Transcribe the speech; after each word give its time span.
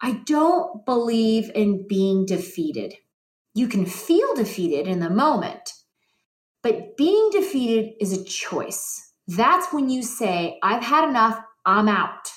I 0.00 0.22
don't 0.24 0.84
believe 0.86 1.50
in 1.54 1.86
being 1.88 2.24
defeated. 2.24 2.94
You 3.54 3.66
can 3.66 3.86
feel 3.86 4.34
defeated 4.34 4.86
in 4.86 5.00
the 5.00 5.10
moment, 5.10 5.72
but 6.62 6.96
being 6.96 7.30
defeated 7.32 7.94
is 8.00 8.12
a 8.12 8.24
choice. 8.24 9.12
That's 9.26 9.72
when 9.72 9.90
you 9.90 10.02
say, 10.02 10.58
I've 10.62 10.82
had 10.82 11.08
enough, 11.08 11.40
I'm 11.66 11.88
out. 11.88 12.30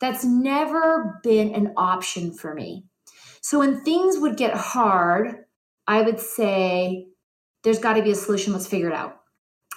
That's 0.00 0.24
never 0.24 1.20
been 1.22 1.54
an 1.54 1.74
option 1.76 2.32
for 2.32 2.54
me. 2.54 2.84
So 3.42 3.58
when 3.58 3.82
things 3.82 4.18
would 4.18 4.36
get 4.36 4.54
hard, 4.54 5.44
I 5.86 6.02
would 6.02 6.20
say, 6.20 7.06
there's 7.62 7.78
got 7.78 7.94
to 7.94 8.02
be 8.02 8.12
a 8.12 8.14
solution. 8.14 8.52
Let's 8.52 8.66
figure 8.66 8.88
it 8.88 8.94
out. 8.94 9.19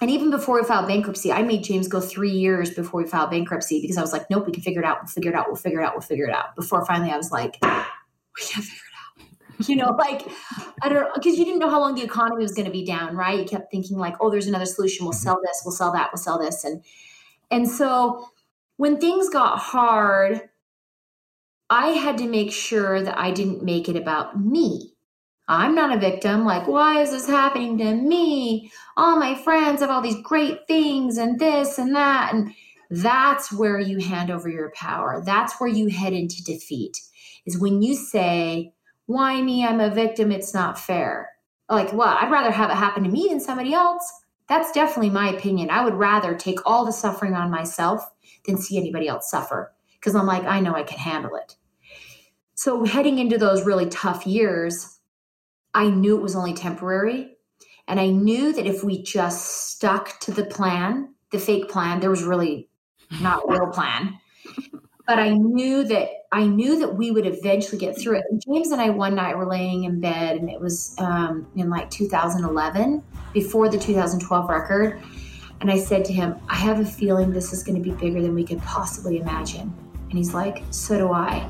And 0.02 0.10
even 0.10 0.32
before 0.32 0.60
we 0.60 0.68
filed 0.68 0.88
bankruptcy, 0.88 1.32
I 1.32 1.44
made 1.44 1.64
James 1.64 1.88
go 1.88 2.02
three 2.02 2.32
years 2.32 2.72
before 2.72 3.02
we 3.02 3.08
filed 3.08 3.30
bankruptcy 3.30 3.80
because 3.80 3.98
I 3.98 4.02
was 4.02 4.12
like, 4.12 4.30
nope, 4.30 4.46
we 4.46 4.52
can 4.52 4.64
figure 4.64 4.82
it 4.82 4.86
out. 4.86 4.98
We'll 5.02 5.08
figure 5.08 5.32
it 5.32 5.36
out. 5.36 5.48
We'll 5.48 5.56
figure 5.56 5.80
it 5.80 5.86
out. 5.86 5.94
We'll 5.94 6.02
figure 6.02 6.26
it 6.26 6.34
out. 6.34 6.56
Before 6.56 6.86
finally 6.86 7.12
I 7.12 7.18
was 7.18 7.32
like, 7.32 7.58
we 7.62 7.68
can't 7.70 8.66
figure 8.66 8.76
it 8.76 8.80
out. 8.80 8.80
You 9.68 9.76
know, 9.76 9.92
like, 9.92 10.28
I 10.82 10.90
don't 10.90 11.04
know, 11.04 11.12
because 11.14 11.38
you 11.38 11.46
didn't 11.46 11.60
know 11.60 11.70
how 11.70 11.80
long 11.80 11.94
the 11.94 12.02
economy 12.02 12.42
was 12.42 12.54
going 12.54 12.66
to 12.66 12.72
be 12.72 12.84
down, 12.84 13.16
right? 13.16 13.40
You 13.40 13.46
kept 13.46 13.72
thinking, 13.72 13.98
like, 13.98 14.16
oh, 14.20 14.32
there's 14.32 14.48
another 14.48 14.66
solution. 14.66 15.06
We'll 15.06 15.14
mm-hmm. 15.14 15.22
sell 15.22 15.40
this. 15.42 15.62
We'll 15.64 15.76
sell 15.76 15.94
that. 15.94 16.10
We'll 16.12 16.22
sell 16.22 16.40
this. 16.40 16.64
And, 16.64 16.84
and 17.52 17.70
so 17.70 18.28
when 18.78 19.00
things 19.00 19.30
got 19.30 19.60
hard, 19.60 20.50
I 21.70 21.90
had 21.90 22.18
to 22.18 22.28
make 22.28 22.52
sure 22.52 23.02
that 23.02 23.18
I 23.18 23.32
didn't 23.32 23.64
make 23.64 23.88
it 23.88 23.96
about 23.96 24.40
me. 24.40 24.93
I'm 25.48 25.76
not 25.76 25.96
a 25.96 26.00
victim. 26.00 26.46
Like, 26.46 26.68
why 26.68 27.02
is 27.02 27.12
this 27.12 27.28
happening 27.28 27.78
to 27.80 27.96
me? 27.96 28.72
All 28.96 29.20
my 29.20 29.36
friends 29.36 29.82
have 29.82 29.90
all 29.90 30.02
these 30.02 30.22
great 30.24 30.68
things 30.68 31.18
and 31.18 31.40
this 31.40 31.78
and 31.78 31.96
that. 31.96 32.34
And 32.34 32.54
that's 32.90 33.52
where 33.52 33.80
you 33.80 33.98
hand 34.00 34.32
over 34.32 34.48
your 34.50 34.72
power. 34.76 35.22
That's 35.26 35.60
where 35.60 35.70
you 35.70 35.88
head 35.88 36.14
into 36.14 36.44
defeat, 36.44 37.00
is 37.46 37.60
when 37.60 37.82
you 37.82 37.96
say, 37.96 38.74
why 39.06 39.42
me? 39.42 39.66
I'm 39.66 39.82
a 39.82 39.90
victim. 39.90 40.32
It's 40.32 40.54
not 40.54 40.80
fair. 40.80 41.30
Like? 41.70 41.92
Well, 41.92 42.08
I'd 42.08 42.32
rather 42.32 42.52
have 42.52 42.70
it 42.70 42.76
happen 42.76 43.04
to 43.04 43.10
me 43.10 43.28
than 43.30 43.40
somebody 43.40 43.74
else. 43.74 44.10
That's 44.48 44.72
definitely 44.72 45.10
my 45.10 45.30
opinion. 45.30 45.70
I 45.70 45.84
would 45.84 45.96
rather 45.96 46.36
take 46.36 46.60
all 46.66 46.86
the 46.86 46.92
suffering 46.92 47.34
on 47.34 47.52
myself 47.52 48.02
than 48.46 48.58
see 48.58 48.78
anybody 48.78 49.08
else 49.08 49.30
suffer 49.30 49.74
because 50.00 50.16
I'm 50.16 50.26
like, 50.26 50.44
I 50.44 50.60
know 50.60 50.76
I 50.76 50.84
can 50.84 51.00
handle 51.00 51.36
it. 51.36 51.56
So, 52.56 52.86
heading 52.86 53.20
into 53.20 53.38
those 53.38 53.66
really 53.66 53.90
tough 53.90 54.28
years, 54.28 54.93
I 55.74 55.90
knew 55.90 56.18
it 56.18 56.22
was 56.22 56.36
only 56.36 56.54
temporary. 56.54 57.38
And 57.88 58.00
I 58.00 58.08
knew 58.08 58.54
that 58.54 58.66
if 58.66 58.84
we 58.84 59.04
just 59.04 59.72
stuck 59.72 60.20
to 60.22 60.32
the 60.32 60.46
plan, 60.46 61.14
the 61.32 61.40
fake 61.40 61.70
plan, 61.70 62.00
there 62.00 62.10
was 62.10 62.24
really 62.24 62.70
not 63.22 63.48
real 63.50 63.68
plan. 63.68 64.18
But 65.06 65.20
I 65.20 65.32
knew 65.32 65.84
that 65.84 66.10
I 66.32 66.48
knew 66.48 66.80
that 66.80 66.96
we 66.96 67.12
would 67.12 67.28
eventually 67.28 67.78
get 67.78 67.98
through 67.98 68.18
it. 68.20 68.24
James 68.48 68.72
and 68.72 68.82
I 68.82 68.90
one 68.90 69.16
night 69.16 69.38
were 69.38 69.46
laying 69.46 69.84
in 69.84 70.00
bed, 70.00 70.38
and 70.38 70.50
it 70.50 70.60
was 70.60 70.96
um, 70.98 71.46
in 71.56 71.70
like 71.70 71.92
2011, 71.92 73.04
before 73.34 73.70
the 73.70 73.78
2012 73.78 74.50
record. 74.50 75.00
And 75.60 75.70
I 75.70 75.78
said 75.78 76.06
to 76.06 76.14
him, 76.14 76.36
I 76.50 76.56
have 76.56 76.80
a 76.80 76.86
feeling 76.86 77.32
this 77.32 77.54
is 77.54 77.64
going 77.64 77.82
to 77.82 77.84
be 77.84 77.96
bigger 77.96 78.22
than 78.22 78.34
we 78.34 78.46
could 78.46 78.62
possibly 78.62 79.20
imagine. 79.20 79.74
And 80.10 80.18
he's 80.18 80.34
like, 80.34 80.64
So 80.72 80.98
do 80.98 81.12
I. 81.12 81.48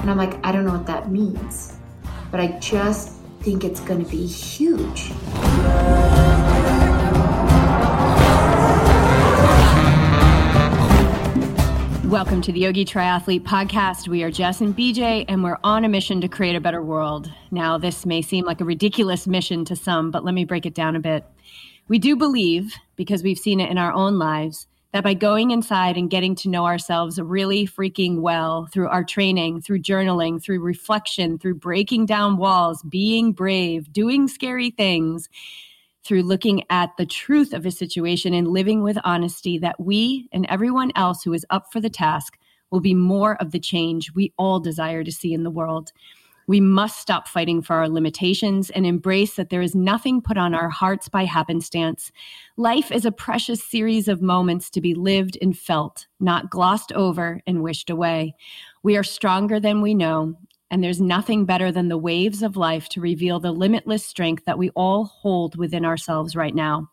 And 0.00 0.10
I'm 0.10 0.16
like, 0.16 0.44
I 0.44 0.50
don't 0.50 0.64
know 0.64 0.72
what 0.72 0.86
that 0.86 1.10
means, 1.10 1.76
but 2.30 2.40
I 2.40 2.58
just 2.58 3.12
think 3.44 3.62
it's 3.62 3.80
going 3.80 4.02
to 4.02 4.10
be 4.10 4.26
huge. 4.26 5.10
Welcome 12.06 12.40
to 12.40 12.52
the 12.52 12.60
Yogi 12.60 12.86
Triathlete 12.86 13.42
Podcast. 13.42 14.08
We 14.08 14.22
are 14.22 14.30
Jess 14.30 14.62
and 14.62 14.74
BJ, 14.74 15.26
and 15.28 15.44
we're 15.44 15.58
on 15.62 15.84
a 15.84 15.90
mission 15.90 16.22
to 16.22 16.28
create 16.28 16.56
a 16.56 16.60
better 16.60 16.80
world. 16.80 17.30
Now, 17.50 17.76
this 17.76 18.06
may 18.06 18.22
seem 18.22 18.46
like 18.46 18.62
a 18.62 18.64
ridiculous 18.64 19.26
mission 19.26 19.66
to 19.66 19.76
some, 19.76 20.10
but 20.10 20.24
let 20.24 20.32
me 20.32 20.46
break 20.46 20.64
it 20.64 20.74
down 20.74 20.96
a 20.96 21.00
bit. 21.00 21.26
We 21.86 21.98
do 21.98 22.16
believe, 22.16 22.72
because 22.96 23.22
we've 23.22 23.36
seen 23.36 23.60
it 23.60 23.70
in 23.70 23.76
our 23.76 23.92
own 23.92 24.18
lives, 24.18 24.68
that 24.94 25.02
by 25.02 25.12
going 25.12 25.50
inside 25.50 25.96
and 25.96 26.08
getting 26.08 26.36
to 26.36 26.48
know 26.48 26.66
ourselves 26.66 27.20
really 27.20 27.66
freaking 27.66 28.20
well 28.20 28.68
through 28.72 28.86
our 28.86 29.02
training, 29.02 29.60
through 29.60 29.80
journaling, 29.80 30.40
through 30.40 30.60
reflection, 30.60 31.36
through 31.36 31.56
breaking 31.56 32.06
down 32.06 32.36
walls, 32.36 32.80
being 32.88 33.32
brave, 33.32 33.92
doing 33.92 34.28
scary 34.28 34.70
things, 34.70 35.28
through 36.04 36.22
looking 36.22 36.62
at 36.70 36.90
the 36.96 37.06
truth 37.06 37.52
of 37.52 37.66
a 37.66 37.72
situation 37.72 38.32
and 38.32 38.46
living 38.46 38.84
with 38.84 38.96
honesty, 39.02 39.58
that 39.58 39.80
we 39.80 40.28
and 40.32 40.46
everyone 40.48 40.92
else 40.94 41.24
who 41.24 41.32
is 41.32 41.44
up 41.50 41.72
for 41.72 41.80
the 41.80 41.90
task 41.90 42.38
will 42.70 42.78
be 42.78 42.94
more 42.94 43.34
of 43.42 43.50
the 43.50 43.58
change 43.58 44.14
we 44.14 44.32
all 44.38 44.60
desire 44.60 45.02
to 45.02 45.10
see 45.10 45.34
in 45.34 45.42
the 45.42 45.50
world. 45.50 45.90
We 46.46 46.60
must 46.60 47.00
stop 47.00 47.26
fighting 47.26 47.62
for 47.62 47.76
our 47.76 47.88
limitations 47.88 48.70
and 48.70 48.84
embrace 48.84 49.36
that 49.36 49.50
there 49.50 49.62
is 49.62 49.74
nothing 49.74 50.20
put 50.20 50.36
on 50.36 50.54
our 50.54 50.68
hearts 50.68 51.08
by 51.08 51.24
happenstance. 51.24 52.12
Life 52.56 52.92
is 52.92 53.04
a 53.04 53.12
precious 53.12 53.64
series 53.64 54.08
of 54.08 54.20
moments 54.22 54.70
to 54.70 54.80
be 54.80 54.94
lived 54.94 55.38
and 55.40 55.56
felt, 55.56 56.06
not 56.20 56.50
glossed 56.50 56.92
over 56.92 57.40
and 57.46 57.62
wished 57.62 57.90
away. 57.90 58.34
We 58.82 58.96
are 58.96 59.02
stronger 59.02 59.58
than 59.58 59.80
we 59.80 59.94
know, 59.94 60.34
and 60.70 60.82
there's 60.82 61.00
nothing 61.00 61.44
better 61.44 61.72
than 61.72 61.88
the 61.88 61.98
waves 61.98 62.42
of 62.42 62.56
life 62.56 62.88
to 62.90 63.00
reveal 63.00 63.40
the 63.40 63.52
limitless 63.52 64.04
strength 64.04 64.44
that 64.44 64.58
we 64.58 64.70
all 64.70 65.04
hold 65.04 65.56
within 65.56 65.84
ourselves 65.84 66.36
right 66.36 66.54
now. 66.54 66.90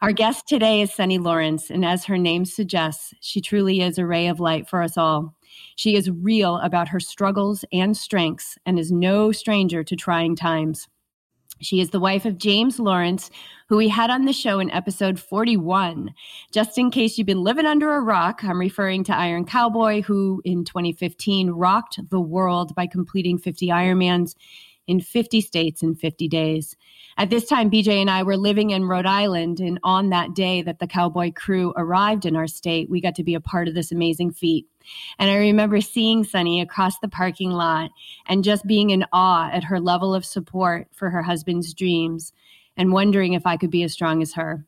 Our 0.00 0.12
guest 0.12 0.48
today 0.48 0.80
is 0.80 0.94
Sunny 0.94 1.18
Lawrence, 1.18 1.70
and 1.70 1.84
as 1.84 2.06
her 2.06 2.16
name 2.16 2.46
suggests, 2.46 3.12
she 3.20 3.42
truly 3.42 3.82
is 3.82 3.98
a 3.98 4.06
ray 4.06 4.28
of 4.28 4.40
light 4.40 4.66
for 4.66 4.82
us 4.82 4.96
all. 4.96 5.34
She 5.76 5.96
is 5.96 6.10
real 6.10 6.56
about 6.58 6.88
her 6.88 7.00
struggles 7.00 7.64
and 7.72 7.96
strengths 7.96 8.58
and 8.66 8.78
is 8.78 8.92
no 8.92 9.32
stranger 9.32 9.82
to 9.84 9.96
trying 9.96 10.36
times. 10.36 10.88
She 11.60 11.80
is 11.80 11.90
the 11.90 12.00
wife 12.00 12.24
of 12.24 12.38
James 12.38 12.78
Lawrence, 12.78 13.30
who 13.68 13.76
we 13.76 13.88
had 13.88 14.08
on 14.08 14.24
the 14.24 14.32
show 14.32 14.60
in 14.60 14.70
episode 14.70 15.20
41. 15.20 16.14
Just 16.52 16.78
in 16.78 16.90
case 16.90 17.18
you've 17.18 17.26
been 17.26 17.44
living 17.44 17.66
under 17.66 17.94
a 17.94 18.00
rock, 18.00 18.42
I'm 18.42 18.58
referring 18.58 19.04
to 19.04 19.16
Iron 19.16 19.44
Cowboy, 19.44 20.00
who 20.00 20.40
in 20.44 20.64
2015 20.64 21.50
rocked 21.50 22.00
the 22.08 22.20
world 22.20 22.74
by 22.74 22.86
completing 22.86 23.36
50 23.36 23.68
Ironmans 23.68 24.34
in 24.86 25.00
50 25.00 25.40
states 25.42 25.82
in 25.82 25.94
50 25.94 26.28
days. 26.28 26.76
At 27.18 27.28
this 27.28 27.46
time, 27.46 27.70
BJ 27.70 28.00
and 28.00 28.10
I 28.10 28.22
were 28.22 28.38
living 28.38 28.70
in 28.70 28.86
Rhode 28.86 29.06
Island, 29.06 29.60
and 29.60 29.78
on 29.84 30.08
that 30.10 30.34
day 30.34 30.62
that 30.62 30.78
the 30.78 30.86
cowboy 30.86 31.30
crew 31.32 31.74
arrived 31.76 32.24
in 32.24 32.36
our 32.36 32.46
state, 32.46 32.88
we 32.88 33.00
got 33.00 33.14
to 33.16 33.24
be 33.24 33.34
a 33.34 33.40
part 33.40 33.68
of 33.68 33.74
this 33.74 33.92
amazing 33.92 34.32
feat. 34.32 34.66
And 35.18 35.30
I 35.30 35.36
remember 35.36 35.80
seeing 35.80 36.24
Sunny 36.24 36.60
across 36.60 36.98
the 36.98 37.08
parking 37.08 37.50
lot 37.50 37.90
and 38.26 38.44
just 38.44 38.66
being 38.66 38.90
in 38.90 39.04
awe 39.12 39.50
at 39.50 39.64
her 39.64 39.80
level 39.80 40.14
of 40.14 40.24
support 40.24 40.88
for 40.92 41.10
her 41.10 41.22
husband's 41.22 41.74
dreams 41.74 42.32
and 42.76 42.92
wondering 42.92 43.34
if 43.34 43.46
I 43.46 43.56
could 43.56 43.70
be 43.70 43.82
as 43.82 43.92
strong 43.92 44.22
as 44.22 44.34
her. 44.34 44.66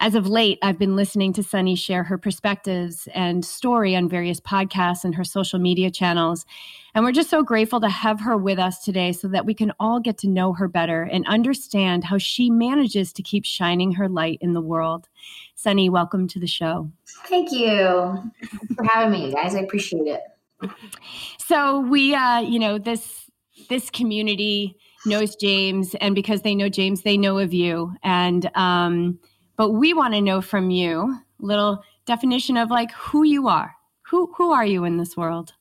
As 0.00 0.14
of 0.14 0.28
late, 0.28 0.60
I've 0.62 0.78
been 0.78 0.94
listening 0.94 1.32
to 1.32 1.42
Sunny 1.42 1.74
share 1.74 2.04
her 2.04 2.16
perspectives 2.16 3.08
and 3.14 3.44
story 3.44 3.96
on 3.96 4.08
various 4.08 4.38
podcasts 4.38 5.04
and 5.04 5.12
her 5.16 5.24
social 5.24 5.58
media 5.58 5.90
channels. 5.90 6.46
And 6.94 7.04
we're 7.04 7.10
just 7.10 7.30
so 7.30 7.42
grateful 7.42 7.80
to 7.80 7.88
have 7.88 8.20
her 8.20 8.36
with 8.36 8.60
us 8.60 8.84
today 8.84 9.10
so 9.10 9.26
that 9.26 9.44
we 9.44 9.54
can 9.54 9.72
all 9.80 9.98
get 9.98 10.16
to 10.18 10.28
know 10.28 10.52
her 10.52 10.68
better 10.68 11.02
and 11.02 11.26
understand 11.26 12.04
how 12.04 12.16
she 12.16 12.48
manages 12.48 13.12
to 13.14 13.22
keep 13.22 13.44
shining 13.44 13.90
her 13.92 14.08
light 14.08 14.38
in 14.40 14.52
the 14.52 14.60
world. 14.60 15.08
Sunny, 15.56 15.88
welcome 15.88 16.28
to 16.28 16.38
the 16.38 16.46
show. 16.46 16.88
Thank 17.26 17.50
you 17.50 18.30
for 18.76 18.84
having 18.84 19.10
me, 19.10 19.32
guys. 19.32 19.56
I 19.56 19.60
appreciate 19.60 20.06
it. 20.06 20.20
So 21.38 21.80
we, 21.80 22.14
uh, 22.14 22.40
you 22.40 22.60
know, 22.60 22.78
this 22.78 23.28
this 23.68 23.90
community 23.90 24.76
knows 25.06 25.34
James, 25.34 25.96
and 26.00 26.14
because 26.14 26.42
they 26.42 26.54
know 26.54 26.68
James, 26.68 27.02
they 27.02 27.16
know 27.16 27.38
of 27.38 27.52
you. 27.52 27.94
And 28.04 28.48
um, 28.54 29.18
but 29.58 29.72
we 29.72 29.92
want 29.92 30.14
to 30.14 30.22
know 30.22 30.40
from 30.40 30.70
you 30.70 31.18
little 31.40 31.84
definition 32.06 32.56
of 32.56 32.70
like 32.70 32.90
who 32.92 33.24
you 33.24 33.48
are. 33.48 33.74
Who 34.06 34.32
who 34.36 34.52
are 34.52 34.64
you 34.64 34.84
in 34.84 34.96
this 34.96 35.16
world? 35.16 35.52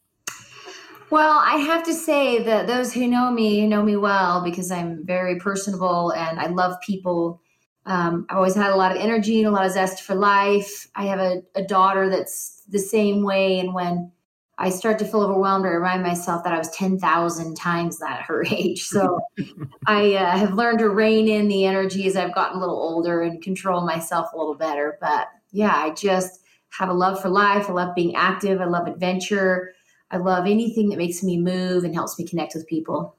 Well, 1.09 1.41
I 1.43 1.57
have 1.57 1.83
to 1.85 1.93
say 1.93 2.43
that 2.43 2.67
those 2.67 2.93
who 2.93 3.07
know 3.07 3.31
me 3.31 3.67
know 3.67 3.83
me 3.83 3.97
well 3.97 4.41
because 4.41 4.71
I'm 4.71 5.05
very 5.05 5.37
personable 5.39 6.11
and 6.11 6.39
I 6.39 6.47
love 6.47 6.75
people. 6.81 7.41
Um, 7.85 8.25
I've 8.29 8.37
always 8.37 8.55
had 8.55 8.71
a 8.71 8.75
lot 8.75 8.91
of 8.91 8.97
energy 8.97 9.39
and 9.39 9.47
a 9.47 9.51
lot 9.51 9.65
of 9.65 9.71
zest 9.71 10.03
for 10.03 10.15
life. 10.15 10.87
I 10.95 11.05
have 11.05 11.19
a, 11.19 11.41
a 11.55 11.63
daughter 11.63 12.09
that's 12.09 12.63
the 12.69 12.79
same 12.79 13.23
way, 13.23 13.59
and 13.59 13.73
when 13.73 14.11
I 14.59 14.69
start 14.69 14.97
to 14.99 15.05
feel 15.05 15.21
overwhelmed, 15.21 15.65
I 15.65 15.69
remind 15.69 16.01
myself 16.01 16.43
that 16.43 16.53
I 16.53 16.57
was 16.57 16.69
10,000 16.71 17.55
times 17.55 17.99
that 17.99 18.21
her 18.23 18.43
age. 18.51 18.83
So 18.83 19.19
I 19.87 20.13
uh, 20.13 20.37
have 20.37 20.53
learned 20.53 20.79
to 20.79 20.89
rein 20.89 21.27
in 21.27 21.47
the 21.47 21.65
energy 21.65 22.07
as 22.07 22.15
I've 22.15 22.33
gotten 22.33 22.57
a 22.57 22.59
little 22.59 22.75
older 22.75 23.21
and 23.21 23.41
control 23.41 23.85
myself 23.85 24.33
a 24.33 24.37
little 24.37 24.55
better. 24.55 24.97
But 24.99 25.27
yeah, 25.51 25.75
I 25.75 25.91
just 25.91 26.41
have 26.69 26.89
a 26.89 26.93
love 26.93 27.21
for 27.21 27.29
life. 27.29 27.69
I 27.69 27.73
love 27.73 27.95
being 27.95 28.15
active. 28.15 28.59
I 28.59 28.65
love 28.65 28.87
adventure. 28.87 29.73
I 30.11 30.17
love 30.17 30.45
anything 30.45 30.89
that 30.89 30.97
makes 30.97 31.21
me 31.21 31.37
move 31.37 31.83
and 31.83 31.93
helps 31.93 32.17
me 32.17 32.25
connect 32.25 32.55
with 32.55 32.67
people. 32.67 33.16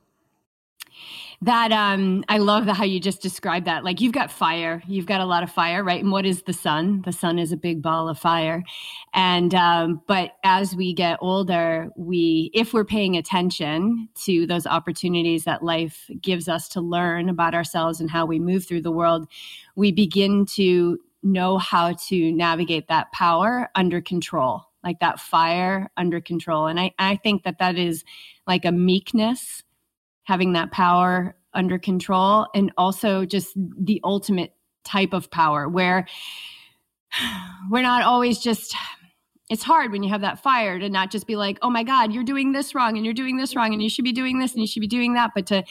That 1.40 1.70
um 1.70 2.24
i 2.28 2.38
love 2.38 2.66
the, 2.66 2.74
how 2.74 2.84
you 2.84 2.98
just 2.98 3.22
described 3.22 3.66
that. 3.66 3.84
Like 3.84 4.00
you've 4.00 4.12
got 4.12 4.30
fire. 4.30 4.82
You've 4.88 5.06
got 5.06 5.20
a 5.20 5.24
lot 5.24 5.42
of 5.42 5.50
fire 5.50 5.84
right? 5.84 6.02
And 6.02 6.10
what 6.10 6.26
is 6.26 6.42
the 6.42 6.52
sun? 6.52 7.02
The 7.02 7.12
sun 7.12 7.38
is 7.38 7.52
a 7.52 7.56
big 7.56 7.80
ball 7.80 8.08
of 8.08 8.18
fire. 8.18 8.64
And 9.14 9.54
um 9.54 10.02
but 10.06 10.32
as 10.42 10.74
we 10.74 10.92
get 10.92 11.18
older 11.20 11.90
we 11.96 12.50
if 12.54 12.74
we're 12.74 12.84
paying 12.84 13.16
attention 13.16 14.08
to 14.24 14.46
those 14.46 14.66
opportunities 14.66 15.44
that 15.44 15.62
life 15.62 16.10
gives 16.20 16.48
us 16.48 16.68
to 16.70 16.80
learn 16.80 17.28
about 17.28 17.54
ourselves 17.54 18.00
and 18.00 18.10
how 18.10 18.26
we 18.26 18.40
move 18.40 18.66
through 18.66 18.82
the 18.82 18.90
world 18.92 19.28
we 19.76 19.92
begin 19.92 20.44
to 20.46 20.98
know 21.22 21.58
how 21.58 21.92
to 21.92 22.32
navigate 22.32 22.88
that 22.88 23.10
power 23.12 23.70
under 23.74 24.00
control 24.00 24.64
like 24.84 25.00
that 25.00 25.20
fire 25.20 25.88
under 25.96 26.20
control. 26.20 26.66
And 26.66 26.80
i 26.80 26.92
i 26.98 27.14
think 27.16 27.44
that 27.44 27.58
that 27.58 27.76
is 27.76 28.04
like 28.46 28.64
a 28.64 28.72
meekness 28.72 29.62
having 30.28 30.52
that 30.52 30.70
power 30.70 31.34
under 31.54 31.78
control 31.78 32.46
and 32.54 32.70
also 32.76 33.24
just 33.24 33.54
the 33.56 33.98
ultimate 34.04 34.52
type 34.84 35.14
of 35.14 35.30
power 35.30 35.66
where 35.66 36.06
we're 37.70 37.80
not 37.80 38.02
always 38.02 38.38
just 38.38 38.76
it's 39.48 39.62
hard 39.62 39.90
when 39.90 40.02
you 40.02 40.10
have 40.10 40.20
that 40.20 40.42
fire 40.42 40.78
to 40.78 40.90
not 40.90 41.10
just 41.10 41.26
be 41.26 41.34
like 41.34 41.58
oh 41.62 41.70
my 41.70 41.82
god 41.82 42.12
you're 42.12 42.22
doing 42.22 42.52
this 42.52 42.74
wrong 42.74 42.96
and 42.96 43.06
you're 43.06 43.14
doing 43.14 43.38
this 43.38 43.56
wrong 43.56 43.72
and 43.72 43.82
you 43.82 43.88
should 43.88 44.04
be 44.04 44.12
doing 44.12 44.38
this 44.38 44.52
and 44.52 44.60
you 44.60 44.66
should 44.66 44.80
be 44.80 44.86
doing 44.86 45.14
that 45.14 45.30
but 45.34 45.46
to 45.46 45.64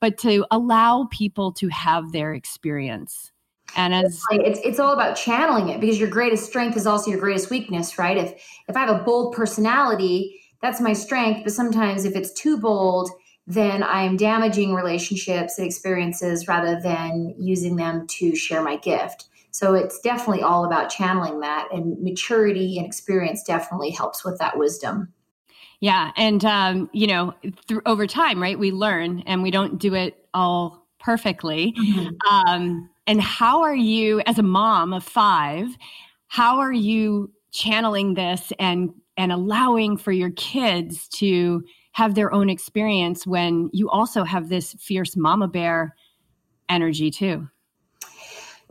but 0.00 0.18
to 0.18 0.44
allow 0.50 1.08
people 1.10 1.50
to 1.50 1.68
have 1.68 2.12
their 2.12 2.34
experience. 2.34 3.32
And 3.74 3.94
as 3.94 4.20
it's 4.32 4.60
it's 4.62 4.78
all 4.78 4.92
about 4.92 5.16
channeling 5.16 5.70
it 5.70 5.80
because 5.80 5.98
your 5.98 6.10
greatest 6.10 6.44
strength 6.44 6.76
is 6.76 6.86
also 6.86 7.10
your 7.10 7.20
greatest 7.20 7.48
weakness 7.48 7.98
right? 7.98 8.18
If 8.18 8.32
if 8.68 8.76
i 8.76 8.80
have 8.80 9.00
a 9.00 9.02
bold 9.02 9.34
personality 9.34 10.42
that's 10.60 10.80
my 10.80 10.92
strength. 10.92 11.42
But 11.44 11.52
sometimes 11.52 12.04
if 12.04 12.16
it's 12.16 12.32
too 12.32 12.58
bold 12.58 13.10
then 13.46 13.82
I'm 13.82 14.16
damaging 14.16 14.74
relationships 14.74 15.58
and 15.58 15.66
experiences 15.66 16.48
rather 16.48 16.80
than 16.80 17.34
using 17.38 17.76
them 17.76 18.06
to 18.06 18.34
share 18.34 18.62
my 18.62 18.76
gift. 18.76 19.26
So 19.50 19.74
it's 19.74 20.00
definitely 20.00 20.42
all 20.42 20.64
about 20.64 20.90
channeling 20.90 21.40
that, 21.40 21.68
and 21.72 22.02
maturity 22.02 22.76
and 22.76 22.86
experience 22.86 23.44
definitely 23.44 23.90
helps 23.90 24.24
with 24.24 24.38
that 24.38 24.58
wisdom. 24.58 25.12
Yeah, 25.80 26.10
and 26.16 26.44
um, 26.44 26.90
you 26.92 27.06
know, 27.06 27.34
through 27.68 27.82
over 27.86 28.06
time, 28.06 28.42
right? 28.42 28.58
We 28.58 28.72
learn, 28.72 29.22
and 29.26 29.42
we 29.42 29.50
don't 29.50 29.78
do 29.78 29.94
it 29.94 30.26
all 30.34 30.86
perfectly. 30.98 31.74
Mm-hmm. 31.78 32.28
Um, 32.28 32.90
and 33.06 33.20
how 33.20 33.62
are 33.62 33.76
you, 33.76 34.22
as 34.26 34.38
a 34.38 34.42
mom 34.42 34.92
of 34.92 35.04
five, 35.04 35.68
how 36.28 36.58
are 36.58 36.72
you 36.72 37.30
channeling 37.52 38.14
this 38.14 38.52
and 38.58 38.90
and 39.16 39.30
allowing 39.30 39.96
for 39.96 40.10
your 40.10 40.30
kids 40.30 41.06
to 41.08 41.62
have 41.94 42.14
their 42.14 42.32
own 42.32 42.50
experience 42.50 43.26
when 43.26 43.70
you 43.72 43.88
also 43.88 44.24
have 44.24 44.48
this 44.48 44.74
fierce 44.80 45.16
mama 45.16 45.46
bear 45.48 45.94
energy 46.68 47.10
too? 47.10 47.48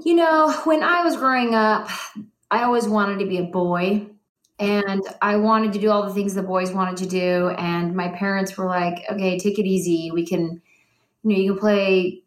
You 0.04 0.16
know, 0.16 0.52
when 0.66 0.84
I 0.84 1.04
was 1.04 1.16
growing 1.16 1.56
up, 1.56 1.90
I 2.52 2.64
always 2.64 2.88
wanted 2.88 3.20
to 3.20 3.26
be 3.26 3.38
a 3.38 3.44
boy 3.44 4.08
and 4.60 5.02
I 5.22 5.38
wanted 5.38 5.72
to 5.74 5.80
do 5.80 5.90
all 5.90 6.04
the 6.04 6.14
things 6.14 6.34
the 6.34 6.44
boys 6.44 6.72
wanted 6.72 6.98
to 6.98 7.06
do. 7.06 7.50
And 7.58 7.96
my 7.96 8.10
parents 8.10 8.58
were 8.58 8.66
like, 8.66 9.06
okay, 9.10 9.40
take 9.40 9.58
it 9.58 9.66
easy. 9.66 10.12
We 10.12 10.26
can, 10.26 10.62
you 11.24 11.30
know, 11.32 11.36
you 11.38 11.54
can 11.54 11.60
play 11.60 12.24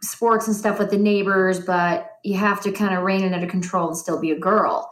sports 0.00 0.48
and 0.48 0.56
stuff 0.56 0.80
with 0.80 0.90
the 0.90 0.98
neighbors, 0.98 1.60
but 1.60 2.18
you 2.24 2.36
have 2.36 2.60
to 2.62 2.72
kind 2.72 2.94
of 2.94 3.04
rein 3.04 3.22
it 3.22 3.32
under 3.32 3.46
control 3.46 3.88
and 3.88 3.96
still 3.96 4.20
be 4.20 4.32
a 4.32 4.38
girl. 4.38 4.90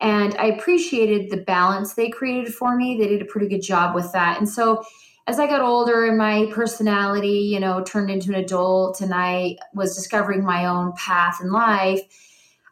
And 0.00 0.36
I 0.36 0.46
appreciated 0.46 1.30
the 1.30 1.38
balance 1.44 1.94
they 1.94 2.10
created 2.10 2.54
for 2.54 2.76
me. 2.76 2.96
They 2.98 3.08
did 3.08 3.22
a 3.22 3.26
pretty 3.26 3.48
good 3.48 3.62
job 3.62 3.94
with 3.94 4.12
that. 4.12 4.38
And 4.38 4.48
so 4.48 4.84
as 5.26 5.38
I 5.38 5.46
got 5.46 5.62
older 5.62 6.04
and 6.04 6.18
my 6.18 6.50
personality, 6.52 7.28
you 7.28 7.58
know, 7.58 7.82
turned 7.82 8.10
into 8.10 8.28
an 8.28 8.34
adult 8.34 9.00
and 9.00 9.14
I 9.14 9.56
was 9.72 9.96
discovering 9.96 10.44
my 10.44 10.66
own 10.66 10.92
path 10.92 11.38
in 11.40 11.50
life, 11.50 12.00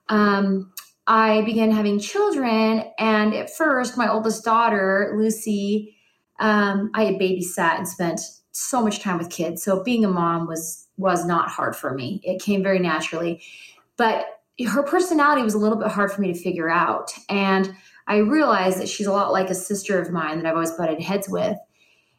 um, 0.08 0.70
I 1.06 1.42
began 1.42 1.70
having 1.70 1.98
children. 1.98 2.84
And 2.98 3.34
at 3.34 3.54
first, 3.54 3.96
my 3.96 4.10
oldest 4.10 4.44
daughter, 4.44 5.14
Lucy, 5.16 5.96
um, 6.40 6.90
I 6.94 7.04
had 7.04 7.14
babysat 7.14 7.78
and 7.78 7.88
spent 7.88 8.20
so 8.52 8.82
much 8.82 9.00
time 9.00 9.16
with 9.16 9.30
kids. 9.30 9.62
So 9.62 9.82
being 9.82 10.04
a 10.04 10.08
mom 10.08 10.46
was 10.46 10.86
was 10.98 11.25
not 11.25 11.48
hard 11.48 11.75
for 11.75 11.94
me. 11.94 12.20
It 12.22 12.40
came 12.40 12.62
very 12.62 12.78
naturally. 12.78 13.42
But 13.96 14.26
her 14.66 14.82
personality 14.82 15.43
was 15.43 15.54
a 15.54 15.58
little 15.58 15.78
bit 15.78 15.88
hard 15.88 16.12
for 16.12 16.20
me 16.20 16.32
to 16.32 16.38
figure 16.38 16.69
out. 16.69 17.12
And 17.28 17.75
I 18.06 18.19
realized 18.19 18.78
that 18.81 18.88
she's 18.88 19.06
a 19.06 19.12
lot 19.12 19.32
like 19.32 19.50
a 19.50 19.54
sister 19.54 20.00
of 20.00 20.10
mine 20.10 20.38
that 20.38 20.46
I've 20.46 20.54
always 20.54 20.72
butted 20.72 21.00
heads 21.00 21.28
with. 21.28 21.56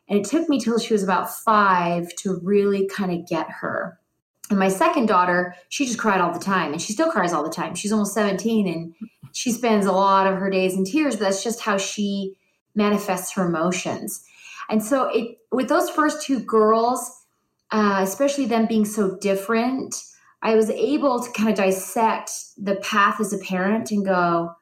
And 0.09 0.19
it 0.19 0.25
took 0.25 0.49
me 0.49 0.59
till 0.59 0.79
she 0.79 0.93
was 0.93 1.03
about 1.03 1.33
five 1.33 2.13
to 2.17 2.39
really 2.43 2.87
kind 2.87 3.11
of 3.11 3.27
get 3.27 3.49
her. 3.49 3.99
And 4.49 4.59
my 4.59 4.67
second 4.67 5.07
daughter, 5.07 5.55
she 5.69 5.85
just 5.85 5.99
cried 5.99 6.21
all 6.21 6.33
the 6.33 6.39
time 6.39 6.73
and 6.73 6.81
she 6.81 6.93
still 6.93 7.09
cries 7.09 7.33
all 7.33 7.43
the 7.43 7.49
time. 7.49 7.75
She's 7.75 7.91
almost 7.91 8.13
17 8.13 8.67
and 8.67 8.93
she 9.31 9.51
spends 9.51 9.85
a 9.85 9.91
lot 9.91 10.27
of 10.27 10.37
her 10.37 10.49
days 10.49 10.75
in 10.75 10.85
tears, 10.85 11.17
that's 11.17 11.43
just 11.43 11.61
how 11.61 11.77
she 11.77 12.35
manifests 12.75 13.33
her 13.33 13.47
emotions. 13.47 14.23
And 14.69 14.83
so 14.83 15.09
it 15.09 15.37
with 15.51 15.69
those 15.69 15.89
first 15.89 16.25
two 16.25 16.39
girls, 16.39 17.25
uh, 17.71 17.99
especially 18.01 18.45
them 18.45 18.67
being 18.67 18.85
so 18.85 19.17
different, 19.17 19.95
I 20.45 20.55
was 20.55 20.69
able 20.69 21.23
to 21.23 21.31
kind 21.31 21.49
of 21.49 21.55
dissect 21.55 22.31
the 22.57 22.75
path 22.75 23.21
as 23.21 23.31
a 23.31 23.37
parent 23.37 23.91
and 23.91 24.05
go, 24.05 24.53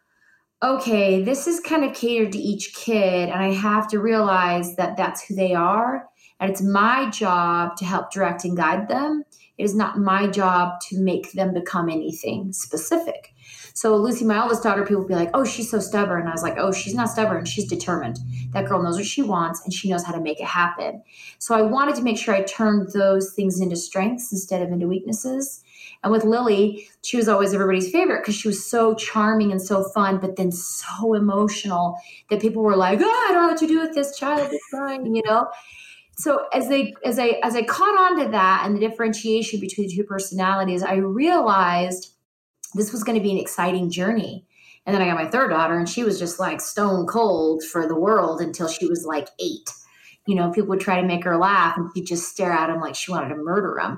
okay, 0.63 1.23
this 1.23 1.47
is 1.47 1.59
kind 1.59 1.83
of 1.83 1.95
catered 1.95 2.31
to 2.33 2.37
each 2.37 2.75
kid, 2.75 3.29
and 3.29 3.43
I 3.43 3.51
have 3.51 3.87
to 3.87 3.99
realize 3.99 4.75
that 4.75 4.95
that's 4.95 5.23
who 5.23 5.33
they 5.33 5.55
are. 5.55 6.07
And 6.39 6.51
it's 6.51 6.61
my 6.61 7.09
job 7.09 7.77
to 7.77 7.85
help 7.85 8.11
direct 8.11 8.45
and 8.45 8.55
guide 8.55 8.87
them. 8.87 9.23
It 9.57 9.63
is 9.63 9.75
not 9.75 9.99
my 9.99 10.27
job 10.27 10.79
to 10.89 10.99
make 10.99 11.31
them 11.31 11.53
become 11.53 11.89
anything 11.89 12.53
specific. 12.53 13.33
So 13.73 13.95
Lucy, 13.95 14.25
my 14.25 14.41
oldest 14.41 14.63
daughter, 14.63 14.85
people 14.85 15.03
be 15.03 15.15
like, 15.15 15.29
"Oh, 15.33 15.43
she's 15.43 15.69
so 15.69 15.79
stubborn." 15.79 16.27
I 16.27 16.31
was 16.31 16.43
like, 16.43 16.57
"Oh, 16.57 16.71
she's 16.71 16.93
not 16.93 17.09
stubborn. 17.09 17.45
She's 17.45 17.67
determined. 17.67 18.19
That 18.53 18.67
girl 18.67 18.83
knows 18.83 18.97
what 18.97 19.05
she 19.05 19.21
wants, 19.21 19.63
and 19.63 19.73
she 19.73 19.89
knows 19.89 20.03
how 20.03 20.13
to 20.13 20.19
make 20.19 20.39
it 20.39 20.47
happen." 20.47 21.03
So 21.39 21.55
I 21.55 21.61
wanted 21.61 21.95
to 21.95 22.03
make 22.03 22.17
sure 22.17 22.35
I 22.35 22.43
turned 22.43 22.91
those 22.91 23.33
things 23.33 23.59
into 23.59 23.75
strengths 23.75 24.31
instead 24.31 24.61
of 24.61 24.71
into 24.71 24.87
weaknesses. 24.87 25.63
And 26.03 26.11
with 26.11 26.23
Lily, 26.23 26.89
she 27.03 27.17
was 27.17 27.27
always 27.27 27.53
everybody's 27.53 27.91
favorite 27.91 28.21
because 28.21 28.35
she 28.35 28.47
was 28.47 28.65
so 28.65 28.95
charming 28.95 29.51
and 29.51 29.61
so 29.61 29.83
fun, 29.83 30.19
but 30.19 30.35
then 30.35 30.51
so 30.51 31.13
emotional 31.13 31.99
that 32.29 32.41
people 32.41 32.63
were 32.63 32.75
like, 32.75 32.99
"Oh, 33.01 33.25
I 33.29 33.33
don't 33.33 33.43
know 33.43 33.49
what 33.49 33.59
to 33.59 33.67
do 33.67 33.79
with 33.79 33.93
this 33.93 34.17
child. 34.17 34.49
It's 34.51 34.69
crying," 34.69 35.15
you 35.15 35.21
know. 35.25 35.47
So 36.17 36.47
as 36.53 36.69
they 36.69 36.95
as 37.05 37.19
I 37.19 37.39
as 37.43 37.55
I 37.55 37.63
caught 37.63 37.97
on 37.97 38.23
to 38.23 38.31
that 38.31 38.63
and 38.65 38.75
the 38.75 38.79
differentiation 38.79 39.59
between 39.59 39.87
the 39.87 39.95
two 39.95 40.03
personalities, 40.03 40.83
I 40.83 40.95
realized 40.95 42.13
this 42.73 42.91
was 42.91 43.03
going 43.03 43.17
to 43.17 43.23
be 43.23 43.31
an 43.31 43.37
exciting 43.37 43.91
journey. 43.91 44.45
And 44.85 44.95
then 44.95 45.03
I 45.03 45.07
got 45.07 45.23
my 45.23 45.29
third 45.29 45.49
daughter, 45.51 45.77
and 45.77 45.87
she 45.87 46.03
was 46.03 46.17
just 46.17 46.39
like 46.39 46.61
stone 46.61 47.05
cold 47.05 47.63
for 47.63 47.87
the 47.87 47.95
world 47.95 48.41
until 48.41 48.67
she 48.67 48.87
was 48.87 49.05
like 49.05 49.27
eight 49.39 49.69
you 50.27 50.35
know, 50.35 50.51
people 50.51 50.69
would 50.69 50.79
try 50.79 51.01
to 51.01 51.07
make 51.07 51.23
her 51.23 51.37
laugh 51.37 51.77
and 51.77 51.89
she'd 51.93 52.05
just 52.05 52.29
stare 52.29 52.51
at 52.51 52.69
him 52.69 52.79
like 52.79 52.95
she 52.95 53.11
wanted 53.11 53.29
to 53.29 53.35
murder 53.35 53.79
him. 53.79 53.97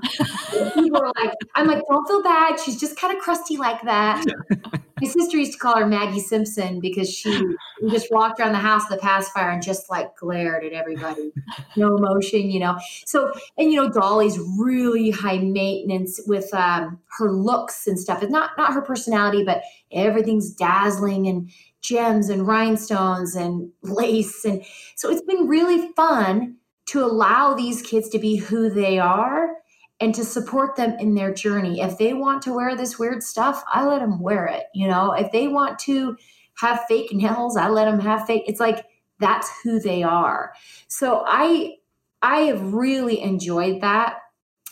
people 0.72 1.00
were 1.00 1.12
like, 1.22 1.34
I'm 1.54 1.66
like, 1.66 1.82
don't 1.88 2.06
feel 2.08 2.22
bad. 2.22 2.58
She's 2.58 2.80
just 2.80 2.96
kind 2.96 3.14
of 3.14 3.22
crusty 3.22 3.56
like 3.56 3.82
that. 3.82 4.24
My 5.00 5.08
sister 5.08 5.36
used 5.36 5.52
to 5.52 5.58
call 5.58 5.76
her 5.76 5.86
Maggie 5.86 6.20
Simpson 6.20 6.80
because 6.80 7.12
she 7.12 7.44
just 7.90 8.10
walked 8.10 8.40
around 8.40 8.52
the 8.52 8.58
house 8.58 8.84
with 8.88 9.00
a 9.00 9.02
pacifier 9.02 9.50
and 9.50 9.62
just 9.62 9.90
like 9.90 10.16
glared 10.16 10.64
at 10.64 10.72
everybody. 10.72 11.32
No 11.76 11.96
emotion, 11.96 12.50
you 12.50 12.60
know. 12.60 12.78
So, 13.04 13.32
and 13.58 13.70
you 13.70 13.76
know, 13.76 13.90
Dolly's 13.90 14.38
really 14.56 15.10
high 15.10 15.38
maintenance 15.38 16.20
with 16.26 16.52
um, 16.54 17.00
her 17.18 17.32
looks 17.32 17.86
and 17.86 17.98
stuff. 17.98 18.22
It's 18.22 18.30
not 18.30 18.52
not 18.56 18.72
her 18.72 18.82
personality, 18.82 19.44
but 19.44 19.62
everything's 19.92 20.50
dazzling 20.52 21.26
and 21.26 21.50
gems 21.84 22.30
and 22.30 22.46
rhinestones 22.46 23.36
and 23.36 23.70
lace. 23.82 24.44
And 24.44 24.64
so 24.96 25.10
it's 25.10 25.22
been 25.22 25.46
really 25.46 25.92
fun 25.92 26.56
to 26.86 27.04
allow 27.04 27.54
these 27.54 27.82
kids 27.82 28.08
to 28.10 28.18
be 28.18 28.36
who 28.36 28.70
they 28.70 28.98
are 28.98 29.56
and 30.00 30.14
to 30.14 30.24
support 30.24 30.76
them 30.76 30.96
in 30.98 31.14
their 31.14 31.32
journey. 31.32 31.80
If 31.80 31.98
they 31.98 32.14
want 32.14 32.42
to 32.42 32.54
wear 32.54 32.74
this 32.74 32.98
weird 32.98 33.22
stuff, 33.22 33.62
I 33.68 33.86
let 33.86 34.00
them 34.00 34.18
wear 34.18 34.46
it. 34.46 34.64
You 34.74 34.88
know, 34.88 35.12
if 35.12 35.30
they 35.30 35.46
want 35.46 35.78
to 35.80 36.16
have 36.56 36.84
fake 36.88 37.12
nails, 37.12 37.56
I 37.56 37.68
let 37.68 37.84
them 37.84 38.00
have 38.00 38.26
fake. 38.26 38.44
It's 38.46 38.60
like 38.60 38.86
that's 39.20 39.50
who 39.62 39.78
they 39.78 40.02
are. 40.02 40.52
So 40.88 41.22
I 41.26 41.74
I 42.22 42.40
have 42.40 42.72
really 42.72 43.20
enjoyed 43.20 43.82
that 43.82 44.16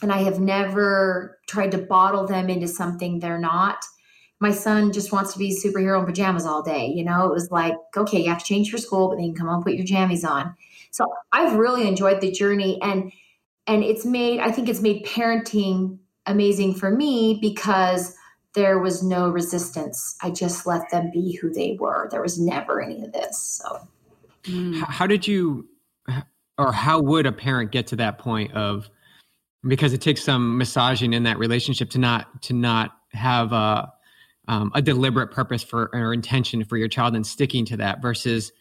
and 0.00 0.10
I 0.10 0.22
have 0.22 0.40
never 0.40 1.38
tried 1.46 1.72
to 1.72 1.78
bottle 1.78 2.26
them 2.26 2.48
into 2.48 2.66
something 2.66 3.18
they're 3.18 3.38
not 3.38 3.84
my 4.42 4.50
son 4.50 4.92
just 4.92 5.12
wants 5.12 5.32
to 5.32 5.38
be 5.38 5.56
superhero 5.56 6.00
in 6.00 6.04
pajamas 6.04 6.44
all 6.44 6.64
day. 6.64 6.88
You 6.88 7.04
know, 7.04 7.26
it 7.26 7.32
was 7.32 7.52
like, 7.52 7.74
okay, 7.96 8.20
you 8.20 8.28
have 8.28 8.40
to 8.40 8.44
change 8.44 8.72
for 8.72 8.76
school, 8.76 9.08
but 9.08 9.14
then 9.14 9.26
you 9.26 9.34
come 9.34 9.46
home, 9.46 9.62
put 9.62 9.74
your 9.74 9.86
jammies 9.86 10.28
on. 10.28 10.56
So 10.90 11.12
I've 11.30 11.54
really 11.54 11.86
enjoyed 11.86 12.20
the 12.20 12.32
journey 12.32 12.82
and 12.82 13.12
and 13.68 13.84
it's 13.84 14.04
made, 14.04 14.40
I 14.40 14.50
think 14.50 14.68
it's 14.68 14.80
made 14.80 15.06
parenting 15.06 16.00
amazing 16.26 16.74
for 16.74 16.90
me 16.90 17.38
because 17.40 18.16
there 18.54 18.80
was 18.80 19.04
no 19.04 19.28
resistance. 19.28 20.16
I 20.20 20.30
just 20.30 20.66
let 20.66 20.90
them 20.90 21.12
be 21.12 21.38
who 21.40 21.48
they 21.48 21.76
were. 21.78 22.08
There 22.10 22.20
was 22.20 22.40
never 22.40 22.82
any 22.82 23.04
of 23.04 23.12
this. 23.12 23.38
So 23.38 23.88
mm. 24.42 24.82
how 24.82 25.06
did 25.06 25.28
you 25.28 25.68
or 26.58 26.72
how 26.72 27.00
would 27.00 27.26
a 27.26 27.32
parent 27.32 27.70
get 27.70 27.86
to 27.88 27.96
that 27.96 28.18
point 28.18 28.52
of 28.54 28.90
because 29.68 29.92
it 29.92 30.00
takes 30.00 30.24
some 30.24 30.58
massaging 30.58 31.12
in 31.12 31.22
that 31.22 31.38
relationship 31.38 31.90
to 31.90 31.98
not 31.98 32.42
to 32.42 32.52
not 32.52 32.96
have 33.12 33.52
a 33.52 33.92
um, 34.52 34.70
a 34.74 34.82
deliberate 34.82 35.30
purpose 35.30 35.62
for 35.62 35.88
or 35.94 36.12
intention 36.12 36.62
for 36.62 36.76
your 36.76 36.88
child 36.88 37.16
and 37.16 37.26
sticking 37.26 37.64
to 37.64 37.76
that 37.78 38.02
versus 38.02 38.52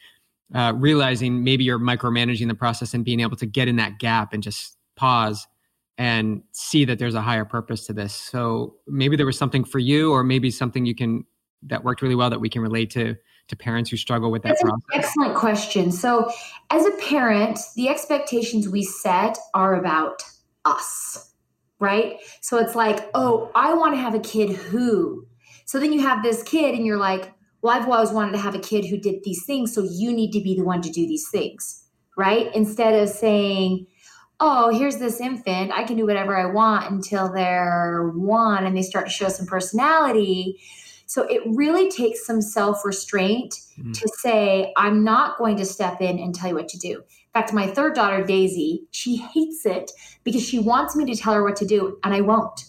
uh, 0.55 0.71
realizing 0.75 1.43
maybe 1.43 1.65
you're 1.65 1.79
micromanaging 1.79 2.47
the 2.47 2.55
process 2.55 2.93
and 2.93 3.03
being 3.03 3.19
able 3.19 3.35
to 3.35 3.45
get 3.45 3.67
in 3.67 3.75
that 3.75 3.99
gap 3.99 4.31
and 4.31 4.41
just 4.41 4.77
pause 4.95 5.47
and 5.97 6.43
see 6.53 6.85
that 6.85 6.97
there's 6.97 7.13
a 7.13 7.21
higher 7.21 7.43
purpose 7.43 7.85
to 7.87 7.93
this. 7.93 8.15
So 8.15 8.75
maybe 8.87 9.17
there 9.17 9.25
was 9.25 9.37
something 9.37 9.65
for 9.65 9.79
you, 9.79 10.13
or 10.13 10.23
maybe 10.23 10.49
something 10.49 10.85
you 10.85 10.95
can 10.95 11.25
that 11.63 11.83
worked 11.83 12.01
really 12.01 12.15
well 12.15 12.29
that 12.29 12.39
we 12.39 12.49
can 12.49 12.61
relate 12.61 12.89
to 12.91 13.15
to 13.49 13.55
parents 13.57 13.89
who 13.89 13.97
struggle 13.97 14.31
with 14.31 14.43
that 14.43 14.49
That's 14.49 14.61
process. 14.61 14.81
excellent 14.93 15.35
question. 15.35 15.91
So 15.91 16.31
as 16.69 16.85
a 16.85 16.91
parent, 17.09 17.59
the 17.75 17.89
expectations 17.89 18.69
we 18.69 18.83
set 18.83 19.37
are 19.53 19.75
about 19.75 20.23
us, 20.63 21.33
right? 21.79 22.19
So 22.39 22.59
it's 22.59 22.75
like, 22.75 23.09
oh, 23.13 23.51
I 23.55 23.73
want 23.73 23.93
to 23.93 23.97
have 23.99 24.15
a 24.15 24.21
kid 24.21 24.51
who. 24.51 25.27
So 25.65 25.79
then 25.79 25.93
you 25.93 26.01
have 26.01 26.23
this 26.23 26.43
kid, 26.43 26.75
and 26.75 26.85
you're 26.85 26.97
like, 26.97 27.33
well, 27.61 27.77
I've 27.79 27.87
always 27.87 28.11
wanted 28.11 28.31
to 28.33 28.39
have 28.39 28.55
a 28.55 28.59
kid 28.59 28.85
who 28.85 28.97
did 28.97 29.23
these 29.23 29.45
things, 29.45 29.73
so 29.73 29.83
you 29.83 30.13
need 30.13 30.31
to 30.31 30.41
be 30.41 30.55
the 30.55 30.63
one 30.63 30.81
to 30.81 30.89
do 30.89 31.07
these 31.07 31.29
things, 31.29 31.83
right? 32.17 32.53
Instead 32.55 32.93
of 33.01 33.09
saying, 33.09 33.87
oh, 34.39 34.75
here's 34.75 34.97
this 34.97 35.21
infant, 35.21 35.71
I 35.71 35.83
can 35.83 35.95
do 35.95 36.05
whatever 36.05 36.35
I 36.35 36.47
want 36.47 36.91
until 36.91 37.31
they're 37.31 38.11
one 38.15 38.65
and 38.65 38.75
they 38.75 38.81
start 38.81 39.05
to 39.05 39.11
show 39.11 39.29
some 39.29 39.45
personality. 39.45 40.59
So 41.05 41.23
it 41.23 41.41
really 41.45 41.91
takes 41.91 42.25
some 42.25 42.41
self 42.41 42.83
restraint 42.83 43.55
mm. 43.79 43.93
to 43.93 44.09
say, 44.17 44.73
I'm 44.75 45.03
not 45.03 45.37
going 45.37 45.57
to 45.57 45.65
step 45.65 46.01
in 46.01 46.17
and 46.17 46.33
tell 46.33 46.49
you 46.49 46.55
what 46.55 46.69
to 46.69 46.79
do. 46.79 46.93
In 46.93 47.41
fact, 47.41 47.53
my 47.53 47.67
third 47.67 47.93
daughter, 47.93 48.23
Daisy, 48.23 48.87
she 48.89 49.17
hates 49.17 49.65
it 49.65 49.91
because 50.23 50.43
she 50.43 50.57
wants 50.57 50.95
me 50.95 51.05
to 51.05 51.15
tell 51.15 51.33
her 51.33 51.43
what 51.43 51.55
to 51.57 51.65
do 51.65 51.99
and 52.03 52.13
I 52.13 52.21
won't. 52.21 52.65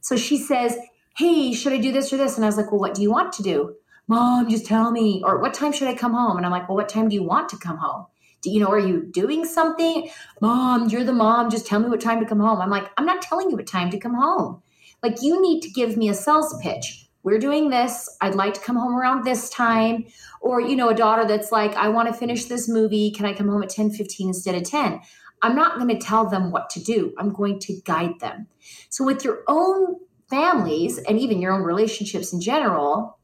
So 0.00 0.16
she 0.16 0.38
says, 0.38 0.78
Hey, 1.20 1.52
should 1.52 1.74
I 1.74 1.76
do 1.76 1.92
this 1.92 2.10
or 2.14 2.16
this? 2.16 2.36
And 2.36 2.46
I 2.46 2.48
was 2.48 2.56
like, 2.56 2.72
Well, 2.72 2.80
what 2.80 2.94
do 2.94 3.02
you 3.02 3.10
want 3.10 3.34
to 3.34 3.42
do? 3.42 3.74
Mom, 4.08 4.48
just 4.48 4.64
tell 4.64 4.90
me. 4.90 5.22
Or 5.22 5.38
what 5.38 5.52
time 5.52 5.70
should 5.70 5.86
I 5.86 5.94
come 5.94 6.14
home? 6.14 6.38
And 6.38 6.46
I'm 6.46 6.50
like, 6.50 6.66
Well, 6.66 6.76
what 6.76 6.88
time 6.88 7.10
do 7.10 7.14
you 7.14 7.22
want 7.22 7.50
to 7.50 7.58
come 7.58 7.76
home? 7.76 8.06
Do 8.40 8.48
you 8.48 8.58
know, 8.58 8.68
are 8.68 8.78
you 8.78 9.04
doing 9.04 9.44
something? 9.44 10.08
Mom, 10.40 10.88
you're 10.88 11.04
the 11.04 11.12
mom. 11.12 11.50
Just 11.50 11.66
tell 11.66 11.78
me 11.78 11.90
what 11.90 12.00
time 12.00 12.20
to 12.20 12.26
come 12.26 12.40
home. 12.40 12.62
I'm 12.62 12.70
like, 12.70 12.88
I'm 12.96 13.04
not 13.04 13.20
telling 13.20 13.50
you 13.50 13.56
what 13.56 13.66
time 13.66 13.90
to 13.90 13.98
come 13.98 14.14
home. 14.14 14.62
Like, 15.02 15.20
you 15.20 15.42
need 15.42 15.60
to 15.60 15.68
give 15.68 15.98
me 15.98 16.08
a 16.08 16.14
sales 16.14 16.58
pitch 16.62 17.10
we're 17.22 17.38
doing 17.38 17.68
this. 17.68 18.08
I'd 18.20 18.34
like 18.34 18.54
to 18.54 18.60
come 18.60 18.76
home 18.76 18.96
around 18.96 19.24
this 19.24 19.50
time. 19.50 20.06
Or, 20.40 20.60
you 20.60 20.74
know, 20.74 20.88
a 20.88 20.94
daughter 20.94 21.26
that's 21.26 21.52
like, 21.52 21.74
I 21.74 21.88
want 21.88 22.08
to 22.08 22.14
finish 22.14 22.46
this 22.46 22.68
movie. 22.68 23.10
Can 23.10 23.26
I 23.26 23.34
come 23.34 23.48
home 23.48 23.62
at 23.62 23.68
10 23.68 23.90
15 23.90 24.28
instead 24.28 24.54
of 24.54 24.64
10? 24.64 25.00
I'm 25.42 25.54
not 25.54 25.78
going 25.78 25.88
to 25.88 25.98
tell 25.98 26.28
them 26.28 26.50
what 26.50 26.70
to 26.70 26.82
do. 26.82 27.12
I'm 27.18 27.32
going 27.32 27.58
to 27.60 27.80
guide 27.84 28.20
them. 28.20 28.46
So, 28.88 29.04
with 29.04 29.24
your 29.24 29.42
own 29.48 29.96
families 30.30 30.98
and 30.98 31.18
even 31.18 31.40
your 31.40 31.52
own 31.52 31.62
relationships 31.62 32.32
in 32.32 32.40
general, 32.40 33.18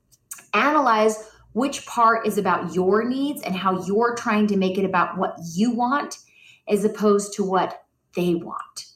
analyze 0.53 1.31
which 1.53 1.87
part 1.87 2.27
is 2.27 2.37
about 2.37 2.75
your 2.75 3.05
needs 3.05 3.41
and 3.43 3.57
how 3.57 3.83
you're 3.87 4.15
trying 4.15 4.47
to 4.49 4.57
make 4.57 4.77
it 4.77 4.85
about 4.85 5.17
what 5.17 5.35
you 5.55 5.71
want 5.71 6.19
as 6.69 6.85
opposed 6.85 7.33
to 7.33 7.45
what 7.45 7.85
they 8.15 8.35
want. 8.35 8.87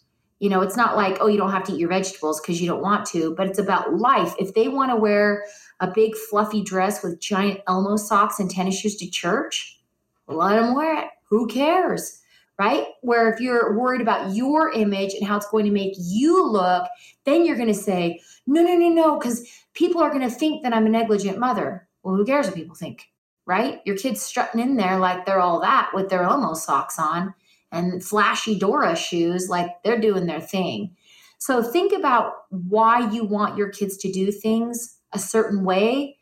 You 0.41 0.49
know, 0.49 0.63
it's 0.63 0.77
not 0.77 0.97
like, 0.97 1.19
oh, 1.21 1.27
you 1.27 1.39
don't 1.39 1.53
have 1.53 1.65
to 1.65 1.73
eat 1.73 1.79
your 1.79 1.89
vegetables 1.89 2.41
because 2.41 2.61
you 2.61 2.69
don't 2.69 2.83
want 2.83 3.07
to, 3.09 3.35
but 3.35 3.47
it's 3.47 3.59
about 3.59 3.95
life. 3.95 4.35
If 4.39 4.55
they 4.55 4.69
want 4.69 4.91
to 4.91 4.97
wear 4.97 5.45
a 5.81 5.91
big 5.91 6.15
fluffy 6.15 6.63
dress 6.63 7.03
with 7.03 7.21
giant 7.21 7.61
Elmo 7.69 7.97
socks 7.97 8.41
and 8.41 8.51
tennis 8.51 8.79
shoes 8.79 8.97
to 8.97 9.11
church, 9.11 9.81
let 10.27 10.57
them 10.57 10.75
wear 10.75 10.99
it. 10.99 11.09
Who 11.29 11.47
cares? 11.47 12.20
Right? 12.61 12.89
Where 13.01 13.33
if 13.33 13.41
you're 13.41 13.79
worried 13.79 14.03
about 14.03 14.35
your 14.35 14.71
image 14.71 15.15
and 15.15 15.27
how 15.27 15.39
it's 15.39 15.49
going 15.49 15.65
to 15.65 15.71
make 15.71 15.95
you 15.97 16.47
look, 16.47 16.87
then 17.25 17.47
you're 17.47 17.57
going 17.57 17.69
to 17.69 17.75
say, 17.75 18.21
no, 18.47 18.63
no, 18.63 18.77
no, 18.77 18.91
no, 18.91 19.19
because 19.19 19.49
people 19.73 20.03
are 20.03 20.11
going 20.11 20.29
to 20.29 20.35
think 20.35 20.63
that 20.63 20.75
I'm 20.75 20.85
a 20.85 20.91
negligent 20.91 21.39
mother. 21.39 21.89
Well, 22.03 22.17
who 22.17 22.27
cares 22.27 22.49
what 22.49 22.57
people 22.57 22.75
think? 22.75 23.09
Right? 23.47 23.81
Your 23.87 23.97
kid's 23.97 24.21
strutting 24.21 24.61
in 24.61 24.77
there 24.77 24.99
like 24.99 25.25
they're 25.25 25.41
all 25.41 25.63
that 25.63 25.93
with 25.95 26.11
their 26.11 26.25
Elmo 26.25 26.53
socks 26.53 26.99
on 26.99 27.33
and 27.73 28.05
flashy 28.05 28.59
Dora 28.59 28.95
shoes, 28.95 29.49
like 29.49 29.83
they're 29.83 29.99
doing 29.99 30.27
their 30.27 30.43
thing. 30.43 30.95
So 31.39 31.63
think 31.63 31.95
about 31.95 32.35
why 32.51 33.11
you 33.11 33.25
want 33.25 33.57
your 33.57 33.71
kids 33.71 33.97
to 33.99 34.13
do 34.13 34.31
things 34.31 34.99
a 35.15 35.19
certain 35.19 35.65
way 35.65 36.19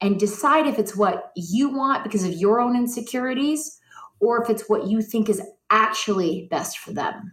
and 0.00 0.20
decide 0.20 0.68
if 0.68 0.78
it's 0.78 0.94
what 0.94 1.32
you 1.34 1.70
want 1.70 2.04
because 2.04 2.22
of 2.22 2.34
your 2.34 2.60
own 2.60 2.76
insecurities 2.76 3.80
or 4.20 4.40
if 4.40 4.48
it's 4.48 4.68
what 4.68 4.86
you 4.86 5.02
think 5.02 5.28
is 5.28 5.42
actually 5.72 6.46
best 6.50 6.78
for 6.78 6.92
them. 6.92 7.32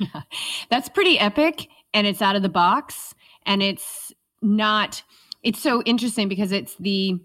That's 0.70 0.88
pretty 0.88 1.18
epic 1.18 1.68
and 1.94 2.06
it's 2.06 2.20
out 2.20 2.36
of 2.36 2.42
the 2.42 2.48
box 2.48 3.14
and 3.46 3.62
it's 3.62 4.12
not 4.42 5.02
it's 5.42 5.60
so 5.60 5.82
interesting 5.82 6.28
because 6.28 6.52
it's 6.52 6.76
the 6.76 7.18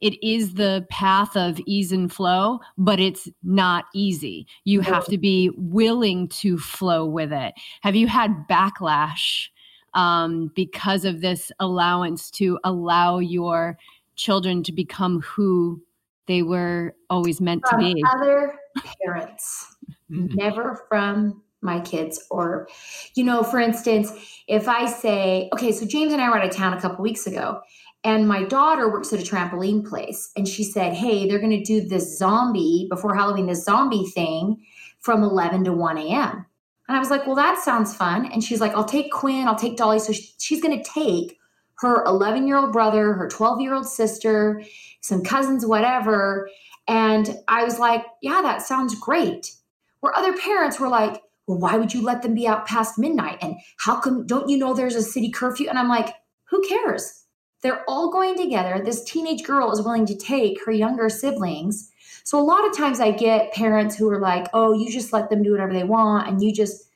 it 0.00 0.22
is 0.22 0.54
the 0.54 0.86
path 0.90 1.36
of 1.36 1.58
ease 1.64 1.90
and 1.90 2.12
flow, 2.12 2.60
but 2.76 3.00
it's 3.00 3.30
not 3.42 3.86
easy. 3.94 4.46
You 4.64 4.82
have 4.82 5.06
to 5.06 5.16
be 5.16 5.50
willing 5.56 6.28
to 6.28 6.58
flow 6.58 7.06
with 7.06 7.32
it. 7.32 7.54
Have 7.80 7.96
you 7.96 8.06
had 8.06 8.46
backlash 8.46 9.48
um, 9.94 10.52
because 10.54 11.06
of 11.06 11.22
this 11.22 11.50
allowance 11.58 12.30
to 12.32 12.58
allow 12.62 13.18
your 13.18 13.78
children 14.16 14.62
to 14.64 14.72
become 14.72 15.22
who 15.22 15.80
they 16.26 16.42
were 16.42 16.94
always 17.10 17.40
meant 17.40 17.62
from 17.68 17.80
to 17.80 17.94
be? 17.94 18.04
Other 18.14 18.58
parents, 19.04 19.76
mm-hmm. 20.10 20.34
never 20.34 20.84
from 20.88 21.42
my 21.62 21.80
kids 21.80 22.22
or 22.30 22.68
you 23.14 23.24
know 23.24 23.42
for 23.42 23.58
instance 23.58 24.12
if 24.46 24.68
i 24.68 24.86
say 24.86 25.48
okay 25.54 25.72
so 25.72 25.86
james 25.86 26.12
and 26.12 26.20
i 26.20 26.28
were 26.28 26.36
out 26.36 26.44
of 26.44 26.54
town 26.54 26.74
a 26.74 26.80
couple 26.80 27.02
weeks 27.02 27.26
ago 27.26 27.60
and 28.06 28.28
my 28.28 28.44
daughter 28.44 28.88
works 28.88 29.12
at 29.12 29.18
a 29.18 29.24
trampoline 29.24 29.84
place. 29.84 30.30
And 30.36 30.46
she 30.46 30.62
said, 30.62 30.92
Hey, 30.92 31.26
they're 31.26 31.40
going 31.40 31.50
to 31.50 31.64
do 31.64 31.80
this 31.80 32.16
zombie 32.16 32.86
before 32.88 33.16
Halloween, 33.16 33.46
this 33.46 33.64
zombie 33.64 34.06
thing 34.06 34.64
from 35.00 35.24
11 35.24 35.64
to 35.64 35.72
1 35.72 35.98
a.m. 35.98 36.46
And 36.86 36.96
I 36.96 37.00
was 37.00 37.10
like, 37.10 37.26
Well, 37.26 37.34
that 37.34 37.58
sounds 37.58 37.96
fun. 37.96 38.30
And 38.32 38.44
she's 38.44 38.60
like, 38.60 38.72
I'll 38.74 38.84
take 38.84 39.10
Quinn, 39.10 39.48
I'll 39.48 39.56
take 39.56 39.76
Dolly. 39.76 39.98
So 39.98 40.12
she's 40.38 40.62
going 40.62 40.80
to 40.80 40.88
take 40.88 41.36
her 41.78 42.04
11 42.04 42.46
year 42.46 42.56
old 42.56 42.72
brother, 42.72 43.12
her 43.14 43.28
12 43.28 43.60
year 43.60 43.74
old 43.74 43.86
sister, 43.86 44.62
some 45.00 45.22
cousins, 45.22 45.66
whatever. 45.66 46.48
And 46.88 47.38
I 47.48 47.64
was 47.64 47.78
like, 47.78 48.04
Yeah, 48.22 48.40
that 48.42 48.62
sounds 48.62 48.98
great. 48.98 49.52
Where 50.00 50.16
other 50.16 50.36
parents 50.36 50.78
were 50.80 50.88
like, 50.88 51.22
Well, 51.46 51.58
why 51.58 51.76
would 51.76 51.92
you 51.92 52.02
let 52.02 52.22
them 52.22 52.34
be 52.34 52.48
out 52.48 52.66
past 52.66 52.98
midnight? 52.98 53.38
And 53.42 53.56
how 53.78 54.00
come, 54.00 54.26
don't 54.26 54.48
you 54.48 54.58
know 54.58 54.74
there's 54.74 54.96
a 54.96 55.02
city 55.02 55.30
curfew? 55.30 55.68
And 55.68 55.78
I'm 55.78 55.88
like, 55.88 56.14
Who 56.44 56.66
cares? 56.68 57.24
They're 57.62 57.84
all 57.88 58.12
going 58.12 58.36
together. 58.36 58.82
This 58.84 59.02
teenage 59.04 59.42
girl 59.42 59.72
is 59.72 59.82
willing 59.82 60.06
to 60.06 60.16
take 60.16 60.64
her 60.64 60.72
younger 60.72 61.08
siblings. 61.08 61.90
So 62.24 62.38
a 62.38 62.42
lot 62.42 62.66
of 62.66 62.76
times 62.76 63.00
I 63.00 63.12
get 63.12 63.52
parents 63.52 63.96
who 63.96 64.10
are 64.10 64.20
like, 64.20 64.48
oh, 64.52 64.72
you 64.72 64.90
just 64.90 65.12
let 65.12 65.30
them 65.30 65.42
do 65.42 65.52
whatever 65.52 65.72
they 65.72 65.84
want. 65.84 66.28
And 66.28 66.42
you 66.42 66.52
just, 66.52 66.90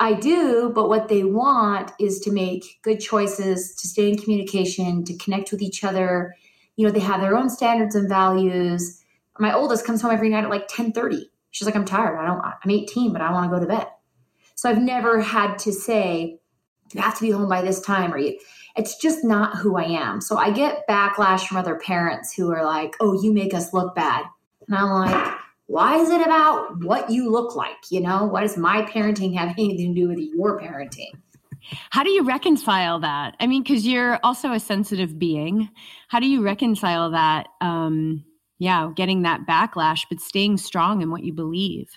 I 0.00 0.14
do, 0.14 0.72
but 0.74 0.88
what 0.88 1.08
they 1.08 1.24
want 1.24 1.92
is 2.00 2.20
to 2.20 2.32
make 2.32 2.80
good 2.82 3.00
choices, 3.00 3.74
to 3.76 3.86
stay 3.86 4.08
in 4.08 4.18
communication, 4.18 5.04
to 5.04 5.16
connect 5.16 5.52
with 5.52 5.62
each 5.62 5.84
other. 5.84 6.34
You 6.76 6.86
know, 6.86 6.92
they 6.92 7.00
have 7.00 7.20
their 7.20 7.36
own 7.36 7.48
standards 7.48 7.94
and 7.94 8.08
values. 8.08 9.00
My 9.38 9.54
oldest 9.54 9.86
comes 9.86 10.02
home 10.02 10.12
every 10.12 10.28
night 10.28 10.44
at 10.44 10.50
like 10.50 10.62
1030. 10.62 11.30
She's 11.50 11.66
like, 11.66 11.76
I'm 11.76 11.84
tired. 11.84 12.18
I 12.18 12.26
don't, 12.26 12.40
I'm 12.42 12.70
18, 12.70 13.12
but 13.12 13.22
I 13.22 13.30
want 13.30 13.50
to 13.50 13.56
go 13.56 13.60
to 13.60 13.68
bed. 13.68 13.86
So 14.56 14.68
I've 14.68 14.82
never 14.82 15.20
had 15.20 15.58
to 15.60 15.72
say, 15.72 16.40
you 16.92 17.00
have 17.00 17.16
to 17.16 17.22
be 17.22 17.30
home 17.30 17.48
by 17.48 17.62
this 17.62 17.80
time 17.80 18.12
or 18.12 18.18
you 18.18 18.38
it's 18.76 18.96
just 18.96 19.24
not 19.24 19.56
who 19.58 19.76
I 19.76 19.84
am. 19.84 20.20
So 20.20 20.36
I 20.36 20.50
get 20.50 20.86
backlash 20.88 21.46
from 21.46 21.58
other 21.58 21.76
parents 21.76 22.34
who 22.34 22.52
are 22.52 22.64
like, 22.64 22.96
oh, 23.00 23.20
you 23.22 23.32
make 23.32 23.54
us 23.54 23.72
look 23.72 23.94
bad. 23.94 24.24
And 24.66 24.76
I'm 24.76 24.90
like, 24.90 25.38
why 25.66 25.96
is 25.96 26.10
it 26.10 26.20
about 26.20 26.84
what 26.84 27.10
you 27.10 27.30
look 27.30 27.56
like? 27.56 27.90
You 27.90 28.00
know, 28.00 28.24
what 28.24 28.42
does 28.42 28.56
my 28.56 28.82
parenting 28.82 29.34
have 29.38 29.54
anything 29.58 29.94
to 29.94 30.00
do 30.00 30.08
with 30.08 30.18
your 30.18 30.60
parenting? 30.60 31.12
How 31.90 32.02
do 32.02 32.10
you 32.10 32.22
reconcile 32.22 33.00
that? 33.00 33.36
I 33.40 33.46
mean, 33.46 33.62
because 33.62 33.86
you're 33.86 34.18
also 34.22 34.52
a 34.52 34.60
sensitive 34.60 35.18
being. 35.18 35.70
How 36.08 36.20
do 36.20 36.26
you 36.26 36.42
reconcile 36.42 37.10
that? 37.12 37.48
Um, 37.62 38.24
yeah, 38.58 38.90
getting 38.94 39.22
that 39.22 39.46
backlash, 39.46 40.02
but 40.08 40.20
staying 40.20 40.58
strong 40.58 41.02
in 41.02 41.10
what 41.10 41.24
you 41.24 41.32
believe. 41.32 41.88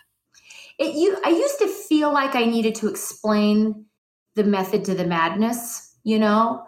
It, 0.80 0.96
you, 0.96 1.18
I 1.26 1.30
used 1.30 1.60
to 1.60 1.68
feel 1.68 2.14
like 2.14 2.36
I 2.36 2.46
needed 2.46 2.76
to 2.76 2.88
explain 2.88 3.86
the 4.36 4.44
method 4.44 4.86
to 4.86 4.94
the 4.94 5.06
madness, 5.06 5.96
you 6.04 6.20
know, 6.20 6.64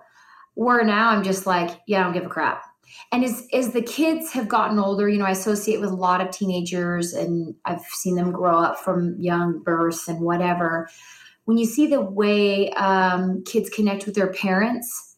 where 0.55 0.83
now 0.83 1.09
I'm 1.09 1.23
just 1.23 1.45
like, 1.45 1.79
yeah, 1.87 2.01
I 2.01 2.03
don't 2.03 2.13
give 2.13 2.25
a 2.25 2.29
crap. 2.29 2.63
And 3.11 3.23
as 3.23 3.47
as 3.53 3.71
the 3.71 3.81
kids 3.81 4.31
have 4.33 4.47
gotten 4.47 4.79
older, 4.79 5.09
you 5.09 5.17
know, 5.17 5.25
I 5.25 5.31
associate 5.31 5.79
with 5.79 5.89
a 5.91 5.95
lot 5.95 6.21
of 6.21 6.31
teenagers 6.31 7.13
and 7.13 7.55
I've 7.65 7.81
seen 7.81 8.15
them 8.15 8.31
grow 8.31 8.57
up 8.57 8.79
from 8.79 9.15
young 9.19 9.61
birth 9.63 10.07
and 10.07 10.21
whatever. 10.21 10.89
When 11.45 11.57
you 11.57 11.65
see 11.65 11.87
the 11.87 12.01
way 12.01 12.69
um, 12.71 13.43
kids 13.45 13.69
connect 13.69 14.05
with 14.05 14.15
their 14.15 14.31
parents, 14.31 15.17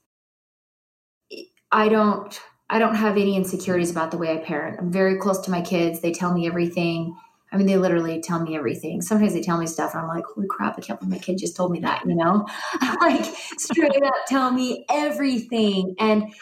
I 1.71 1.89
don't 1.89 2.39
I 2.69 2.79
don't 2.79 2.95
have 2.95 3.17
any 3.17 3.35
insecurities 3.35 3.91
about 3.91 4.11
the 4.11 4.17
way 4.17 4.31
I 4.31 4.37
parent. 4.37 4.79
I'm 4.79 4.91
very 4.91 5.17
close 5.17 5.39
to 5.41 5.51
my 5.51 5.61
kids. 5.61 5.99
They 5.99 6.13
tell 6.13 6.33
me 6.33 6.47
everything. 6.47 7.15
I 7.51 7.57
mean, 7.57 7.67
they 7.67 7.75
literally 7.75 8.21
tell 8.21 8.39
me 8.39 8.55
everything. 8.55 9.01
Sometimes 9.01 9.33
they 9.33 9.41
tell 9.41 9.57
me 9.57 9.67
stuff, 9.67 9.93
and 9.93 10.01
I'm 10.01 10.07
like, 10.07 10.23
"Holy 10.23 10.47
crap! 10.47 10.77
I 10.77 10.81
can't 10.81 10.97
believe 10.97 11.11
my 11.11 11.19
kid 11.19 11.37
just 11.37 11.55
told 11.55 11.73
me 11.73 11.81
that." 11.81 12.05
You 12.05 12.15
know, 12.15 12.47
like 13.01 13.25
straight 13.57 14.01
up 14.03 14.13
tell 14.27 14.51
me 14.51 14.85
everything, 14.89 15.95
and 15.99 16.33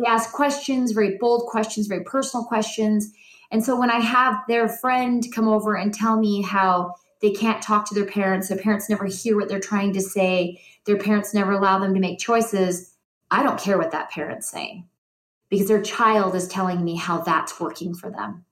they 0.00 0.08
ask 0.08 0.32
questions, 0.32 0.92
very 0.92 1.16
bold 1.18 1.46
questions, 1.46 1.86
very 1.86 2.04
personal 2.04 2.44
questions. 2.44 3.12
And 3.50 3.64
so 3.64 3.78
when 3.78 3.90
I 3.90 4.00
have 4.00 4.36
their 4.48 4.68
friend 4.68 5.24
come 5.34 5.48
over 5.48 5.74
and 5.74 5.92
tell 5.92 6.18
me 6.18 6.42
how 6.42 6.94
they 7.20 7.30
can't 7.30 7.62
talk 7.62 7.88
to 7.88 7.94
their 7.94 8.06
parents, 8.06 8.48
their 8.48 8.58
parents 8.58 8.88
never 8.88 9.06
hear 9.06 9.36
what 9.36 9.48
they're 9.48 9.60
trying 9.60 9.92
to 9.94 10.00
say, 10.00 10.60
their 10.86 10.98
parents 10.98 11.34
never 11.34 11.52
allow 11.52 11.78
them 11.78 11.94
to 11.94 12.00
make 12.00 12.18
choices, 12.18 12.94
I 13.30 13.42
don't 13.42 13.60
care 13.60 13.78
what 13.78 13.90
that 13.90 14.10
parent's 14.10 14.50
saying 14.50 14.86
because 15.50 15.68
their 15.68 15.82
child 15.82 16.34
is 16.34 16.48
telling 16.48 16.84
me 16.84 16.96
how 16.96 17.18
that's 17.18 17.58
working 17.60 17.94
for 17.94 18.10
them. 18.10 18.44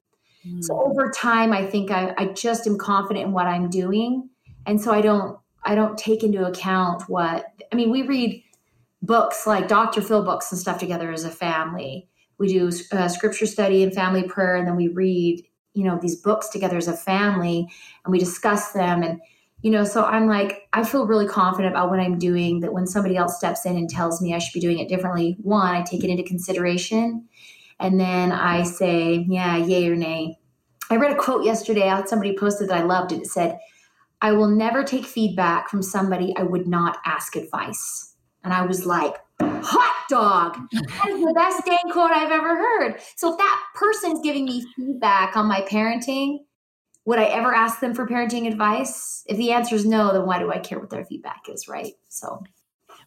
Mm. 0.46 0.64
So 0.64 0.80
over 0.82 1.10
time, 1.10 1.52
I 1.52 1.66
think 1.66 1.90
I, 1.90 2.14
I 2.16 2.26
just 2.26 2.66
am 2.66 2.78
confident 2.78 3.26
in 3.26 3.32
what 3.32 3.46
I'm 3.46 3.70
doing. 3.70 4.28
And 4.66 4.80
so 4.80 4.92
I 4.92 5.00
don't 5.00 5.38
I 5.64 5.74
don't 5.74 5.98
take 5.98 6.22
into 6.22 6.46
account 6.46 7.02
what 7.08 7.46
I 7.72 7.76
mean, 7.76 7.90
we 7.90 8.02
read 8.02 8.42
books 9.06 9.46
like 9.46 9.68
Dr. 9.68 10.02
Phil 10.02 10.24
books 10.24 10.50
and 10.50 10.60
stuff 10.60 10.78
together 10.78 11.12
as 11.12 11.24
a 11.24 11.30
family. 11.30 12.08
We 12.38 12.48
do 12.48 12.70
uh, 12.92 13.08
scripture 13.08 13.46
study 13.46 13.82
and 13.82 13.94
family 13.94 14.24
prayer, 14.24 14.56
and 14.56 14.66
then 14.66 14.76
we 14.76 14.88
read, 14.88 15.44
you 15.74 15.84
know, 15.84 15.98
these 16.00 16.16
books 16.16 16.48
together 16.48 16.76
as 16.76 16.88
a 16.88 16.96
family, 16.96 17.68
and 18.04 18.12
we 18.12 18.18
discuss 18.18 18.72
them. 18.72 19.02
And 19.02 19.20
you 19.62 19.70
know, 19.70 19.84
so 19.84 20.04
I'm 20.04 20.26
like, 20.26 20.68
I 20.74 20.84
feel 20.84 21.06
really 21.06 21.26
confident 21.26 21.74
about 21.74 21.88
what 21.88 21.98
I'm 21.98 22.18
doing. 22.18 22.60
That 22.60 22.74
when 22.74 22.86
somebody 22.86 23.16
else 23.16 23.38
steps 23.38 23.64
in 23.64 23.76
and 23.76 23.88
tells 23.88 24.20
me 24.20 24.34
I 24.34 24.38
should 24.38 24.52
be 24.52 24.60
doing 24.60 24.78
it 24.78 24.88
differently, 24.88 25.36
one, 25.40 25.74
I 25.74 25.82
take 25.82 26.04
it 26.04 26.10
into 26.10 26.22
consideration, 26.22 27.26
and 27.80 27.98
then 27.98 28.32
I 28.32 28.64
say, 28.64 29.24
yeah, 29.28 29.56
yay 29.56 29.88
or 29.88 29.96
nay. 29.96 30.38
I 30.90 30.96
read 30.96 31.12
a 31.12 31.16
quote 31.16 31.44
yesterday. 31.44 31.90
Somebody 32.06 32.36
posted 32.36 32.68
that 32.68 32.78
I 32.78 32.82
loved 32.82 33.12
it. 33.12 33.22
It 33.22 33.26
said, 33.26 33.58
"I 34.20 34.32
will 34.32 34.48
never 34.48 34.84
take 34.84 35.06
feedback 35.06 35.68
from 35.68 35.82
somebody 35.82 36.34
I 36.36 36.42
would 36.42 36.66
not 36.66 36.98
ask 37.04 37.34
advice." 37.34 38.15
And 38.46 38.54
I 38.54 38.64
was 38.64 38.86
like, 38.86 39.16
hot 39.40 40.04
dog. 40.08 40.56
That 40.72 41.08
is 41.08 41.20
the 41.20 41.34
best 41.34 41.66
dang 41.66 41.92
quote 41.92 42.12
I've 42.12 42.30
ever 42.30 42.56
heard. 42.56 43.00
So 43.16 43.32
if 43.32 43.38
that 43.38 43.64
person's 43.74 44.20
giving 44.20 44.44
me 44.44 44.64
feedback 44.76 45.36
on 45.36 45.48
my 45.48 45.62
parenting, 45.62 46.38
would 47.06 47.18
I 47.18 47.24
ever 47.24 47.52
ask 47.52 47.80
them 47.80 47.92
for 47.92 48.06
parenting 48.06 48.46
advice? 48.46 49.24
If 49.26 49.36
the 49.36 49.50
answer 49.50 49.74
is 49.74 49.84
no, 49.84 50.12
then 50.12 50.26
why 50.26 50.38
do 50.38 50.52
I 50.52 50.60
care 50.60 50.78
what 50.78 50.90
their 50.90 51.04
feedback 51.04 51.48
is, 51.48 51.66
right? 51.66 51.94
So 52.08 52.44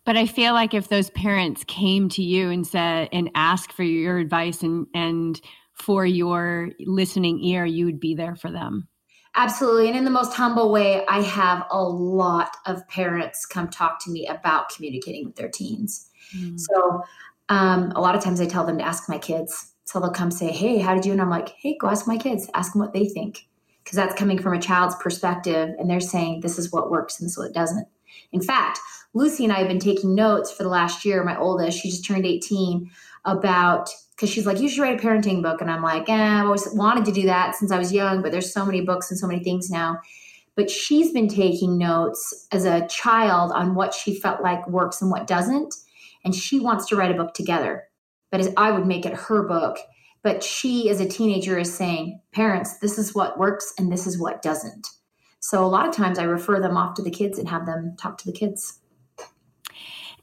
but 0.04 0.18
I 0.18 0.26
feel 0.26 0.52
like 0.52 0.74
if 0.74 0.90
those 0.90 1.10
parents 1.12 1.64
came 1.64 2.10
to 2.10 2.22
you 2.22 2.50
and 2.50 2.68
said 2.68 3.08
and 3.14 3.32
asked 3.34 3.72
for 3.72 3.84
your 3.84 4.18
advice 4.18 4.62
and 4.62 4.88
and 4.94 5.40
for 5.74 6.06
your 6.06 6.72
listening 6.82 7.42
ear, 7.46 7.64
you 7.64 7.86
would 7.86 8.02
be 8.02 8.14
there 8.14 8.36
for 8.36 8.52
them. 8.52 8.89
Absolutely. 9.36 9.88
And 9.88 9.98
in 9.98 10.06
the 10.06 10.12
most 10.12 10.34
humble 10.34 10.72
way, 10.72 11.06
I 11.08 11.22
have 11.22 11.66
a 11.70 11.82
lot 11.82 12.58
of 12.66 12.88
parents 12.88 13.46
come 13.46 13.70
talk 13.70 14.04
to 14.04 14.12
me 14.12 14.28
about 14.28 14.70
communicating 14.70 15.26
with 15.26 15.36
their 15.36 15.50
teens. 15.50 16.10
Mm. 16.36 16.60
So 16.60 17.04
um, 17.50 17.92
a 17.96 18.02
lot 18.02 18.16
of 18.16 18.24
times 18.24 18.42
I 18.42 18.46
tell 18.46 18.66
them 18.66 18.78
to 18.80 18.86
ask 18.86 19.08
my 19.08 19.18
kids. 19.18 19.74
So 19.86 20.00
they'll 20.00 20.12
come 20.12 20.32
say, 20.32 20.52
Hey, 20.52 20.80
how 20.80 20.94
did 20.94 21.06
you? 21.06 21.12
And 21.12 21.22
I'm 21.22 21.30
like, 21.30 21.50
Hey, 21.50 21.78
go 21.80 21.88
ask 21.88 22.08
my 22.08 22.18
kids, 22.18 22.50
ask 22.54 22.74
them 22.74 22.82
what 22.82 22.94
they 22.94 23.06
think. 23.06 23.48
Because 23.84 23.96
that's 23.96 24.16
coming 24.16 24.40
from 24.40 24.54
a 24.54 24.60
child's 24.60 24.96
perspective. 24.96 25.74
And 25.80 25.90
they're 25.90 26.00
saying, 26.00 26.42
This 26.42 26.60
is 26.60 26.72
what 26.72 26.92
works 26.92 27.20
and 27.20 27.26
this 27.26 27.34
is 27.34 27.38
what 27.38 27.54
doesn't. 27.54 27.88
In 28.32 28.42
fact, 28.42 28.80
Lucy 29.14 29.44
and 29.44 29.54
I 29.54 29.60
have 29.60 29.68
been 29.68 29.80
taking 29.80 30.14
notes 30.14 30.52
for 30.52 30.64
the 30.64 30.70
last 30.70 31.06
year. 31.06 31.24
My 31.24 31.38
oldest, 31.38 31.80
she 31.80 31.90
just 31.90 32.06
turned 32.06 32.26
18, 32.26 32.90
about 33.26 33.90
because 34.20 34.34
she's 34.34 34.46
like, 34.46 34.60
you 34.60 34.68
should 34.68 34.82
write 34.82 35.00
a 35.00 35.02
parenting 35.02 35.42
book. 35.42 35.62
And 35.62 35.72
I'm 35.72 35.82
like, 35.82 36.10
eh, 36.10 36.14
I've 36.14 36.44
always 36.44 36.68
wanted 36.74 37.06
to 37.06 37.14
do 37.14 37.22
that 37.28 37.56
since 37.56 37.72
I 37.72 37.78
was 37.78 37.94
young, 37.94 38.22
but 38.22 38.34
there's 38.34 38.52
so 38.52 38.66
many 38.66 38.82
books 38.82 39.10
and 39.10 39.18
so 39.18 39.26
many 39.26 39.42
things 39.42 39.70
now. 39.70 39.98
But 40.58 40.70
she's 40.70 41.14
been 41.14 41.30
taking 41.30 41.78
notes 41.78 42.46
as 42.52 42.66
a 42.66 42.86
child 42.88 43.54
on 43.54 43.76
what 43.76 43.94
she 43.94 44.20
felt 44.20 44.42
like 44.42 44.68
works 44.68 45.02
and 45.02 45.10
what 45.10 45.26
doesn't. 45.26 45.74
And 46.26 46.36
she 46.36 46.60
wants 46.60 46.86
to 46.88 46.98
write 46.98 47.12
a 47.12 47.18
book 47.18 47.34
together. 47.34 47.86
But 48.30 48.42
as 48.42 48.52
I 48.58 48.72
would 48.72 48.86
make 48.86 49.06
it 49.06 49.14
her 49.14 49.48
book. 49.48 49.78
But 50.22 50.44
she, 50.44 50.90
as 50.90 51.00
a 51.00 51.08
teenager, 51.08 51.58
is 51.58 51.74
saying, 51.74 52.20
parents, 52.34 52.80
this 52.80 52.98
is 52.98 53.16
what 53.16 53.40
works 53.40 53.74
and 53.80 53.90
this 53.90 54.06
is 54.06 54.20
what 54.20 54.42
doesn't. 54.42 54.86
So 55.40 55.64
a 55.64 55.68
lot 55.68 55.88
of 55.88 55.96
times 55.96 56.20
I 56.20 56.24
refer 56.24 56.60
them 56.60 56.76
off 56.76 56.96
to 56.96 57.02
the 57.02 57.10
kids 57.10 57.40
and 57.40 57.48
have 57.48 57.66
them 57.66 57.96
talk 57.98 58.18
to 58.18 58.26
the 58.26 58.38
kids. 58.38 58.82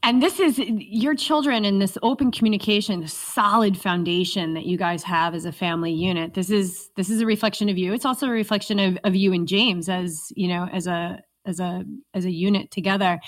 And 0.02 0.22
this 0.22 0.38
is 0.38 0.58
your 0.58 1.14
children 1.14 1.64
and 1.64 1.80
this 1.80 1.98
open 2.02 2.30
communication, 2.30 3.00
the 3.00 3.08
solid 3.08 3.76
foundation 3.76 4.54
that 4.54 4.66
you 4.66 4.76
guys 4.76 5.02
have 5.02 5.34
as 5.34 5.44
a 5.44 5.52
family 5.52 5.92
unit. 5.92 6.34
This 6.34 6.50
is 6.50 6.90
this 6.96 7.10
is 7.10 7.20
a 7.20 7.26
reflection 7.26 7.68
of 7.68 7.78
you. 7.78 7.92
It's 7.92 8.04
also 8.04 8.26
a 8.26 8.30
reflection 8.30 8.78
of, 8.78 8.98
of 9.04 9.16
you 9.16 9.32
and 9.32 9.48
James 9.48 9.88
as 9.88 10.32
you 10.36 10.48
know 10.48 10.68
as 10.72 10.86
a 10.86 11.20
as 11.44 11.60
a 11.60 11.84
as 12.14 12.24
a 12.24 12.30
unit 12.30 12.70
together. 12.70 13.18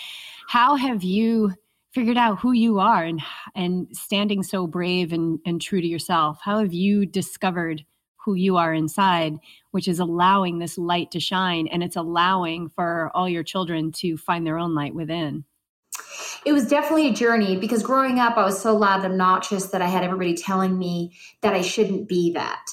How 0.48 0.76
have 0.76 1.02
you 1.02 1.52
figured 1.92 2.18
out 2.18 2.38
who 2.38 2.52
you 2.52 2.78
are 2.78 3.04
and 3.04 3.20
and 3.54 3.88
standing 3.92 4.42
so 4.42 4.66
brave 4.66 5.12
and, 5.12 5.38
and 5.46 5.60
true 5.60 5.80
to 5.80 5.86
yourself? 5.86 6.38
How 6.42 6.58
have 6.58 6.72
you 6.72 7.06
discovered 7.06 7.84
who 8.16 8.34
you 8.34 8.56
are 8.56 8.74
inside, 8.74 9.34
which 9.70 9.88
is 9.88 10.00
allowing 10.00 10.58
this 10.58 10.76
light 10.76 11.10
to 11.12 11.20
shine 11.20 11.66
and 11.68 11.82
it's 11.82 11.96
allowing 11.96 12.68
for 12.68 13.10
all 13.14 13.28
your 13.28 13.42
children 13.42 13.90
to 13.92 14.16
find 14.16 14.46
their 14.46 14.58
own 14.58 14.74
light 14.74 14.94
within? 14.94 15.44
It 16.44 16.52
was 16.52 16.66
definitely 16.66 17.08
a 17.08 17.12
journey 17.12 17.56
because 17.56 17.82
growing 17.82 18.18
up, 18.18 18.36
I 18.36 18.44
was 18.44 18.60
so 18.60 18.76
loud 18.76 19.04
and 19.04 19.12
obnoxious 19.12 19.66
that 19.66 19.82
I 19.82 19.86
had 19.86 20.04
everybody 20.04 20.34
telling 20.34 20.78
me 20.78 21.16
that 21.42 21.54
I 21.54 21.62
shouldn't 21.62 22.08
be 22.08 22.32
that. 22.32 22.64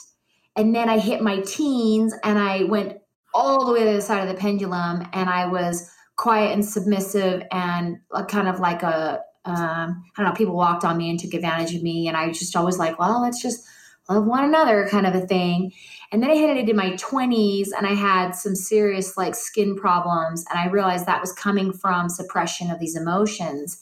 And 0.55 0.73
then 0.73 0.89
I 0.89 0.99
hit 0.99 1.21
my 1.21 1.41
teens 1.41 2.13
and 2.23 2.39
I 2.39 2.63
went 2.63 2.97
all 3.33 3.65
the 3.65 3.73
way 3.73 3.83
to 3.83 3.93
the 3.93 4.01
side 4.01 4.27
of 4.27 4.33
the 4.33 4.39
pendulum 4.39 5.05
and 5.13 5.29
I 5.29 5.47
was 5.47 5.91
quiet 6.15 6.53
and 6.53 6.63
submissive 6.63 7.43
and 7.51 7.97
kind 8.29 8.47
of 8.47 8.59
like 8.59 8.83
a 8.83 9.21
um, 9.45 10.03
I 10.17 10.23
don't 10.23 10.31
know, 10.31 10.35
people 10.35 10.55
walked 10.55 10.83
on 10.83 10.97
me 10.97 11.09
and 11.09 11.19
took 11.19 11.33
advantage 11.33 11.75
of 11.75 11.83
me. 11.83 12.07
And 12.07 12.17
I 12.17 12.27
was 12.27 12.39
just 12.39 12.55
always 12.55 12.79
like, 12.79 12.97
well, 12.97 13.21
let's 13.21 13.41
just 13.41 13.63
love 14.09 14.25
one 14.25 14.43
another 14.43 14.87
kind 14.89 15.05
of 15.05 15.15
a 15.15 15.27
thing. 15.27 15.71
And 16.11 16.21
then 16.21 16.29
I 16.29 16.35
hit 16.35 16.49
it 16.49 16.57
into 16.57 16.73
my 16.73 16.91
20s 16.91 17.69
and 17.75 17.87
I 17.87 17.93
had 17.93 18.31
some 18.31 18.55
serious 18.55 19.17
like 19.17 19.35
skin 19.35 19.75
problems. 19.75 20.45
And 20.49 20.59
I 20.59 20.67
realized 20.67 21.05
that 21.05 21.21
was 21.21 21.33
coming 21.33 21.73
from 21.73 22.09
suppression 22.09 22.71
of 22.71 22.79
these 22.79 22.95
emotions. 22.95 23.79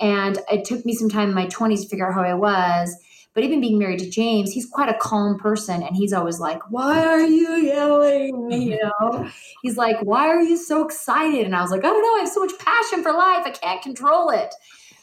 And 0.00 0.38
it 0.50 0.64
took 0.64 0.84
me 0.84 0.94
some 0.94 1.08
time 1.08 1.28
in 1.28 1.34
my 1.34 1.46
20s 1.46 1.82
to 1.82 1.88
figure 1.88 2.08
out 2.08 2.14
who 2.14 2.20
I 2.20 2.34
was. 2.34 2.96
But 3.34 3.44
even 3.44 3.62
being 3.62 3.78
married 3.78 4.00
to 4.00 4.10
James, 4.10 4.52
he's 4.52 4.68
quite 4.68 4.90
a 4.90 4.98
calm 4.98 5.38
person. 5.38 5.82
And 5.82 5.96
he's 5.96 6.12
always 6.12 6.38
like, 6.38 6.60
Why 6.70 7.04
are 7.04 7.22
you 7.22 7.56
yelling? 7.56 8.50
You 8.62 8.78
know, 8.82 9.30
he's 9.62 9.78
like, 9.78 9.96
Why 10.02 10.28
are 10.28 10.42
you 10.42 10.58
so 10.58 10.84
excited? 10.84 11.46
And 11.46 11.56
I 11.56 11.62
was 11.62 11.70
like, 11.70 11.84
I 11.84 11.88
don't 11.88 12.02
know. 12.02 12.16
I 12.16 12.20
have 12.20 12.28
so 12.28 12.40
much 12.40 12.58
passion 12.58 13.02
for 13.02 13.12
life. 13.12 13.44
I 13.46 13.50
can't 13.50 13.82
control 13.82 14.28
it. 14.28 14.54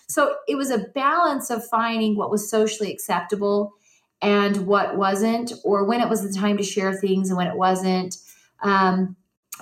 So 0.07 0.35
it 0.47 0.55
was 0.55 0.69
a 0.69 0.85
balance 0.95 1.49
of 1.49 1.65
finding 1.67 2.15
what 2.15 2.31
was 2.31 2.49
socially 2.49 2.91
acceptable 2.91 3.73
and 4.21 4.67
what 4.67 4.97
wasn't, 4.97 5.53
or 5.63 5.85
when 5.85 6.01
it 6.01 6.09
was 6.09 6.21
the 6.21 6.37
time 6.37 6.57
to 6.57 6.63
share 6.63 6.93
things 6.93 7.29
and 7.29 7.37
when 7.37 7.47
it 7.47 7.55
wasn't. 7.55 8.17
Um, 8.61 9.15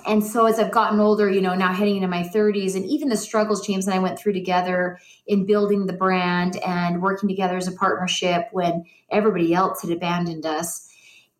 and 0.06 0.24
so 0.24 0.46
as 0.46 0.58
I've 0.58 0.70
gotten 0.70 1.00
older, 1.00 1.28
you 1.28 1.40
know, 1.40 1.54
now 1.54 1.72
heading 1.72 1.96
into 1.96 2.08
my 2.08 2.22
30s, 2.22 2.76
and 2.76 2.84
even 2.84 3.08
the 3.08 3.16
struggles 3.16 3.66
James 3.66 3.86
and 3.86 3.94
I 3.94 3.98
went 3.98 4.18
through 4.18 4.32
together 4.32 4.98
in 5.26 5.46
building 5.46 5.86
the 5.86 5.92
brand 5.92 6.56
and 6.58 7.02
working 7.02 7.28
together 7.28 7.56
as 7.56 7.68
a 7.68 7.72
partnership 7.72 8.48
when 8.52 8.84
everybody 9.10 9.54
else 9.54 9.82
had 9.82 9.90
abandoned 9.90 10.46
us, 10.46 10.88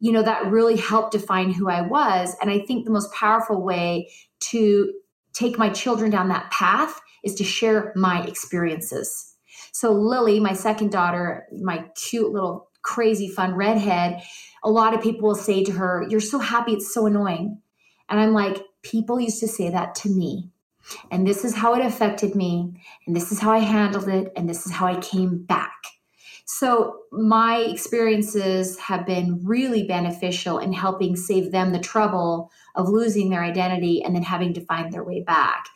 you 0.00 0.12
know, 0.12 0.22
that 0.22 0.46
really 0.46 0.76
helped 0.76 1.12
define 1.12 1.52
who 1.52 1.68
I 1.68 1.83
was. 1.83 2.37
And 2.40 2.50
I 2.50 2.61
think 2.61 2.85
the 2.85 2.90
most 2.90 3.12
powerful 3.12 3.62
way 3.62 4.11
to 4.40 4.92
take 5.33 5.59
my 5.59 5.70
children 5.70 6.11
down 6.11 6.28
that 6.28 6.50
path 6.50 7.00
is 7.24 7.35
to 7.37 7.44
share 7.44 7.92
my 7.94 8.24
experiences. 8.24 9.35
So 9.72 9.92
Lily, 9.92 10.40
my 10.40 10.54
second 10.54 10.90
daughter, 10.90 11.46
my 11.52 11.85
cute 11.94 12.33
little 12.33 12.67
crazy 12.88 13.29
fun 13.29 13.55
redhead, 13.55 14.22
a 14.64 14.70
lot 14.70 14.94
of 14.94 15.03
people 15.03 15.29
will 15.29 15.35
say 15.35 15.62
to 15.62 15.72
her, 15.72 16.07
You're 16.09 16.20
so 16.20 16.38
happy, 16.38 16.72
it's 16.72 16.92
so 16.92 17.07
annoying. 17.07 17.61
And 18.09 18.18
I'm 18.18 18.33
like, 18.33 18.64
People 18.83 19.20
used 19.20 19.40
to 19.40 19.48
say 19.48 19.70
that 19.70 19.94
to 19.96 20.09
me. 20.09 20.51
And 21.11 21.27
this 21.27 21.44
is 21.44 21.55
how 21.55 21.74
it 21.74 21.85
affected 21.85 22.35
me. 22.35 22.81
And 23.07 23.14
this 23.14 23.31
is 23.31 23.40
how 23.40 23.53
I 23.53 23.59
handled 23.59 24.09
it. 24.09 24.33
And 24.37 24.48
this 24.48 24.64
is 24.64 24.72
how 24.72 24.87
I 24.87 24.98
came 25.01 25.44
back. 25.44 25.74
So, 26.46 27.01
my 27.12 27.59
experiences 27.59 28.79
have 28.79 29.05
been 29.05 29.40
really 29.44 29.83
beneficial 29.83 30.59
in 30.59 30.72
helping 30.72 31.14
save 31.14 31.53
them 31.53 31.72
the 31.72 31.79
trouble 31.79 32.51
of 32.74 32.88
losing 32.88 33.29
their 33.29 33.42
identity 33.42 34.03
and 34.03 34.14
then 34.14 34.22
having 34.22 34.55
to 34.55 34.64
find 34.64 34.90
their 34.90 35.05
way 35.05 35.22
back. 35.22 35.66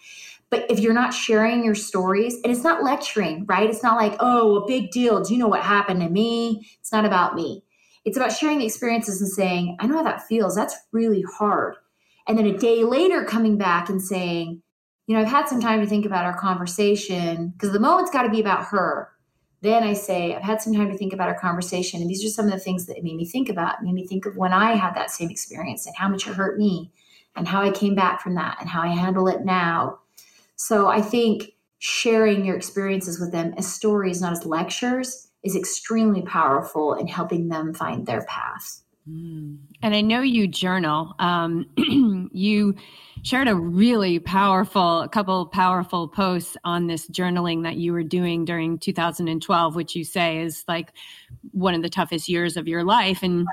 But 0.53 0.71
if 0.71 0.79
you're 0.81 0.93
not 0.93 1.15
sharing 1.15 1.65
your 1.65 1.75
stories, 1.75 2.35
and 2.45 2.53
it's 2.53 2.63
not 2.63 2.85
lecturing, 2.85 3.47
right? 3.47 3.71
It's 3.71 3.83
not 3.83 3.97
like, 3.97 4.17
oh, 4.21 4.57
a 4.57 4.67
big 4.67 4.91
deal. 4.91 5.23
Do 5.23 5.33
you 5.33 5.41
know 5.41 5.49
what 5.49 5.63
happened 5.63 6.03
to 6.03 6.11
me? 6.11 6.69
It's 6.79 6.93
not 6.93 7.07
about 7.07 7.35
me. 7.35 7.65
It's 8.05 8.19
about 8.19 8.33
sharing 8.33 8.59
the 8.59 8.67
experiences 8.67 9.23
and 9.23 9.31
saying, 9.31 9.79
I 9.81 9.87
know 9.87 9.97
how 9.97 10.03
that 10.03 10.27
feels. 10.27 10.55
That's 10.55 10.77
really 10.93 11.25
hard. 11.39 11.77
And 12.29 12.37
then 12.37 12.45
a 12.45 12.59
day 12.59 12.85
later, 12.85 13.25
coming 13.25 13.57
back 13.57 13.89
and 13.89 14.03
saying, 14.03 14.61
you 15.07 15.17
know, 15.17 15.23
I've 15.23 15.29
had 15.29 15.49
some 15.49 15.59
time 15.59 15.81
to 15.81 15.87
think 15.87 16.05
about 16.05 16.27
our 16.27 16.37
conversation 16.39 17.55
because 17.57 17.73
the 17.73 17.81
moment's 17.81 18.11
got 18.11 18.25
to 18.25 18.31
be 18.31 18.41
about 18.41 18.67
her. 18.67 19.09
then 19.63 19.83
I 19.85 19.95
say, 19.95 20.35
I've 20.35 20.43
had 20.43 20.61
some 20.61 20.75
time 20.75 20.91
to 20.91 20.99
think 20.99 21.15
about 21.15 21.29
our 21.29 21.39
conversation. 21.39 22.03
And 22.03 22.11
these 22.11 22.27
are 22.27 22.29
some 22.29 22.45
of 22.45 22.53
the 22.53 22.59
things 22.59 22.85
that 22.87 23.03
made 23.03 23.17
me 23.17 23.25
think 23.25 23.49
about. 23.49 23.77
It 23.77 23.85
made 23.85 23.95
me 23.95 24.07
think 24.07 24.27
of 24.27 24.37
when 24.37 24.53
I 24.53 24.73
had 24.73 24.95
that 24.97 25.11
same 25.11 25.31
experience 25.31 25.87
and 25.87 25.97
how 25.97 26.09
much 26.09 26.27
it 26.27 26.35
hurt 26.35 26.59
me 26.59 26.93
and 27.35 27.49
how 27.49 27.63
I 27.63 27.71
came 27.71 27.95
back 27.95 28.21
from 28.21 28.35
that 28.35 28.59
and 28.61 28.69
how 28.69 28.83
I 28.83 28.89
handle 28.89 29.29
it 29.29 29.47
now. 29.47 30.01
So 30.65 30.87
I 30.87 31.03
think 31.03 31.55
sharing 31.81 32.45
your 32.45 32.55
experiences 32.55 33.19
with 33.19 33.33
them 33.33 33.53
as 33.57 33.67
stories, 33.67 34.21
not 34.21 34.31
as 34.31 34.47
lectures, 34.47 35.29
is 35.43 35.57
extremely 35.57 36.23
powerful 36.23 36.95
in 36.95 37.09
helping 37.09 37.49
them 37.49 37.75
find 37.75 38.07
their 38.07 38.25
path. 38.27 38.85
Mm. 39.11 39.59
And 39.83 39.93
I 39.93 40.03
know 40.03 40.21
you 40.21 40.47
journal. 40.47 41.17
Um, 41.19 41.67
you 42.33 42.77
shared 43.25 43.49
a 43.49 43.57
really 43.57 44.21
powerful, 44.21 45.01
a 45.01 45.09
couple 45.09 45.45
powerful 45.47 46.07
posts 46.07 46.57
on 46.63 46.87
this 46.87 47.09
journaling 47.09 47.65
that 47.65 47.75
you 47.75 47.93
were 47.93 48.05
doing 48.05 48.45
during 48.45 48.79
2012, 48.79 49.75
which 49.75 49.97
you 49.97 50.05
say 50.05 50.43
is 50.43 50.63
like 50.69 50.93
one 51.51 51.75
of 51.75 51.83
the 51.83 51.91
toughest 51.91 52.29
years 52.29 52.57
of 52.57 52.69
your 52.69 52.85
life. 52.85 53.25
And 53.25 53.49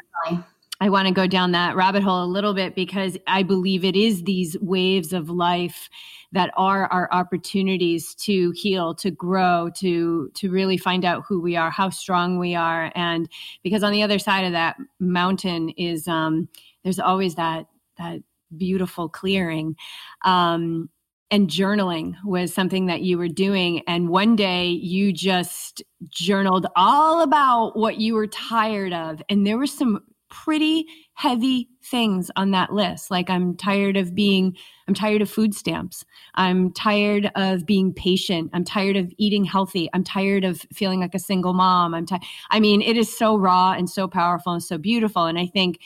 I 0.79 0.89
want 0.89 1.07
to 1.07 1.13
go 1.13 1.25
down 1.25 1.53
that 1.53 1.75
rabbit 1.75 2.03
hole 2.03 2.23
a 2.23 2.25
little 2.25 2.53
bit 2.53 2.75
because 2.75 3.17
I 3.25 3.41
believe 3.41 3.83
it 3.83 3.95
is 3.95 4.23
these 4.23 4.55
waves 4.61 5.11
of 5.11 5.31
life 5.31 5.89
that 6.31 6.51
are 6.55 6.85
our 6.87 7.09
opportunities 7.11 8.13
to 8.15 8.51
heal 8.51 8.93
to 8.95 9.11
grow 9.11 9.69
to 9.75 10.29
to 10.35 10.51
really 10.51 10.77
find 10.77 11.03
out 11.05 11.23
who 11.27 11.41
we 11.41 11.55
are 11.55 11.71
how 11.71 11.89
strong 11.89 12.37
we 12.37 12.55
are. 12.55 12.91
And 12.95 13.29
because 13.63 13.83
on 13.83 13.91
the 13.91 14.03
other 14.03 14.19
side 14.19 14.45
of 14.45 14.51
that 14.51 14.77
mountain 14.99 15.69
is 15.69 16.07
um 16.07 16.47
there's 16.83 16.99
always 16.99 17.35
that 17.35 17.65
that 17.97 18.21
beautiful 18.55 19.09
clearing. 19.09 19.75
Um 20.23 20.89
and 21.31 21.47
journaling 21.47 22.15
was 22.25 22.53
something 22.53 22.87
that 22.87 23.01
you 23.01 23.17
were 23.17 23.27
doing. 23.27 23.83
And 23.87 24.09
one 24.09 24.35
day 24.35 24.67
you 24.69 25.13
just 25.13 25.83
journaled 26.09 26.65
all 26.75 27.21
about 27.21 27.77
what 27.77 27.99
you 27.99 28.15
were 28.15 28.25
tired 28.25 28.93
of. 28.93 29.21
And 29.29 29.45
there 29.45 29.57
were 29.57 29.67
some 29.67 30.03
pretty 30.29 30.85
heavy 31.13 31.69
things 31.83 32.31
on 32.35 32.51
that 32.51 32.71
list. 32.71 33.11
Like 33.11 33.29
I'm 33.29 33.55
tired 33.55 33.97
of 33.97 34.15
being, 34.15 34.55
I'm 34.87 34.93
tired 34.93 35.21
of 35.21 35.29
food 35.29 35.53
stamps. 35.53 36.05
I'm 36.35 36.71
tired 36.71 37.31
of 37.35 37.65
being 37.65 37.93
patient. 37.93 38.51
I'm 38.53 38.63
tired 38.63 38.95
of 38.95 39.11
eating 39.17 39.43
healthy. 39.43 39.89
I'm 39.93 40.03
tired 40.03 40.43
of 40.43 40.65
feeling 40.73 41.01
like 41.01 41.15
a 41.15 41.19
single 41.19 41.53
mom. 41.53 41.93
I'm 41.93 42.05
tired. 42.05 42.23
I 42.51 42.59
mean, 42.59 42.81
it 42.81 42.97
is 42.97 43.15
so 43.15 43.37
raw 43.37 43.73
and 43.73 43.89
so 43.89 44.07
powerful 44.07 44.53
and 44.53 44.63
so 44.63 44.77
beautiful. 44.77 45.25
And 45.25 45.37
I 45.37 45.47
think 45.47 45.79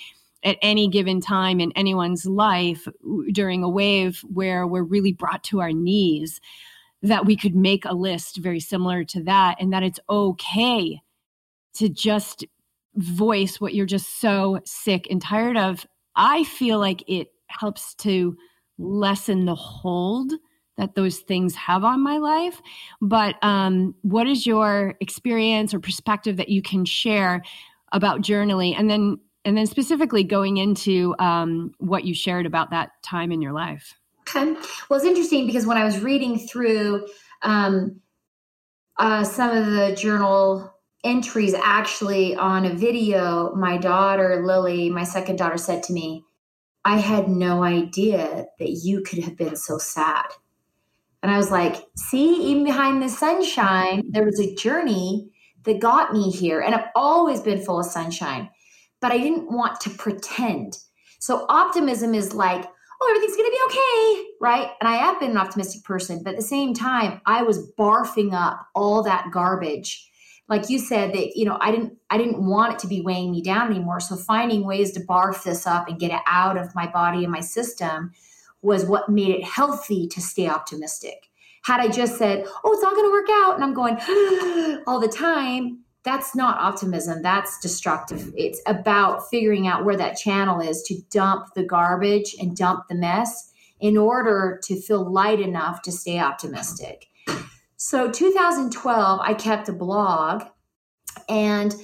at 0.44 0.58
any 0.62 0.88
given 0.88 1.22
time 1.22 1.60
in 1.60 1.72
anyone's 1.74 2.26
life 2.26 2.88
during 3.32 3.64
a 3.64 3.70
wave 3.70 4.24
where 4.32 4.68
we're 4.68 4.84
really 4.84 5.14
brought 5.14 5.44
to 5.46 5.62
our 5.62 5.72
knees, 5.72 6.42
that 7.02 7.26
we 7.26 7.36
could 7.36 7.56
make 7.56 7.86
a 7.86 7.94
list 7.94 8.38
very 8.38 8.60
similar 8.60 9.04
to 9.04 9.24
that 9.24 9.58
and 9.60 9.74
that 9.74 9.84
it's 9.84 10.00
okay 10.10 11.02
to 11.76 11.90
just 11.90 12.46
voice 12.96 13.60
what 13.60 13.74
you're 13.74 13.86
just 13.86 14.20
so 14.20 14.60
sick 14.66 15.08
and 15.10 15.22
tired 15.22 15.58
of, 15.58 15.86
I 16.16 16.44
feel 16.44 16.80
like 16.80 17.04
it 17.08 17.30
helps 17.48 17.96
to 17.96 18.36
lessen 18.78 19.46
the 19.46 19.56
hold 19.56 20.34
that 20.78 20.96
those 20.96 21.20
things 21.20 21.56
have 21.56 21.84
on 21.84 22.02
my 22.02 22.18
life. 22.18 22.62
But 23.02 23.36
um, 23.44 23.96
what 24.02 24.28
is 24.28 24.46
your 24.46 24.96
experience 25.00 25.74
or 25.74 25.80
perspective 25.80 26.38
that 26.38 26.50
you 26.50 26.62
can 26.62 26.86
share 26.86 27.44
about 27.92 28.22
journaling, 28.22 28.76
and 28.78 28.90
then 28.90 29.20
and 29.46 29.58
then 29.58 29.68
specifically 29.68 30.24
going 30.24 30.58
into 30.58 31.16
um, 31.20 31.74
what 31.78 32.06
you 32.06 32.16
shared 32.16 32.46
about 32.46 32.72
that 32.72 32.92
time 33.04 33.32
in 33.32 33.42
your 33.42 33.54
life? 33.54 33.94
Okay. 34.22 34.54
Well, 34.90 34.98
it's 34.98 35.06
interesting 35.06 35.46
because 35.46 35.68
when 35.68 35.78
I 35.78 35.84
was 35.84 36.00
reading 36.00 36.40
through 36.40 37.08
um, 37.44 38.00
uh, 38.98 39.24
some 39.24 39.56
of 39.56 39.66
the 39.66 39.96
journal 39.96 40.73
entries 41.04 41.54
actually 41.54 42.36
on 42.36 42.66
a 42.66 42.74
video 42.74 43.54
my 43.56 43.78
daughter 43.78 44.42
lily 44.46 44.90
my 44.90 45.04
second 45.04 45.36
daughter 45.36 45.58
said 45.58 45.84
to 45.84 45.94
me 45.94 46.24
i 46.86 46.98
had 46.98 47.28
no 47.28 47.64
idea 47.64 48.46
that 48.58 48.70
you 48.70 49.02
could 49.02 49.20
have 49.20 49.38
been 49.38 49.56
so 49.56 49.78
sad. 49.78 50.26
And 51.22 51.32
i 51.32 51.38
was 51.38 51.52
like 51.52 51.76
see 51.98 52.52
even 52.52 52.64
behind 52.64 53.02
the 53.02 53.10
sunshine 53.10 54.04
there 54.10 54.26
was 54.26 54.40
a 54.40 54.56
journey 54.56 55.30
that 55.64 55.80
got 55.80 56.14
me 56.14 56.30
here 56.32 56.62
and 56.62 56.74
i've 56.74 56.90
always 56.96 57.42
been 57.42 57.62
full 57.62 57.80
of 57.80 57.86
sunshine 57.86 58.50
but 59.02 59.12
i 59.12 59.18
didn't 59.18 59.52
want 59.52 59.82
to 59.82 59.90
pretend. 59.90 60.78
So 61.20 61.46
optimism 61.50 62.14
is 62.14 62.34
like 62.34 62.66
oh 63.02 63.08
everything's 63.10 63.36
going 63.36 63.52
to 63.52 63.58
be 63.58 63.66
okay 63.68 64.30
right? 64.40 64.72
And 64.80 64.88
i 64.88 64.96
have 64.96 65.20
been 65.20 65.32
an 65.32 65.38
optimistic 65.38 65.84
person 65.84 66.24
but 66.24 66.32
at 66.32 66.38
the 66.38 66.44
same 66.44 66.74
time 66.74 67.20
i 67.26 67.44
was 67.44 67.70
barfing 67.78 68.34
up 68.34 68.68
all 68.74 69.04
that 69.04 69.32
garbage 69.34 70.10
like 70.50 70.70
you 70.70 70.78
said 70.80 71.14
that 71.14 71.36
you 71.36 71.46
know 71.46 71.58
i 71.62 71.72
didn't 71.72 71.98
i 72.10 72.18
didn't 72.18 72.46
want 72.46 72.74
it 72.74 72.80
to 72.80 72.88
be 72.88 73.02
weighing 73.02 73.32
me 73.32 73.42
down 73.42 73.72
anymore. 73.72 74.00
So 74.00 74.16
finding 74.16 74.66
ways 74.66 74.92
to 74.94 75.00
barf 75.02 75.44
this 75.44 75.66
up 75.66 75.88
and 75.88 76.00
get 76.00 76.12
it 76.12 76.22
out 76.28 76.58
of 76.58 76.76
my 76.76 76.88
body 76.88 77.24
and 77.24 77.32
my 77.32 77.42
system 77.42 78.12
was 78.62 78.86
what 78.86 79.10
made 79.10 79.30
it 79.30 79.44
healthy 79.44 80.08
to 80.08 80.22
stay 80.22 80.48
optimistic. 80.48 81.30
Had 81.64 81.80
i 81.80 81.88
just 81.88 82.18
said 82.18 82.46
oh 82.64 82.74
it's 82.74 82.84
all 82.84 82.96
going 82.96 83.08
to 83.08 83.12
work 83.12 83.30
out 83.32 83.56
and 83.56 83.64
i'm 83.64 83.74
going 83.74 83.98
all 84.88 85.00
the 85.00 85.08
time 85.08 85.80
that's 86.04 86.36
not 86.36 86.60
optimism. 86.60 87.22
That's 87.22 87.60
destructive. 87.60 88.34
It's 88.36 88.62
about 88.66 89.30
figuring 89.30 89.68
out 89.68 89.86
where 89.86 89.96
that 89.96 90.18
channel 90.18 90.60
is 90.60 90.84
to 90.84 91.02
dump 91.10 91.54
the 91.56 91.64
garbage 91.64 92.36
and 92.40 92.58
dump 92.58 92.90
the 92.90 92.96
mess 92.96 93.52
in 93.80 93.98
order 93.98 94.60
to 94.64 94.82
feel 94.82 95.10
light 95.10 95.40
enough 95.40 95.82
to 95.84 95.94
stay 95.94 96.20
optimistic 96.20 97.08
so 97.86 98.10
2012, 98.10 99.20
I 99.22 99.34
kept 99.34 99.68
a 99.68 99.74
blog, 99.74 100.44
and 101.28 101.76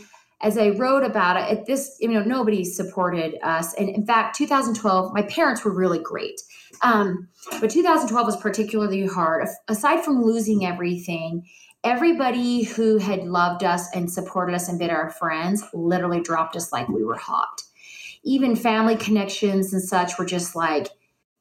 as 0.42 0.58
I 0.58 0.70
wrote 0.70 1.04
about 1.04 1.36
it, 1.36 1.58
at 1.58 1.66
this, 1.66 1.98
you 2.00 2.08
know, 2.08 2.24
nobody 2.24 2.64
supported 2.64 3.36
us. 3.44 3.74
And 3.74 3.90
in 3.90 4.06
fact, 4.06 4.38
2012, 4.38 5.14
my 5.14 5.24
parents 5.24 5.66
were 5.66 5.76
really 5.76 6.00
great. 6.00 6.40
Um, 6.82 7.28
but 7.60 7.70
2012 7.70 8.26
was 8.26 8.38
particularly 8.38 9.08
hard. 9.08 9.46
Aside 9.68 10.06
from 10.06 10.24
losing 10.24 10.66
everything, 10.66 11.46
everybody 11.84 12.64
who 12.64 12.98
had 12.98 13.26
loved 13.26 13.66
us 13.66 13.94
and 13.94 14.10
supported 14.10 14.56
us 14.56 14.70
and 14.70 14.80
been 14.80 14.92
our 14.92 15.10
friends 15.10 15.66
literally 15.74 16.22
dropped 16.22 16.56
us 16.56 16.72
like 16.72 16.88
we 16.88 17.04
were 17.04 17.18
hot. 17.18 17.62
Even 18.24 18.56
family 18.56 18.96
connections 18.96 19.74
and 19.74 19.84
such 19.84 20.18
were 20.18 20.26
just 20.26 20.56
like, 20.56 20.88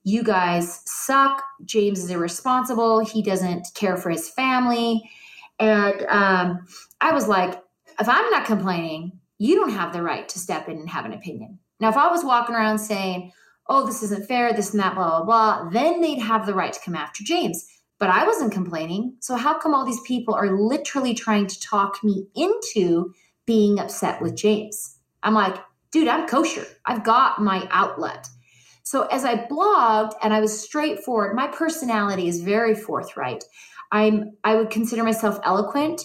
you 0.08 0.22
guys 0.22 0.80
suck. 0.86 1.42
James 1.64 2.02
is 2.02 2.10
irresponsible. 2.10 3.04
He 3.04 3.22
doesn't 3.22 3.68
care 3.74 3.96
for 3.96 4.08
his 4.08 4.30
family. 4.30 5.02
And 5.58 6.06
um, 6.08 6.66
I 7.00 7.12
was 7.12 7.28
like, 7.28 7.62
if 8.00 8.08
I'm 8.08 8.30
not 8.30 8.46
complaining, 8.46 9.12
you 9.38 9.56
don't 9.56 9.70
have 9.70 9.92
the 9.92 10.02
right 10.02 10.28
to 10.28 10.38
step 10.38 10.68
in 10.68 10.78
and 10.78 10.88
have 10.88 11.04
an 11.04 11.12
opinion. 11.12 11.58
Now, 11.80 11.90
if 11.90 11.96
I 11.96 12.10
was 12.10 12.24
walking 12.24 12.54
around 12.54 12.78
saying, 12.78 13.32
oh, 13.68 13.84
this 13.84 14.02
isn't 14.02 14.26
fair, 14.26 14.52
this 14.52 14.72
and 14.72 14.80
that, 14.80 14.94
blah, 14.94 15.22
blah, 15.22 15.24
blah, 15.24 15.70
then 15.70 16.00
they'd 16.00 16.20
have 16.20 16.46
the 16.46 16.54
right 16.54 16.72
to 16.72 16.80
come 16.82 16.96
after 16.96 17.22
James. 17.22 17.66
But 17.98 18.08
I 18.08 18.24
wasn't 18.24 18.52
complaining. 18.52 19.16
So, 19.20 19.34
how 19.36 19.58
come 19.58 19.74
all 19.74 19.84
these 19.84 20.00
people 20.02 20.34
are 20.34 20.58
literally 20.58 21.14
trying 21.14 21.48
to 21.48 21.60
talk 21.60 22.02
me 22.02 22.28
into 22.34 23.12
being 23.44 23.78
upset 23.78 24.22
with 24.22 24.36
James? 24.36 24.96
I'm 25.22 25.34
like, 25.34 25.56
dude, 25.90 26.08
I'm 26.08 26.28
kosher. 26.28 26.64
I've 26.86 27.04
got 27.04 27.42
my 27.42 27.66
outlet. 27.70 28.28
So 28.88 29.02
as 29.08 29.22
I 29.22 29.36
blogged 29.36 30.12
and 30.22 30.32
I 30.32 30.40
was 30.40 30.62
straightforward, 30.62 31.36
my 31.36 31.46
personality 31.48 32.26
is 32.26 32.40
very 32.40 32.74
forthright. 32.74 33.44
I'm 33.92 34.38
I 34.42 34.54
would 34.54 34.70
consider 34.70 35.04
myself 35.04 35.38
eloquent, 35.44 36.00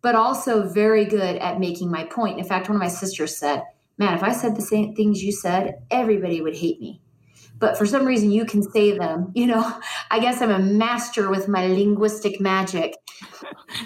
but 0.00 0.14
also 0.14 0.66
very 0.66 1.04
good 1.04 1.36
at 1.36 1.60
making 1.60 1.90
my 1.90 2.04
point. 2.04 2.38
In 2.38 2.46
fact, 2.46 2.70
one 2.70 2.76
of 2.76 2.80
my 2.80 2.88
sisters 2.88 3.36
said, 3.36 3.64
"Man, 3.98 4.14
if 4.14 4.22
I 4.22 4.32
said 4.32 4.56
the 4.56 4.62
same 4.62 4.94
things 4.94 5.22
you 5.22 5.30
said, 5.30 5.82
everybody 5.90 6.40
would 6.40 6.56
hate 6.56 6.80
me." 6.80 7.02
but 7.58 7.78
for 7.78 7.86
some 7.86 8.04
reason 8.04 8.32
you 8.32 8.44
can 8.44 8.62
say 8.62 8.96
them. 8.98 9.30
You 9.42 9.46
know, 9.46 9.80
I 10.10 10.18
guess 10.18 10.40
I'm 10.40 10.50
a 10.50 10.58
master 10.58 11.28
with 11.30 11.48
my 11.48 11.66
linguistic 11.66 12.40
magic. 12.40 12.94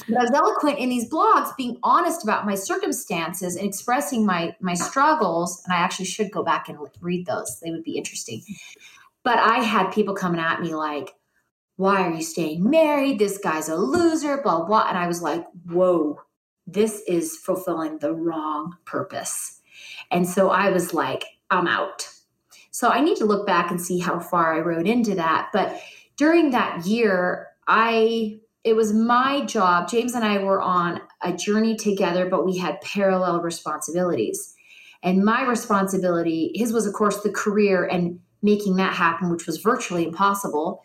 But 0.09 0.19
I 0.19 0.23
was 0.23 0.31
eloquent 0.33 0.79
in 0.79 0.89
these 0.89 1.09
blogs, 1.11 1.57
being 1.57 1.79
honest 1.83 2.23
about 2.25 2.47
my 2.47 2.55
circumstances 2.55 3.57
and 3.57 3.67
expressing 3.67 4.27
my 4.27 4.55
my 4.61 4.75
struggles. 4.75 5.63
And 5.65 5.75
I 5.75 5.79
actually 5.79 6.07
should 6.07 6.31
go 6.31 6.43
back 6.43 6.69
and 6.69 6.79
read 7.01 7.27
those; 7.27 7.61
they 7.61 7.71
would 7.71 7.85
be 7.85 7.97
interesting. 7.97 8.43
But 9.23 9.39
I 9.39 9.59
had 9.59 9.93
people 9.93 10.15
coming 10.15 10.41
at 10.41 10.61
me 10.61 10.75
like, 10.75 11.15
"Why 11.77 12.03
are 12.03 12.13
you 12.13 12.23
staying 12.23 12.69
married? 12.69 13.19
This 13.19 13.39
guy's 13.39 13.69
a 13.69 13.77
loser." 13.77 14.41
Blah 14.43 14.65
blah. 14.65 14.87
And 14.89 14.99
I 14.99 15.07
was 15.07 15.23
like, 15.23 15.45
"Whoa, 15.69 16.21
this 16.67 17.03
is 17.07 17.37
fulfilling 17.37 17.99
the 17.99 18.15
wrong 18.15 18.77
purpose." 18.85 19.61
And 20.11 20.29
so 20.29 20.51
I 20.51 20.71
was 20.71 20.95
like, 20.95 21.25
"I'm 21.51 21.67
out." 21.67 22.09
So 22.71 22.91
I 22.91 23.01
need 23.01 23.17
to 23.17 23.25
look 23.25 23.47
back 23.47 23.71
and 23.71 23.81
see 23.81 23.99
how 23.99 24.21
far 24.21 24.55
I 24.55 24.61
rode 24.61 24.87
into 24.87 25.15
that. 25.15 25.49
But 25.53 25.81
during 26.17 26.51
that 26.51 26.85
year, 26.87 27.49
I 27.67 28.39
it 28.67 28.75
was 28.75 28.93
my 28.93 29.45
job. 29.45 29.89
James 29.89 30.15
and 30.15 30.25
I 30.25 30.43
were 30.43 30.61
on 30.61 31.01
a 31.23 31.33
journey 31.33 31.77
together, 31.77 32.29
but 32.29 32.45
we 32.45 32.59
had 32.59 32.81
parallel 32.81 33.41
responsibilities. 33.41 34.55
And 35.03 35.25
my 35.25 35.47
responsibility, 35.47 36.51
his 36.55 36.73
was, 36.73 36.87
of 36.87 36.93
course, 36.93 37.21
the 37.23 37.31
career 37.31 37.85
and 37.85 38.19
making 38.43 38.77
that 38.77 38.93
happen, 38.93 39.31
which 39.31 39.47
was 39.47 39.59
virtually 39.59 40.05
impossible. 40.05 40.83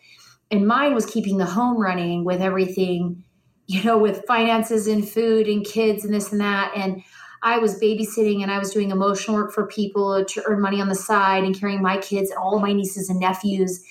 And 0.50 0.66
mine 0.66 0.94
was 0.94 1.06
keeping 1.06 1.38
the 1.38 1.44
home 1.44 1.76
running 1.76 2.24
with 2.24 2.40
everything 2.40 3.24
you 3.66 3.82
know, 3.84 3.96
with 3.96 4.24
finances 4.26 4.86
and 4.86 5.08
food 5.08 5.48
and 5.48 5.64
kids 5.64 6.04
and 6.04 6.12
this 6.12 6.32
and 6.32 6.40
that. 6.40 6.72
And 6.76 7.02
I 7.42 7.58
was 7.58 7.80
babysitting 7.80 8.42
and 8.42 8.50
I 8.50 8.58
was 8.58 8.70
doing 8.70 8.90
emotional 8.90 9.36
work 9.36 9.52
for 9.52 9.66
people 9.66 10.24
to 10.24 10.42
earn 10.46 10.60
money 10.60 10.80
on 10.80 10.88
the 10.88 10.94
side 10.94 11.44
and 11.44 11.58
carrying 11.58 11.82
my 11.82 11.96
kids 11.98 12.30
and 12.30 12.38
all 12.38 12.60
my 12.60 12.72
nieces 12.72 13.08
and 13.08 13.18
nephews. 13.18 13.82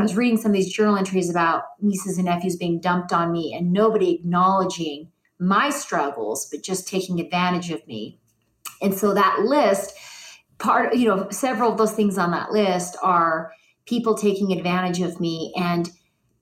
I 0.00 0.02
was 0.02 0.16
reading 0.16 0.36
some 0.36 0.50
of 0.50 0.56
these 0.56 0.72
journal 0.72 0.96
entries 0.96 1.30
about 1.30 1.64
nieces 1.80 2.18
and 2.18 2.26
nephews 2.26 2.56
being 2.56 2.80
dumped 2.80 3.12
on 3.12 3.32
me 3.32 3.54
and 3.54 3.72
nobody 3.72 4.14
acknowledging 4.14 5.10
my 5.38 5.70
struggles, 5.70 6.48
but 6.50 6.62
just 6.62 6.88
taking 6.88 7.20
advantage 7.20 7.70
of 7.70 7.86
me. 7.86 8.18
And 8.82 8.94
so 8.94 9.14
that 9.14 9.40
list, 9.40 9.96
part, 10.58 10.94
you 10.96 11.08
know, 11.08 11.28
several 11.30 11.72
of 11.72 11.78
those 11.78 11.92
things 11.92 12.18
on 12.18 12.30
that 12.32 12.52
list 12.52 12.96
are 13.02 13.52
people 13.86 14.16
taking 14.16 14.52
advantage 14.52 15.00
of 15.00 15.20
me 15.20 15.52
and 15.56 15.90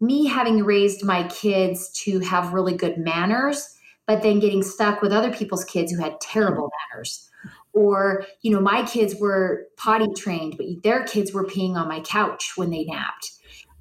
me 0.01 0.27
having 0.27 0.65
raised 0.65 1.05
my 1.05 1.25
kids 1.29 1.91
to 2.05 2.21
have 2.21 2.53
really 2.53 2.77
good 2.77 2.99
manners, 2.99 3.69
but 4.07 4.23
then 4.23 4.41
getting 4.41 4.63
stuck 4.63 5.03
with 5.03 5.13
other 5.13 5.33
people's 5.33 5.65
kids 5.65 5.93
who 5.93 6.03
had 6.03 6.21
terrible 6.21 6.71
manners. 6.93 7.29
Or, 7.73 8.25
you 8.43 8.53
know, 8.53 8.61
my 8.61 8.85
kids 8.85 9.17
were 9.17 9.67
potty 9.77 10.07
trained, 10.17 10.57
but 10.57 10.67
their 10.83 11.05
kids 11.05 11.33
were 11.33 11.45
peeing 11.45 11.75
on 11.75 11.89
my 11.89 12.01
couch 12.01 12.53
when 12.57 12.71
they 12.71 12.85
napped. 12.85 13.33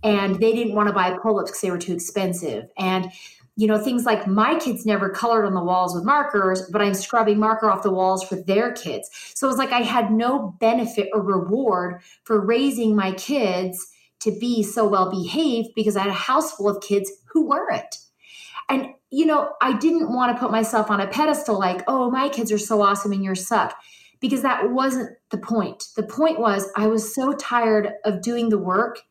And 0.03 0.35
they 0.39 0.53
didn't 0.53 0.75
want 0.75 0.87
to 0.87 0.93
buy 0.93 1.17
pull 1.17 1.39
ups 1.39 1.51
because 1.51 1.61
they 1.61 1.71
were 1.71 1.77
too 1.77 1.93
expensive. 1.93 2.65
And 2.77 3.11
you 3.55 3.67
know, 3.67 3.77
things 3.77 4.05
like 4.05 4.25
my 4.25 4.55
kids 4.55 4.85
never 4.85 5.09
colored 5.09 5.45
on 5.45 5.53
the 5.53 5.63
walls 5.63 5.93
with 5.93 6.03
markers, 6.03 6.63
but 6.71 6.81
I'm 6.81 6.95
scrubbing 6.95 7.37
marker 7.37 7.69
off 7.69 7.83
the 7.83 7.91
walls 7.91 8.23
for 8.23 8.35
their 8.35 8.71
kids. 8.71 9.09
So 9.35 9.45
it 9.45 9.51
was 9.51 9.59
like 9.59 9.71
I 9.71 9.81
had 9.81 10.11
no 10.11 10.55
benefit 10.59 11.09
or 11.13 11.21
reward 11.21 12.01
for 12.23 12.43
raising 12.43 12.95
my 12.95 13.11
kids 13.11 13.91
to 14.21 14.31
be 14.31 14.63
so 14.63 14.87
well 14.87 15.11
behaved 15.11 15.69
because 15.75 15.95
I 15.95 16.01
had 16.01 16.09
a 16.09 16.13
house 16.13 16.53
full 16.53 16.67
of 16.67 16.81
kids 16.81 17.11
who 17.25 17.47
weren't. 17.47 17.97
And, 18.69 18.87
you 19.11 19.25
know, 19.25 19.51
I 19.61 19.77
didn't 19.77 20.11
want 20.11 20.35
to 20.35 20.39
put 20.39 20.51
myself 20.51 20.89
on 20.89 21.01
a 21.01 21.07
pedestal 21.07 21.59
like, 21.59 21.83
oh, 21.87 22.09
my 22.09 22.29
kids 22.29 22.51
are 22.51 22.57
so 22.57 22.81
awesome 22.81 23.11
and 23.11 23.23
yours 23.23 23.45
suck, 23.45 23.75
because 24.19 24.41
that 24.41 24.71
wasn't 24.71 25.11
the 25.29 25.37
point. 25.37 25.89
The 25.95 26.03
point 26.03 26.39
was 26.39 26.71
I 26.75 26.87
was 26.87 27.13
so 27.13 27.33
tired 27.33 27.91
of 28.05 28.21
doing 28.23 28.49
the 28.49 28.57
work 28.57 29.01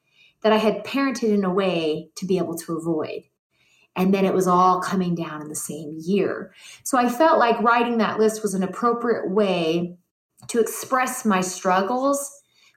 that 0.43 0.53
I 0.53 0.59
had 0.59 0.85
parented 0.85 1.35
in 1.35 1.45
a 1.45 1.53
way 1.53 2.11
to 2.17 2.27
be 2.27 2.39
able 2.39 2.57
to 2.59 2.77
avoid 2.77 3.23
and 3.95 4.13
then 4.13 4.25
it 4.25 4.35
was 4.35 4.47
all 4.47 4.81
coming 4.81 5.15
down 5.15 5.43
in 5.43 5.49
the 5.49 5.55
same 5.55 5.99
year. 6.01 6.55
So 6.83 6.99
I 6.99 7.09
felt 7.09 7.39
like 7.39 7.61
writing 7.61 7.99
that 7.99 8.19
list 8.19 8.43
was 8.43 8.55
an 8.55 8.63
appropriate 8.63 9.31
way 9.31 9.97
to 10.49 10.61
express 10.61 11.25
my 11.25 11.41
struggles 11.41 12.31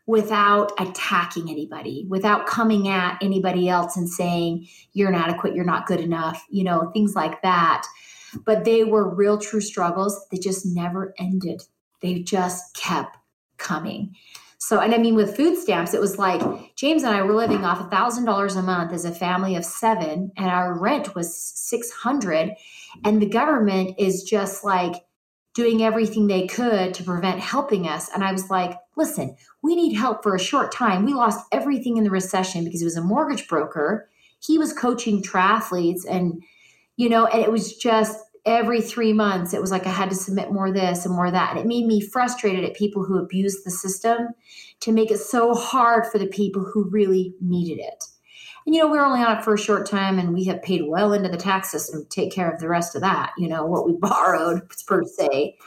without 0.07 0.71
attacking 0.79 1.49
anybody, 1.49 2.05
without 2.09 2.45
coming 2.45 2.87
at 2.89 3.17
anybody 3.21 3.67
else 3.69 3.97
and 3.97 4.07
saying, 4.07 4.67
you're 4.93 5.09
inadequate, 5.09 5.55
you're 5.55 5.65
not 5.65 5.87
good 5.87 5.99
enough, 5.99 6.45
you 6.49 6.63
know, 6.63 6.91
things 6.93 7.15
like 7.15 7.41
that. 7.41 7.87
But 8.45 8.65
they 8.65 8.83
were 8.83 9.15
real, 9.15 9.39
true 9.39 9.61
struggles 9.61 10.27
that 10.29 10.41
just 10.41 10.65
never 10.65 11.13
ended. 11.17 11.63
They 12.01 12.19
just 12.19 12.75
kept 12.75 13.17
coming. 13.57 14.13
So, 14.57 14.79
and 14.79 14.93
I 14.93 14.97
mean, 14.97 15.15
with 15.15 15.35
food 15.35 15.57
stamps, 15.57 15.93
it 15.93 16.01
was 16.01 16.17
like 16.17 16.75
James 16.75 17.03
and 17.03 17.15
I 17.15 17.21
were 17.21 17.35
living 17.35 17.65
off 17.65 17.81
a 17.81 17.89
thousand 17.89 18.25
dollars 18.25 18.55
a 18.55 18.61
month 18.61 18.93
as 18.93 19.05
a 19.05 19.11
family 19.11 19.55
of 19.55 19.65
seven, 19.65 20.31
and 20.37 20.47
our 20.47 20.77
rent 20.77 21.13
was 21.15 21.35
six 21.37 21.91
hundred, 21.91 22.53
and 23.03 23.21
the 23.21 23.29
government 23.29 23.95
is 23.99 24.23
just 24.23 24.63
like 24.63 25.05
doing 25.53 25.81
everything 25.81 26.27
they 26.27 26.47
could 26.47 26.93
to 26.93 27.03
prevent 27.03 27.39
helping 27.39 27.87
us. 27.87 28.09
And 28.13 28.23
I 28.23 28.31
was 28.31 28.49
like, 28.49 28.77
listen, 28.97 29.37
we 29.63 29.75
need 29.75 29.95
help 29.95 30.21
for 30.21 30.35
a 30.35 30.39
short 30.39 30.71
time. 30.71 31.05
We 31.05 31.13
lost 31.13 31.45
everything 31.51 31.97
in 31.97 32.03
the 32.03 32.11
recession 32.11 32.65
because 32.65 32.81
he 32.81 32.85
was 32.85 32.97
a 32.97 33.01
mortgage 33.01 33.47
broker. 33.47 34.09
He 34.39 34.57
was 34.57 34.73
coaching 34.73 35.21
triathletes, 35.21 36.01
and 36.09 36.43
you 36.97 37.09
know, 37.09 37.25
and 37.25 37.41
it 37.43 37.51
was 37.51 37.75
just 37.75 38.17
every 38.45 38.81
three 38.81 39.11
months 39.11 39.53
it 39.53 39.61
was 39.61 39.71
like 39.71 39.87
i 39.87 39.91
had 39.91 40.09
to 40.09 40.15
submit 40.15 40.51
more 40.51 40.71
this 40.71 41.05
and 41.05 41.15
more 41.15 41.31
that. 41.31 41.51
And 41.51 41.59
it 41.59 41.65
made 41.65 41.85
me 41.85 42.01
frustrated 42.01 42.63
at 42.63 42.75
people 42.75 43.03
who 43.03 43.17
abused 43.17 43.65
the 43.65 43.71
system 43.71 44.29
to 44.81 44.91
make 44.91 45.11
it 45.11 45.19
so 45.19 45.53
hard 45.53 46.05
for 46.05 46.17
the 46.17 46.27
people 46.27 46.63
who 46.63 46.89
really 46.89 47.33
needed 47.41 47.79
it. 47.79 48.03
And 48.65 48.75
you 48.75 48.81
know 48.81 48.87
we 48.87 48.97
are 48.97 49.05
only 49.05 49.21
on 49.21 49.37
it 49.37 49.43
for 49.43 49.53
a 49.53 49.59
short 49.59 49.87
time 49.89 50.19
and 50.19 50.33
we 50.33 50.45
have 50.45 50.61
paid 50.61 50.81
well 50.87 51.13
into 51.13 51.29
the 51.29 51.37
tax 51.37 51.71
system 51.71 52.03
to 52.03 52.09
take 52.09 52.31
care 52.31 52.51
of 52.51 52.59
the 52.59 52.69
rest 52.69 52.95
of 52.95 53.01
that 53.01 53.31
you 53.37 53.47
know 53.47 53.65
what 53.65 53.85
we 53.85 53.93
borrowed 53.99 54.61
per 54.87 55.03
se. 55.03 55.57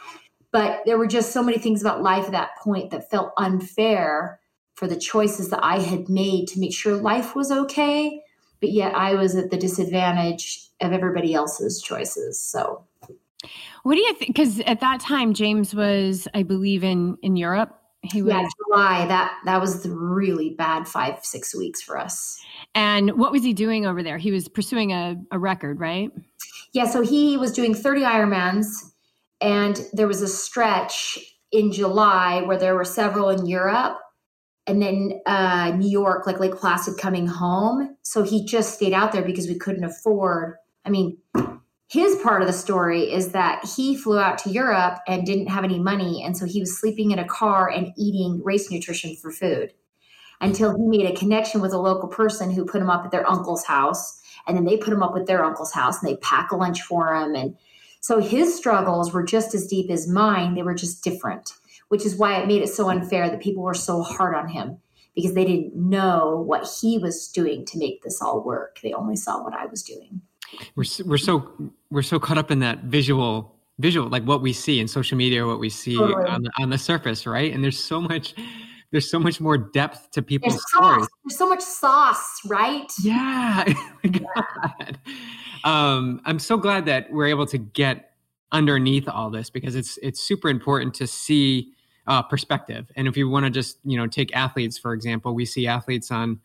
But 0.51 0.81
there 0.87 0.99
were 0.99 1.07
just 1.07 1.33
so 1.33 1.43
many 1.43 1.59
things 1.59 1.83
about 1.83 2.03
life 2.03 2.25
at 2.27 2.33
that 2.33 2.57
point 2.63 2.91
that 2.91 3.11
felt 3.11 3.33
unfair 3.37 4.41
for 4.75 4.87
the 4.87 4.97
choices 4.97 5.51
that 5.51 5.65
i 5.65 5.81
had 5.81 6.09
made 6.09 6.47
to 6.49 6.61
make 6.61 6.73
sure 6.73 6.95
life 6.95 7.35
was 7.35 7.51
okay 7.51 8.23
but 8.61 8.71
yet 8.71 8.95
i 8.95 9.15
was 9.15 9.35
at 9.37 9.51
the 9.51 9.57
disadvantage 9.57 10.69
of 10.81 10.93
everybody 10.93 11.35
else's 11.35 11.83
choices. 11.83 12.41
So, 12.41 12.85
what 13.83 13.95
do 13.95 14.01
you 14.01 14.15
think? 14.15 14.35
Because 14.35 14.61
at 14.61 14.81
that 14.81 15.01
time, 15.01 15.35
James 15.35 15.75
was, 15.75 16.29
I 16.35 16.43
believe, 16.43 16.85
in 16.85 17.17
in 17.23 17.37
Europe. 17.37 17.75
He 18.03 18.23
was 18.23 18.33
yeah, 18.33 18.49
July. 18.67 19.07
That 19.07 19.33
that 19.45 19.61
was 19.61 19.83
the 19.83 19.91
really 19.91 20.51
bad 20.51 20.87
five 20.87 21.25
six 21.25 21.55
weeks 21.55 21.83
for 21.83 21.99
us. 21.99 22.39
And 22.75 23.19
what 23.19 23.33
was 23.33 23.43
he 23.43 23.53
doing 23.53 23.87
over 23.87 24.03
there? 24.03 24.19
He 24.19 24.31
was 24.31 24.49
pursuing 24.49 24.93
a, 24.93 25.17
a 25.33 25.39
record, 25.39 25.81
right? 25.81 26.11
Yeah. 26.73 26.87
So 26.87 27.03
he 27.03 27.37
was 27.37 27.53
doing 27.53 27.75
thirty 27.75 28.03
Ironmans, 28.03 28.67
and 29.41 29.85
there 29.93 30.07
was 30.07 30.23
a 30.23 30.29
stretch 30.29 31.19
in 31.51 31.73
July 31.73 32.43
where 32.43 32.59
there 32.59 32.75
were 32.75 32.85
several 32.85 33.31
in 33.31 33.47
Europe 33.47 33.99
and 34.69 34.81
then 34.83 35.21
uh, 35.27 35.73
New 35.77 35.89
York, 35.89 36.27
like 36.27 36.39
Lake 36.39 36.57
Placid, 36.57 36.99
coming 36.99 37.27
home. 37.27 37.97
So 38.03 38.23
he 38.23 38.45
just 38.45 38.75
stayed 38.75 38.93
out 38.93 39.13
there 39.13 39.23
because 39.23 39.49
we 39.49 39.59
couldn't 39.59 39.85
afford 39.85 40.57
I 40.89 40.91
mean, 40.91 41.19
his 41.91 42.17
part 42.23 42.41
of 42.41 42.47
the 42.47 42.53
story 42.55 43.13
is 43.13 43.33
that 43.33 43.63
he 43.77 43.95
flew 43.95 44.19
out 44.19 44.39
to 44.39 44.51
Europe 44.51 45.01
and 45.07 45.27
didn't 45.27 45.49
have 45.49 45.65
any 45.65 45.79
money. 45.79 46.23
And 46.25 46.35
so 46.35 46.47
he 46.47 46.61
was 46.61 46.81
sleeping 46.81 47.11
in 47.11 47.19
a 47.19 47.29
car 47.29 47.69
and 47.69 47.93
eating 47.99 48.41
race 48.43 48.71
nutrition 48.71 49.15
for 49.15 49.31
food 49.31 49.75
until 50.41 50.75
he 50.75 50.87
made 50.87 51.11
a 51.11 51.15
connection 51.15 51.61
with 51.61 51.75
a 51.75 51.79
local 51.79 52.09
person 52.09 52.51
who 52.51 52.65
put 52.65 52.81
him 52.81 52.89
up 52.89 53.05
at 53.05 53.11
their 53.11 53.29
uncle's 53.29 53.67
house. 53.67 54.23
And 54.47 54.57
then 54.57 54.65
they 54.65 54.79
put 54.79 54.95
him 54.95 55.03
up 55.03 55.13
with 55.13 55.27
their 55.27 55.45
uncle's 55.45 55.73
house 55.73 56.03
and 56.03 56.11
they 56.11 56.17
pack 56.17 56.53
a 56.53 56.57
lunch 56.57 56.81
for 56.81 57.15
him. 57.15 57.35
And 57.35 57.57
so 58.01 58.19
his 58.19 58.57
struggles 58.57 59.13
were 59.13 59.23
just 59.23 59.55
as 59.55 59.67
deep 59.67 59.91
as 59.91 60.09
mine, 60.09 60.55
they 60.55 60.63
were 60.63 60.75
just 60.75 61.05
different, 61.05 61.53
which 61.89 62.05
is 62.05 62.17
why 62.17 62.39
it 62.41 62.47
made 62.47 62.63
it 62.63 62.69
so 62.69 62.89
unfair 62.89 63.29
that 63.31 63.41
people 63.41 63.63
were 63.63 63.75
so 63.75 64.03
hard 64.03 64.35
on 64.35 64.49
him 64.49 64.79
because 65.15 65.35
they 65.35 65.45
didn't 65.45 65.75
know 65.75 66.45
what 66.47 66.69
he 66.81 66.99
was 66.99 67.29
doing 67.29 67.65
to 67.67 67.79
make 67.79 68.03
this 68.03 68.23
all 68.23 68.43
work. 68.43 68.79
They 68.83 68.93
only 68.93 69.17
saw 69.17 69.43
what 69.43 69.55
I 69.55 69.67
was 69.67 69.83
doing 69.83 70.23
we're 70.75 70.85
we're 71.05 71.19
so 71.19 71.53
we're 71.91 72.03
so 72.03 72.19
caught 72.19 72.39
up 72.39 72.51
in 72.51 72.61
that 72.61 72.85
visual 72.85 73.55
visual 73.79 74.09
like 74.09 74.25
what 74.25 74.41
we 74.41 74.53
see 74.53 74.81
in 74.81 74.89
social 74.89 75.17
media 75.17 75.47
what 75.47 75.61
we 75.61 75.69
see 75.69 75.97
totally. 75.97 76.27
on 76.27 76.43
the, 76.43 76.51
on 76.61 76.71
the 76.71 76.79
surface 76.79 77.27
right 77.27 77.53
and 77.53 77.63
there's 77.63 77.83
so 77.83 78.01
much 78.01 78.35
there's 78.91 79.11
so 79.11 79.19
much 79.19 79.41
more 79.41 79.59
depth 79.59 80.11
to 80.11 80.23
people's 80.23 80.55
there's 80.55 80.69
stories 80.71 81.03
sauce. 81.03 81.09
there's 81.25 81.39
so 81.39 81.49
much 81.49 81.61
sauce 81.61 82.41
right 82.47 82.93
yeah, 83.03 83.65
yeah. 84.03 84.91
um 85.65 86.21
i'm 86.25 86.39
so 86.39 86.57
glad 86.57 86.87
that 86.87 87.11
we're 87.13 87.27
able 87.27 87.47
to 87.47 87.59
get 87.59 88.13
underneath 88.51 89.09
all 89.09 89.31
this 89.31 89.51
because 89.51 89.75
it's 89.75 89.99
it's 90.03 90.21
super 90.21 90.49
important 90.49 90.95
to 90.95 91.07
see 91.07 91.75
uh, 92.09 92.23
perspective. 92.23 92.91
And 92.97 93.07
if 93.07 93.17
you 93.17 93.29
want 93.29 93.45
to 93.45 93.51
just 93.51 93.79
you 93.85 93.97
know 93.97 94.07
take 94.07 94.35
athletes 94.35 94.79
for 94.79 94.95
example 94.95 95.35
we 95.35 95.45
see 95.45 95.67
athletes 95.69 96.11
on 96.11 96.41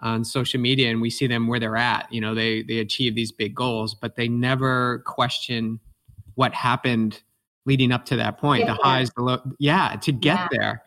on 0.00 0.24
social 0.24 0.60
media 0.60 0.90
and 0.90 1.00
we 1.00 1.10
see 1.10 1.26
them 1.26 1.46
where 1.46 1.60
they're 1.60 1.76
at. 1.76 2.10
You 2.10 2.20
know 2.22 2.34
they 2.34 2.62
they 2.62 2.78
achieve 2.78 3.14
these 3.14 3.30
big 3.30 3.54
goals 3.54 3.94
but 3.94 4.16
they 4.16 4.26
never 4.26 5.00
question 5.06 5.78
what 6.34 6.52
happened 6.54 7.22
leading 7.66 7.92
up 7.92 8.06
to 8.06 8.16
that 8.16 8.38
point. 8.38 8.66
The 8.66 8.74
highs 8.74 9.10
the 9.14 9.22
low 9.22 9.38
yeah 9.58 9.96
to 9.96 10.12
get 10.12 10.38
yeah. 10.38 10.48
there. 10.50 10.82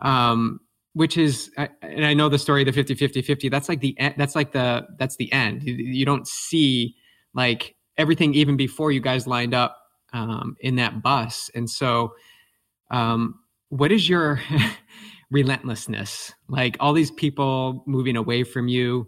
Um 0.00 0.60
which 0.92 1.18
is 1.18 1.50
and 1.82 2.06
i 2.06 2.14
know 2.14 2.28
the 2.28 2.38
story 2.38 2.62
of 2.62 2.66
the 2.66 2.72
50 2.72 2.94
50 2.94 3.20
50 3.20 3.48
that's 3.48 3.68
like 3.68 3.80
the 3.80 3.98
end 3.98 4.14
that's 4.16 4.36
like 4.36 4.52
the 4.52 4.86
that's 4.98 5.16
the 5.16 5.32
end. 5.32 5.62
You 5.64 6.04
don't 6.04 6.28
see 6.28 6.96
like 7.32 7.74
everything 7.96 8.34
even 8.34 8.58
before 8.58 8.92
you 8.92 9.00
guys 9.00 9.26
lined 9.26 9.54
up 9.54 9.78
um, 10.12 10.56
in 10.60 10.76
that 10.76 11.02
bus. 11.02 11.50
And 11.54 11.68
so 11.68 12.14
um 12.90 13.40
what 13.68 13.92
is 13.92 14.08
your 14.08 14.40
relentlessness? 15.30 16.32
Like 16.48 16.76
all 16.80 16.92
these 16.92 17.10
people 17.10 17.82
moving 17.86 18.16
away 18.16 18.44
from 18.44 18.68
you 18.68 19.06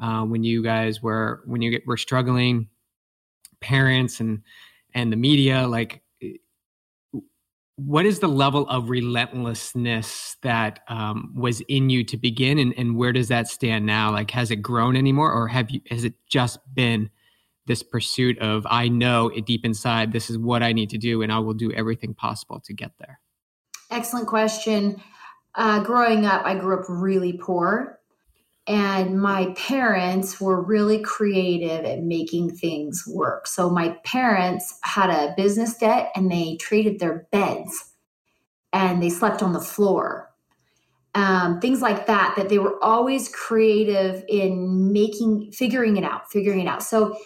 uh, 0.00 0.22
when 0.22 0.44
you 0.44 0.62
guys 0.62 1.02
were 1.02 1.42
when 1.46 1.62
you 1.62 1.80
were 1.86 1.96
struggling 1.96 2.68
parents 3.60 4.20
and 4.20 4.42
and 4.94 5.12
the 5.12 5.16
media 5.16 5.66
like 5.66 6.02
what 7.74 8.04
is 8.04 8.18
the 8.18 8.28
level 8.28 8.68
of 8.68 8.90
relentlessness 8.90 10.36
that 10.42 10.80
um, 10.88 11.32
was 11.36 11.60
in 11.68 11.90
you 11.90 12.02
to 12.02 12.16
begin 12.16 12.58
and, 12.58 12.74
and 12.76 12.96
where 12.96 13.12
does 13.12 13.28
that 13.28 13.46
stand 13.46 13.86
now? 13.86 14.10
Like 14.10 14.32
has 14.32 14.50
it 14.50 14.56
grown 14.56 14.96
anymore 14.96 15.32
or 15.32 15.46
have 15.46 15.70
you 15.70 15.80
has 15.88 16.02
it 16.02 16.14
just 16.28 16.58
been 16.74 17.08
this 17.68 17.82
pursuit 17.82 18.36
of 18.40 18.66
i 18.68 18.88
know 18.88 19.28
it 19.28 19.46
deep 19.46 19.64
inside 19.64 20.10
this 20.10 20.28
is 20.28 20.38
what 20.38 20.62
i 20.62 20.72
need 20.72 20.90
to 20.90 20.98
do 20.98 21.22
and 21.22 21.30
i 21.30 21.38
will 21.38 21.54
do 21.54 21.70
everything 21.72 22.14
possible 22.14 22.58
to 22.58 22.72
get 22.72 22.90
there 22.98 23.20
excellent 23.90 24.26
question 24.26 25.00
uh, 25.54 25.80
growing 25.82 26.24
up, 26.24 26.44
I 26.46 26.54
grew 26.54 26.78
up 26.78 26.84
really 26.88 27.32
poor. 27.32 27.98
and 28.68 29.18
my 29.18 29.46
parents 29.56 30.38
were 30.38 30.60
really 30.60 31.00
creative 31.00 31.86
at 31.86 32.02
making 32.02 32.54
things 32.54 33.04
work. 33.08 33.46
So 33.46 33.70
my 33.70 33.96
parents 34.04 34.78
had 34.82 35.08
a 35.08 35.32
business 35.38 35.78
debt 35.78 36.12
and 36.14 36.30
they 36.30 36.56
traded 36.56 36.98
their 37.00 37.26
beds 37.32 37.94
and 38.74 39.02
they 39.02 39.08
slept 39.08 39.42
on 39.42 39.54
the 39.54 39.60
floor. 39.60 40.30
Um, 41.14 41.60
things 41.60 41.80
like 41.80 42.06
that, 42.06 42.34
that 42.36 42.50
they 42.50 42.58
were 42.58 42.78
always 42.84 43.30
creative 43.30 44.22
in 44.28 44.92
making, 44.92 45.52
figuring 45.52 45.96
it 45.96 46.04
out, 46.04 46.30
figuring 46.30 46.60
it 46.60 46.68
out. 46.68 46.82
So 46.82 47.16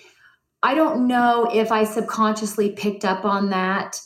I 0.63 0.77
don't 0.77 1.09
know 1.09 1.51
if 1.53 1.73
I 1.73 1.83
subconsciously 1.83 2.71
picked 2.71 3.05
up 3.05 3.25
on 3.25 3.51
that 3.51 4.01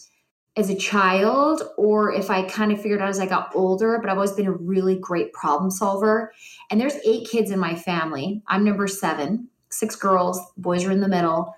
as 0.57 0.71
a 0.71 0.75
child 0.75 1.63
or 1.77 2.13
if 2.13 2.31
I 2.31 2.43
kind 2.43 2.73
of 2.73 2.81
figured 2.81 3.03
out 3.03 3.11
as 3.11 3.21
I 3.21 3.27
got 3.27 3.55
older, 3.55 3.99
but 4.01 4.09
I've 4.09 4.17
always 4.17 4.33
been 4.33 4.47
a 4.47 4.53
really 4.53 4.99
great 4.99 5.33
problem 5.33 5.71
solver. 5.71 6.33
And 6.71 6.81
there's 6.81 6.97
eight 7.05 7.29
kids 7.29 7.51
in 7.51 7.59
my 7.59 7.75
family. 7.75 8.43
I'm 8.49 8.65
number 8.65 8.87
seven, 8.87 9.49
six 9.69 9.97
girls, 9.97 10.41
boys 10.57 10.85
are 10.85 10.93
in 10.93 11.01
the 11.01 11.09
middle. 11.09 11.55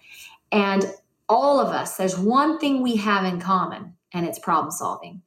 And 0.51 0.93
all 1.29 1.61
of 1.61 1.69
us, 1.69 1.97
there's 1.97 2.19
one 2.19 2.59
thing 2.59 2.83
we 2.83 2.97
have 2.97 3.25
in 3.25 3.39
common, 3.39 3.95
and 4.13 4.27
it's 4.27 4.39
problem 4.39 4.71
solving. 4.73 5.23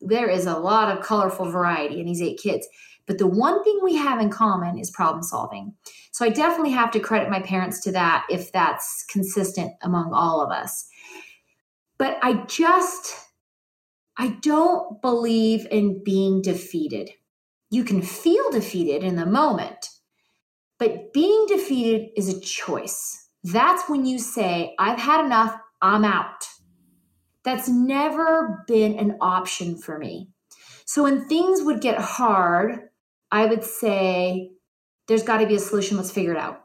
There 0.00 0.28
is 0.28 0.46
a 0.46 0.58
lot 0.58 0.94
of 0.94 1.04
colorful 1.04 1.50
variety 1.50 2.00
in 2.00 2.06
these 2.06 2.20
eight 2.20 2.38
kids. 2.38 2.68
But 3.06 3.18
the 3.18 3.26
one 3.26 3.62
thing 3.62 3.80
we 3.82 3.96
have 3.96 4.20
in 4.20 4.30
common 4.30 4.78
is 4.78 4.90
problem 4.90 5.22
solving. 5.22 5.74
So 6.10 6.24
I 6.24 6.30
definitely 6.30 6.72
have 6.72 6.90
to 6.92 7.00
credit 7.00 7.30
my 7.30 7.40
parents 7.40 7.80
to 7.80 7.92
that 7.92 8.26
if 8.30 8.50
that's 8.50 9.04
consistent 9.08 9.72
among 9.82 10.12
all 10.12 10.40
of 10.40 10.50
us. 10.50 10.88
But 11.98 12.18
I 12.22 12.44
just, 12.46 13.14
I 14.16 14.38
don't 14.40 15.00
believe 15.00 15.66
in 15.70 16.02
being 16.02 16.42
defeated. 16.42 17.10
You 17.70 17.84
can 17.84 18.02
feel 18.02 18.50
defeated 18.50 19.02
in 19.02 19.16
the 19.16 19.26
moment, 19.26 19.88
but 20.78 21.12
being 21.12 21.46
defeated 21.48 22.10
is 22.16 22.28
a 22.28 22.40
choice. 22.40 23.28
That's 23.42 23.88
when 23.88 24.06
you 24.06 24.18
say, 24.18 24.74
I've 24.78 24.98
had 24.98 25.24
enough, 25.24 25.56
I'm 25.82 26.04
out. 26.04 26.48
That's 27.44 27.68
never 27.68 28.64
been 28.66 28.98
an 28.98 29.18
option 29.20 29.76
for 29.76 29.98
me. 29.98 30.30
So 30.86 31.02
when 31.02 31.28
things 31.28 31.62
would 31.62 31.80
get 31.80 31.98
hard, 31.98 32.88
I 33.30 33.46
would 33.46 33.64
say, 33.64 34.50
there's 35.08 35.22
got 35.22 35.38
to 35.38 35.46
be 35.46 35.56
a 35.56 35.60
solution, 35.60 35.96
let's 35.96 36.10
figure 36.10 36.32
it 36.32 36.38
out. 36.38 36.63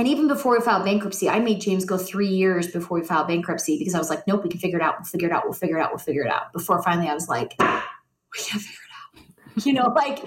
And 0.00 0.08
even 0.08 0.28
before 0.28 0.56
we 0.56 0.64
filed 0.64 0.86
bankruptcy, 0.86 1.28
I 1.28 1.40
made 1.40 1.60
James 1.60 1.84
go 1.84 1.98
three 1.98 2.26
years 2.26 2.68
before 2.68 2.98
we 2.98 3.06
filed 3.06 3.28
bankruptcy 3.28 3.76
because 3.78 3.94
I 3.94 3.98
was 3.98 4.08
like, 4.08 4.26
nope, 4.26 4.42
we 4.42 4.48
can 4.48 4.58
figure 4.58 4.78
it 4.78 4.82
out. 4.82 4.94
We'll 4.98 5.04
figure 5.04 5.28
it 5.28 5.32
out. 5.34 5.44
We'll 5.44 5.52
figure 5.52 5.76
it 5.76 5.82
out. 5.82 5.90
We'll 5.90 5.98
figure 5.98 6.22
it 6.22 6.32
out. 6.32 6.54
Before 6.54 6.82
finally 6.82 7.06
I 7.06 7.12
was 7.12 7.28
like, 7.28 7.54
we 7.58 7.66
can't 8.38 8.62
figure 8.62 8.72
it 8.72 9.18
out. 9.18 9.26
You 9.66 9.74
know, 9.74 9.92
like, 9.94 10.24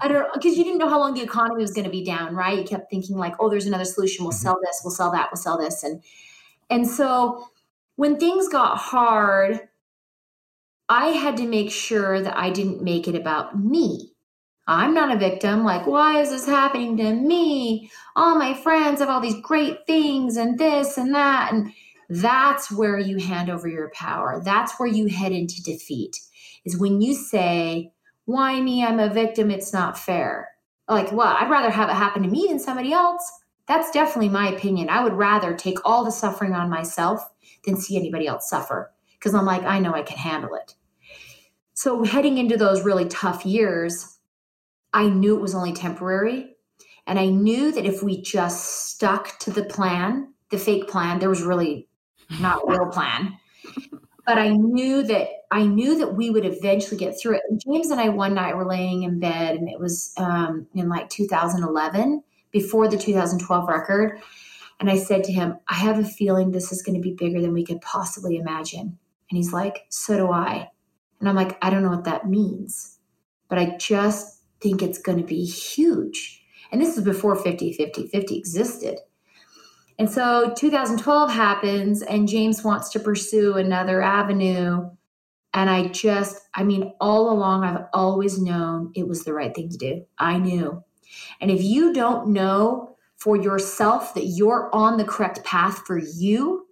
I 0.00 0.08
don't 0.08 0.22
know, 0.22 0.28
because 0.34 0.56
you 0.58 0.64
didn't 0.64 0.78
know 0.78 0.88
how 0.88 0.98
long 0.98 1.14
the 1.14 1.22
economy 1.22 1.62
was 1.62 1.72
going 1.72 1.84
to 1.84 1.90
be 1.90 2.02
down, 2.04 2.34
right? 2.34 2.58
You 2.58 2.64
kept 2.64 2.90
thinking, 2.90 3.16
like, 3.16 3.34
oh, 3.38 3.48
there's 3.48 3.66
another 3.66 3.84
solution. 3.84 4.24
We'll 4.24 4.32
mm-hmm. 4.32 4.42
sell 4.42 4.58
this. 4.60 4.80
We'll 4.82 4.94
sell 4.94 5.12
that. 5.12 5.28
We'll 5.30 5.40
sell 5.40 5.56
this. 5.56 5.84
And, 5.84 6.02
and 6.68 6.88
so 6.88 7.46
when 7.94 8.18
things 8.18 8.48
got 8.48 8.78
hard, 8.78 9.60
I 10.88 11.08
had 11.08 11.36
to 11.36 11.46
make 11.46 11.70
sure 11.70 12.20
that 12.20 12.36
I 12.36 12.50
didn't 12.50 12.82
make 12.82 13.06
it 13.06 13.14
about 13.14 13.56
me 13.56 14.11
I'm 14.66 14.94
not 14.94 15.14
a 15.14 15.18
victim. 15.18 15.64
Like, 15.64 15.86
why 15.86 16.20
is 16.20 16.30
this 16.30 16.46
happening 16.46 16.96
to 16.98 17.14
me? 17.14 17.90
All 18.14 18.38
my 18.38 18.54
friends 18.54 19.00
have 19.00 19.08
all 19.08 19.20
these 19.20 19.40
great 19.42 19.86
things 19.86 20.36
and 20.36 20.58
this 20.58 20.96
and 20.96 21.14
that. 21.14 21.52
And 21.52 21.72
that's 22.08 22.70
where 22.70 22.98
you 22.98 23.18
hand 23.18 23.50
over 23.50 23.66
your 23.66 23.90
power. 23.94 24.40
That's 24.44 24.78
where 24.78 24.88
you 24.88 25.06
head 25.06 25.32
into 25.32 25.62
defeat, 25.62 26.18
is 26.64 26.78
when 26.78 27.00
you 27.00 27.14
say, 27.14 27.92
why 28.24 28.60
me? 28.60 28.84
I'm 28.84 29.00
a 29.00 29.12
victim. 29.12 29.50
It's 29.50 29.72
not 29.72 29.98
fair. 29.98 30.48
Like, 30.88 31.10
well, 31.10 31.36
I'd 31.38 31.50
rather 31.50 31.70
have 31.70 31.88
it 31.88 31.94
happen 31.94 32.22
to 32.22 32.28
me 32.28 32.46
than 32.48 32.58
somebody 32.58 32.92
else. 32.92 33.22
That's 33.66 33.90
definitely 33.90 34.28
my 34.28 34.48
opinion. 34.48 34.90
I 34.90 35.02
would 35.02 35.14
rather 35.14 35.54
take 35.54 35.78
all 35.84 36.04
the 36.04 36.12
suffering 36.12 36.52
on 36.52 36.70
myself 36.70 37.20
than 37.64 37.76
see 37.76 37.96
anybody 37.96 38.26
else 38.26 38.48
suffer 38.48 38.92
because 39.18 39.34
I'm 39.34 39.46
like, 39.46 39.62
I 39.62 39.78
know 39.78 39.94
I 39.94 40.02
can 40.02 40.18
handle 40.18 40.54
it. 40.54 40.74
So, 41.74 42.04
heading 42.04 42.38
into 42.38 42.56
those 42.56 42.84
really 42.84 43.08
tough 43.08 43.46
years, 43.46 44.11
I 44.92 45.08
knew 45.08 45.36
it 45.36 45.42
was 45.42 45.54
only 45.54 45.72
temporary. 45.72 46.56
And 47.06 47.18
I 47.18 47.26
knew 47.26 47.72
that 47.72 47.86
if 47.86 48.02
we 48.02 48.22
just 48.22 48.88
stuck 48.90 49.38
to 49.40 49.50
the 49.50 49.64
plan, 49.64 50.32
the 50.50 50.58
fake 50.58 50.88
plan, 50.88 51.18
there 51.18 51.28
was 51.28 51.42
really 51.42 51.88
not 52.40 52.62
a 52.62 52.70
real 52.70 52.86
plan. 52.86 53.36
But 54.24 54.38
I 54.38 54.50
knew 54.50 55.02
that 55.02 55.28
I 55.50 55.66
knew 55.66 55.98
that 55.98 56.14
we 56.14 56.30
would 56.30 56.44
eventually 56.44 56.96
get 56.96 57.18
through 57.20 57.34
it. 57.34 57.42
And 57.50 57.60
James 57.60 57.90
and 57.90 58.00
I 58.00 58.08
one 58.08 58.34
night 58.34 58.56
were 58.56 58.64
laying 58.64 59.02
in 59.02 59.18
bed, 59.18 59.56
and 59.56 59.68
it 59.68 59.80
was 59.80 60.14
um, 60.16 60.68
in 60.76 60.88
like 60.88 61.10
2011, 61.10 62.22
before 62.52 62.86
the 62.86 62.96
2012 62.96 63.68
record. 63.68 64.20
And 64.78 64.90
I 64.90 64.96
said 64.96 65.24
to 65.24 65.32
him, 65.32 65.58
I 65.68 65.74
have 65.74 65.98
a 65.98 66.04
feeling 66.04 66.50
this 66.50 66.70
is 66.70 66.82
going 66.82 66.94
to 66.94 67.00
be 67.00 67.14
bigger 67.14 67.40
than 67.40 67.52
we 67.52 67.64
could 67.64 67.80
possibly 67.80 68.36
imagine. 68.36 68.98
And 69.30 69.36
he's 69.36 69.52
like, 69.52 69.86
So 69.88 70.16
do 70.16 70.30
I. 70.30 70.70
And 71.18 71.28
I'm 71.28 71.36
like, 71.36 71.58
I 71.62 71.70
don't 71.70 71.82
know 71.82 71.90
what 71.90 72.04
that 72.04 72.28
means. 72.28 72.98
But 73.48 73.58
I 73.58 73.76
just 73.78 74.41
think 74.62 74.82
it's 74.82 74.98
going 74.98 75.18
to 75.18 75.24
be 75.24 75.44
huge. 75.44 76.42
And 76.70 76.80
this 76.80 76.96
is 76.96 77.04
before 77.04 77.36
50 77.36 77.72
50 77.72 78.06
50 78.08 78.38
existed. 78.38 78.98
And 79.98 80.10
so 80.10 80.52
2012 80.56 81.30
happens, 81.30 82.02
and 82.02 82.26
James 82.28 82.64
wants 82.64 82.90
to 82.90 83.00
pursue 83.00 83.54
another 83.54 84.00
avenue. 84.00 84.90
And 85.54 85.68
I 85.68 85.88
just, 85.88 86.40
I 86.54 86.64
mean, 86.64 86.94
all 86.98 87.30
along, 87.30 87.64
I've 87.64 87.84
always 87.92 88.40
known 88.40 88.90
it 88.94 89.06
was 89.06 89.24
the 89.24 89.34
right 89.34 89.54
thing 89.54 89.68
to 89.68 89.76
do. 89.76 90.06
I 90.18 90.38
knew. 90.38 90.82
And 91.40 91.50
if 91.50 91.62
you 91.62 91.92
don't 91.92 92.28
know 92.28 92.96
for 93.18 93.36
yourself 93.36 94.14
that 94.14 94.24
you're 94.24 94.70
on 94.74 94.96
the 94.96 95.04
correct 95.04 95.44
path 95.44 95.86
for 95.86 95.98
you, 95.98 96.66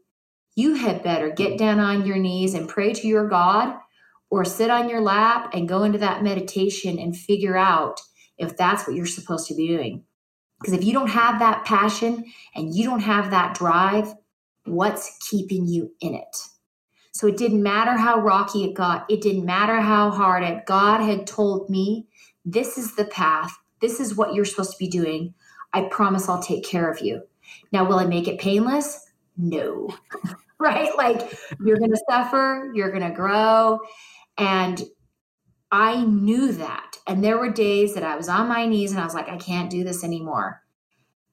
you 0.57 0.75
had 0.75 1.03
better 1.03 1.31
get 1.31 1.59
down 1.59 1.79
on 1.79 2.07
your 2.07 2.17
knees 2.17 2.55
and 2.55 2.69
pray 2.69 2.93
to 2.95 3.07
your 3.07 3.29
God 3.29 3.77
or 4.31 4.45
sit 4.45 4.71
on 4.71 4.89
your 4.89 5.01
lap 5.01 5.51
and 5.53 5.69
go 5.69 5.83
into 5.83 5.99
that 5.99 6.23
meditation 6.23 6.99
and 6.99 7.17
figure 7.17 7.57
out 7.57 8.01
if 8.39 8.57
that's 8.57 8.87
what 8.87 8.97
you're 8.97 9.07
supposed 9.07 9.49
to 9.49 9.55
be 9.55 9.69
doing. 9.69 10.05
Because 10.61 10.75
if 10.75 10.85
you 10.85 10.93
don't 10.93 11.09
have 11.09 11.39
that 11.41 11.65
passion 11.65 12.25
and 12.55 12.75
you 12.75 12.85
don't 12.85 13.01
have 13.01 13.31
that 13.31 13.55
drive, 13.55 14.15
what's 14.65 15.19
keeping 15.29 15.67
you 15.67 15.93
in 16.01 16.15
it? 16.15 16.37
So 17.13 17.27
it 17.27 17.37
didn't 17.37 17.63
matter 17.63 17.97
how 17.97 18.21
rocky 18.21 18.65
it 18.65 18.75
got, 18.75 19.11
it 19.11 19.21
didn't 19.21 19.45
matter 19.45 19.81
how 19.81 20.11
hard 20.11 20.45
it. 20.45 20.65
God 20.67 21.01
had 21.01 21.27
told 21.27 21.69
me, 21.69 22.07
this 22.45 22.79
is 22.79 22.95
the 22.95 23.05
path, 23.05 23.53
this 23.81 24.01
is 24.01 24.15
what 24.15 24.33
you're 24.33 24.45
supposed 24.45 24.73
to 24.73 24.79
be 24.79 24.89
doing. 24.89 25.35
I 25.73 25.83
promise 25.83 26.29
I'll 26.29 26.43
take 26.43 26.65
care 26.65 26.91
of 26.91 27.01
you. 27.01 27.23
Now, 27.73 27.85
will 27.85 27.99
I 27.99 28.07
make 28.07 28.29
it 28.29 28.39
painless? 28.39 29.11
No. 29.37 29.95
right? 30.59 30.97
Like 30.97 31.39
you're 31.65 31.79
going 31.79 31.91
to 31.91 32.03
suffer, 32.09 32.71
you're 32.75 32.91
going 32.91 33.09
to 33.09 33.15
grow, 33.15 33.81
and 34.39 34.83
I 35.71 36.05
knew 36.05 36.53
that. 36.53 36.97
And 37.07 37.23
there 37.23 37.39
were 37.39 37.51
days 37.51 37.95
that 37.95 38.03
I 38.03 38.17
was 38.17 38.29
on 38.29 38.49
my 38.49 38.67
knees 38.67 38.91
and 38.91 39.01
I 39.01 39.05
was 39.05 39.15
like, 39.15 39.29
I 39.29 39.37
can't 39.37 39.71
do 39.71 39.85
this 39.85 40.03
anymore. 40.03 40.63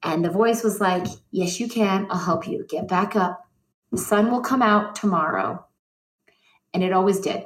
And 0.04 0.24
the 0.24 0.30
voice 0.30 0.64
was 0.64 0.80
like, 0.80 1.08
Yes, 1.32 1.60
you 1.60 1.68
can. 1.68 2.08
I'll 2.10 2.20
help 2.20 2.48
you. 2.48 2.66
Get 2.70 2.88
back 2.88 3.16
up. 3.16 3.44
The 3.92 3.98
sun 3.98 4.32
will 4.32 4.42
come 4.42 4.62
out 4.62 4.96
tomorrow. 4.96 5.66
And 6.74 6.84
it 6.84 6.94
always 6.94 7.20
did. 7.20 7.46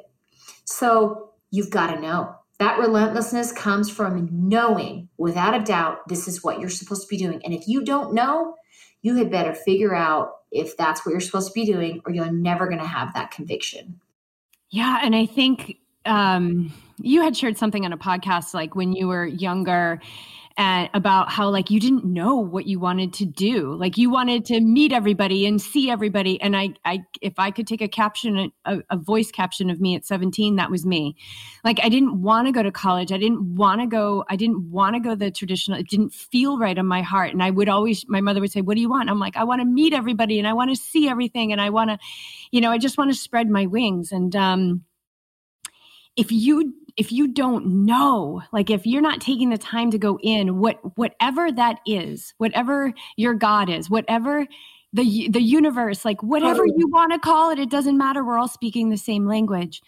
So 0.66 1.32
you've 1.50 1.70
got 1.70 1.94
to 1.94 2.02
know. 2.02 2.36
That 2.60 2.80
relentlessness 2.80 3.52
comes 3.52 3.90
from 3.90 4.30
knowing 4.32 5.10
without 5.18 5.60
a 5.60 5.64
doubt 5.64 6.08
this 6.08 6.28
is 6.28 6.44
what 6.44 6.60
you're 6.60 6.70
supposed 6.70 7.04
to 7.04 7.08
be 7.08 7.18
doing. 7.18 7.42
And 7.44 7.54
if 7.54 7.68
you 7.68 7.84
don't 7.84 8.14
know, 8.14 8.56
you 9.02 9.16
had 9.16 9.32
better 9.32 9.54
figure 9.54 9.96
out 9.96 10.34
if 10.52 10.78
that's 10.78 11.06
what 11.06 11.12
you're 11.12 11.22
supposed 11.22 11.48
to 11.48 11.54
be 11.54 11.66
doing, 11.66 12.02
or 12.06 12.14
you're 12.14 12.32
never 12.32 12.68
going 12.68 12.80
to 12.80 12.86
have 12.86 13.14
that 13.14 13.32
conviction. 13.32 14.00
Yeah. 14.72 15.00
And 15.04 15.16
I 15.16 15.26
think 15.26 15.78
um, 16.06 16.74
you 16.98 17.22
had 17.22 17.36
shared 17.36 17.58
something 17.58 17.86
on 17.86 17.94
a 17.94 17.98
podcast 17.98 18.54
like 18.54 18.76
when 18.76 18.94
you 18.94 19.08
were 19.08 19.26
younger 19.26 20.02
about 20.94 21.30
how 21.30 21.50
like 21.50 21.70
you 21.70 21.80
didn't 21.80 22.06
know 22.06 22.36
what 22.36 22.66
you 22.66 22.80
wanted 22.80 23.14
to 23.14 23.26
do. 23.26 23.74
Like 23.76 23.98
you 23.98 24.10
wanted 24.10 24.46
to 24.46 24.60
meet 24.60 24.92
everybody 24.92 25.46
and 25.46 25.62
see 25.62 25.90
everybody. 25.90 26.40
And 26.42 26.56
i 26.56 26.70
i 26.86 27.00
if 27.22 27.34
i 27.38 27.52
could 27.52 27.68
take 27.68 27.82
a 27.82 27.88
caption 27.88 28.52
a, 28.66 28.80
a 28.90 28.98
voice 28.98 29.32
caption 29.32 29.70
of 29.70 29.80
me 29.80 29.96
at 29.96 30.06
17 30.06 30.56
that 30.58 30.70
was 30.70 30.86
me. 30.86 31.16
Like 31.64 31.80
i 31.84 31.90
didn't 31.90 32.22
want 32.22 32.48
to 32.48 32.52
go 32.52 32.64
to 32.64 32.72
college. 32.72 33.12
I 33.12 33.18
didn't 33.18 33.56
want 33.56 33.82
to 33.82 33.88
go 33.88 34.24
i 34.30 34.36
didn't 34.36 34.70
want 34.70 34.96
to 34.96 35.00
go 35.00 35.16
the 35.16 35.32
traditional 35.32 35.80
it 35.80 35.88
didn't 35.88 36.14
feel 36.14 36.58
right 36.58 36.78
in 36.78 36.86
my 36.86 37.02
heart. 37.02 37.32
And 37.32 37.44
i 37.44 37.50
would 37.50 37.70
always 37.70 38.06
my 38.08 38.22
mother 38.22 38.42
would 38.42 38.52
say 38.52 38.62
what 38.62 38.76
do 38.76 38.82
you 38.82 38.90
want? 38.90 39.10
I'm 39.10 39.20
like 39.20 39.38
i 39.38 39.44
want 39.44 39.62
to 39.62 39.66
meet 39.66 39.94
everybody 39.94 40.38
and 40.40 40.48
i 40.48 40.54
want 40.54 40.70
to 40.70 40.76
see 40.76 41.10
everything 41.10 41.52
and 41.52 41.62
i 41.62 41.70
want 41.70 41.90
to 41.90 41.98
you 42.52 42.62
know 42.62 42.72
i 42.72 42.78
just 42.78 42.98
want 42.98 43.12
to 43.12 43.18
spread 43.18 43.50
my 43.50 43.66
wings. 43.66 44.12
And 44.12 44.36
um 44.36 44.84
if 46.18 46.32
you 46.32 46.74
if 46.98 47.12
you 47.12 47.28
don't 47.28 47.66
know 47.66 48.42
like 48.52 48.70
if 48.70 48.86
you're 48.86 49.02
not 49.02 49.22
taking 49.22 49.50
the 49.50 49.58
time 49.58 49.92
to 49.92 49.98
go 49.98 50.20
in 50.22 50.60
what 50.60 50.80
whatever 50.98 51.52
that 51.52 51.80
is 51.86 52.34
whatever 52.38 52.94
your 53.18 53.34
god 53.34 53.70
is 53.70 53.90
whatever 53.90 54.46
the 54.94 55.30
the 55.30 55.42
universe 55.42 56.04
like 56.04 56.22
whatever 56.22 56.66
you 56.66 56.88
want 56.88 57.14
to 57.14 57.20
call 57.20 57.50
it 57.50 57.60
it 57.60 57.70
doesn't 57.70 57.98
matter 57.98 58.24
we're 58.24 58.38
all 58.38 58.48
speaking 58.48 58.90
the 58.90 58.98
same 58.98 59.26
language. 59.26 59.82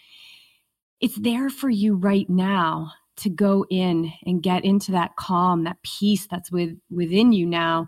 It's 1.00 1.16
there 1.16 1.50
for 1.50 1.68
you 1.68 1.96
right 1.96 2.28
now 2.30 2.92
to 3.16 3.30
go 3.30 3.64
in 3.70 4.12
and 4.26 4.42
get 4.42 4.64
into 4.64 4.92
that 4.92 5.16
calm, 5.16 5.64
that 5.64 5.82
peace 5.82 6.26
that's 6.26 6.50
with 6.50 6.76
within 6.90 7.32
you 7.32 7.46
now 7.46 7.86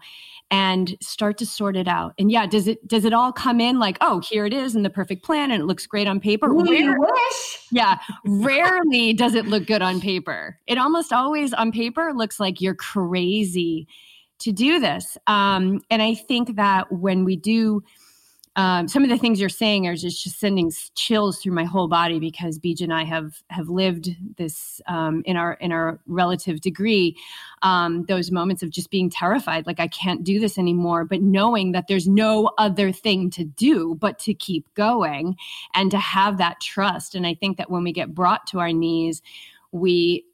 and 0.51 0.97
start 1.01 1.39
to 1.39 1.47
sort 1.47 1.77
it 1.77 1.89
out. 1.89 2.15
And 2.19 2.31
yeah, 2.31 2.47
does 2.47 2.69
it 2.69 2.87
does 2.87 3.05
it 3.05 3.13
all 3.13 3.33
come 3.33 3.61
in 3.61 3.79
like, 3.79 3.99
oh, 4.01 4.21
here 4.21 4.47
it 4.47 4.53
is 4.53 4.77
in 4.77 4.83
the 4.83 4.91
perfect 4.91 5.25
plan 5.25 5.51
and 5.51 5.63
it 5.63 5.67
looks 5.67 5.87
great 5.87 6.07
on 6.07 6.21
paper? 6.21 6.51
Ooh, 6.51 6.65
Rare- 6.65 6.99
wish. 6.99 7.59
Yeah, 7.73 7.99
rarely 8.25 9.13
does 9.13 9.35
it 9.35 9.47
look 9.47 9.67
good 9.67 9.83
on 9.83 10.01
paper. 10.01 10.59
It 10.67 10.79
almost 10.79 11.13
always 11.13 11.53
on 11.53 11.73
paper 11.73 12.13
looks 12.15 12.39
like 12.39 12.61
you're 12.61 12.75
crazy 12.75 13.89
to 14.39 14.53
do 14.53 14.79
this. 14.79 15.17
Um, 15.27 15.81
and 15.91 16.03
I 16.03 16.15
think 16.15 16.57
that 16.57 16.93
when 16.93 17.25
we 17.25 17.37
do 17.37 17.83
um, 18.57 18.89
some 18.89 19.05
of 19.05 19.11
the 19.11 19.19
things 19.19 19.39
you're 19.39 19.51
saying 19.51 19.87
are 19.87 19.95
just, 19.95 20.25
just 20.25 20.41
sending 20.41 20.73
chills 20.95 21.39
through 21.39 21.53
my 21.53 21.65
whole 21.65 21.89
body 21.89 22.19
because 22.19 22.59
Beej 22.59 22.81
and 22.81 22.93
I 22.93 23.05
have 23.05 23.43
have 23.51 23.69
lived 23.69 24.17
this 24.39 24.81
um, 24.89 25.23
in 25.27 25.37
our 25.37 25.55
in 25.55 25.73
our 25.73 26.01
relative 26.07 26.63
degree. 26.63 27.17
Um, 27.63 28.05
those 28.05 28.31
moments 28.31 28.63
of 28.63 28.71
just 28.71 28.91
being 28.91 29.11
terrified, 29.11 29.67
like 29.67 29.79
I 29.79 29.89
can't 29.89 30.25
do 30.25 30.41
this 30.41 30.57
anymore, 30.57 31.05
but 31.05 31.21
knowing 31.21 31.73
that 31.73 31.87
there's 31.87 32.09
no 32.09 32.51
other 32.57 32.93
thing 32.93 33.29
to 33.31 33.45
do 33.45 33.95
but 34.01 34.19
to 34.21 34.33
keep 34.33 34.73
going 34.75 35.37
and 35.75 35.91
to 35.91 35.99
have 35.99 36.39
that 36.39 36.61
trust. 36.61 37.15
And 37.15 37.27
I 37.27 37.35
think 37.35 37.59
that 37.59 37.71
when 37.71 37.85
we 37.85 37.93
get 37.93 38.15
brought 38.15 38.47
to 38.49 38.59
our 38.59 38.73
knees, 38.73 39.21
we 39.73 40.25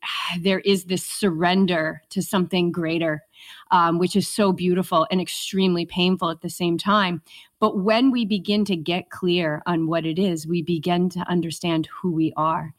there 0.41 0.61
is 0.61 0.85
this 0.85 1.05
surrender 1.05 2.03
to 2.11 2.23
something 2.23 2.71
greater 2.71 3.23
um, 3.71 3.99
which 3.99 4.17
is 4.17 4.29
so 4.29 4.53
beautiful 4.53 5.07
and 5.11 5.21
extremely 5.21 5.87
painful 5.87 6.31
at 6.31 6.41
the 6.41 6.51
same 6.51 6.79
time. 6.79 7.23
But 7.61 7.79
when 7.79 8.11
we 8.11 8.25
begin 8.25 8.65
to 8.67 8.77
get 8.77 9.11
clear 9.11 9.63
on 9.67 9.87
what 9.87 10.05
it 10.05 10.19
is, 10.19 10.47
we 10.47 10.63
begin 10.63 11.09
to 11.11 11.21
understand 11.29 11.87
who 11.87 12.13
we 12.13 12.33
are. 12.37 12.75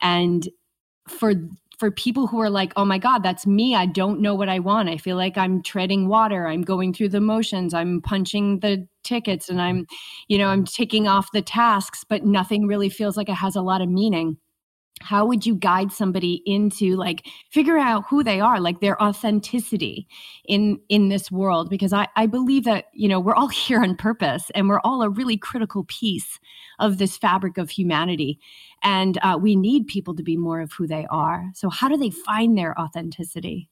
And 0.00 0.48
for 1.08 1.34
for 1.78 1.90
people 1.90 2.26
who 2.26 2.40
are 2.40 2.50
like, 2.50 2.72
oh 2.76 2.84
my 2.84 2.98
God, 2.98 3.22
that's 3.22 3.46
me. 3.46 3.74
I 3.74 3.86
don't 3.86 4.20
know 4.20 4.34
what 4.34 4.48
I 4.48 4.58
want. 4.58 4.88
I 4.88 4.96
feel 4.96 5.16
like 5.16 5.36
I'm 5.36 5.62
treading 5.62 6.08
water. 6.08 6.46
I'm 6.46 6.62
going 6.62 6.94
through 6.94 7.10
the 7.10 7.20
motions. 7.20 7.74
I'm 7.74 8.00
punching 8.00 8.60
the 8.60 8.88
tickets 9.02 9.50
and 9.50 9.60
I'm, 9.60 9.86
you 10.28 10.38
know, 10.38 10.48
I'm 10.48 10.64
ticking 10.64 11.06
off 11.06 11.32
the 11.32 11.42
tasks, 11.42 12.02
but 12.02 12.24
nothing 12.24 12.66
really 12.66 12.88
feels 12.88 13.16
like 13.16 13.28
it 13.28 13.34
has 13.34 13.56
a 13.56 13.62
lot 13.62 13.82
of 13.82 13.90
meaning 13.90 14.38
how 15.02 15.26
would 15.26 15.44
you 15.44 15.54
guide 15.54 15.92
somebody 15.92 16.42
into 16.46 16.96
like 16.96 17.26
figure 17.50 17.78
out 17.78 18.04
who 18.08 18.24
they 18.24 18.40
are 18.40 18.60
like 18.60 18.80
their 18.80 19.00
authenticity 19.02 20.06
in 20.46 20.80
in 20.88 21.08
this 21.08 21.30
world? 21.30 21.68
Because 21.68 21.92
i 21.92 22.08
i 22.16 22.26
believe 22.26 22.64
that 22.64 22.86
you 22.92 23.08
know 23.08 23.20
we're 23.20 23.34
all 23.34 23.48
here 23.66 23.80
on 23.82 23.96
purpose 23.96 24.50
and 24.54 24.68
we're 24.68 24.80
all 24.80 25.02
a 25.02 25.10
really 25.10 25.36
critical 25.36 25.84
piece 25.84 26.38
of 26.78 26.98
this 26.98 27.16
fabric 27.16 27.58
of 27.58 27.70
humanity. 27.70 28.38
And 28.82 29.18
uh, 29.22 29.38
we 29.40 29.56
need 29.56 29.86
people 29.86 30.14
to 30.14 30.22
be 30.22 30.36
more 30.36 30.60
of 30.60 30.72
who 30.72 30.86
they 30.86 31.06
are. 31.10 31.50
So 31.54 31.70
how 31.70 31.88
do 31.88 31.96
they 31.96 32.10
find 32.10 32.56
their 32.56 32.78
authenticity? 32.78 33.70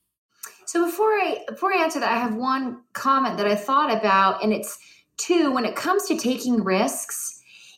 So 0.65 0.85
before 0.85 1.09
i 1.09 1.43
before 1.47 1.73
i 1.73 1.77
answer 1.77 1.99
that 1.99 2.11
i 2.11 2.17
have 2.17 2.35
one 2.35 2.81
comment 2.93 3.37
that 3.37 3.47
i 3.47 3.55
thought 3.55 3.95
about 3.95 4.43
and 4.43 4.51
it's 4.51 4.77
two 5.17 5.51
when 5.51 5.65
it 5.65 5.75
comes 5.75 6.05
to 6.07 6.17
taking 6.17 6.63
risks 6.63 7.34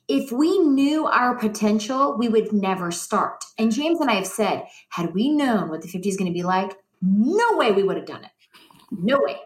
if 0.07 0.31
we 0.31 0.57
knew 0.59 1.05
our 1.05 1.35
potential, 1.37 2.17
we 2.17 2.29
would 2.29 2.53
never 2.53 2.91
start. 2.91 3.43
And 3.57 3.73
James 3.73 3.99
and 3.99 4.09
I 4.09 4.15
have 4.15 4.27
said, 4.27 4.65
had 4.89 5.13
we 5.13 5.29
known 5.29 5.69
what 5.69 5.81
the 5.81 5.87
50 5.87 6.07
is 6.07 6.17
going 6.17 6.31
to 6.31 6.37
be 6.37 6.43
like, 6.43 6.77
no 7.01 7.57
way 7.57 7.71
we 7.71 7.83
would 7.83 7.97
have 7.97 8.05
done 8.05 8.23
it. 8.23 8.31
No 8.91 9.19
way. 9.19 9.37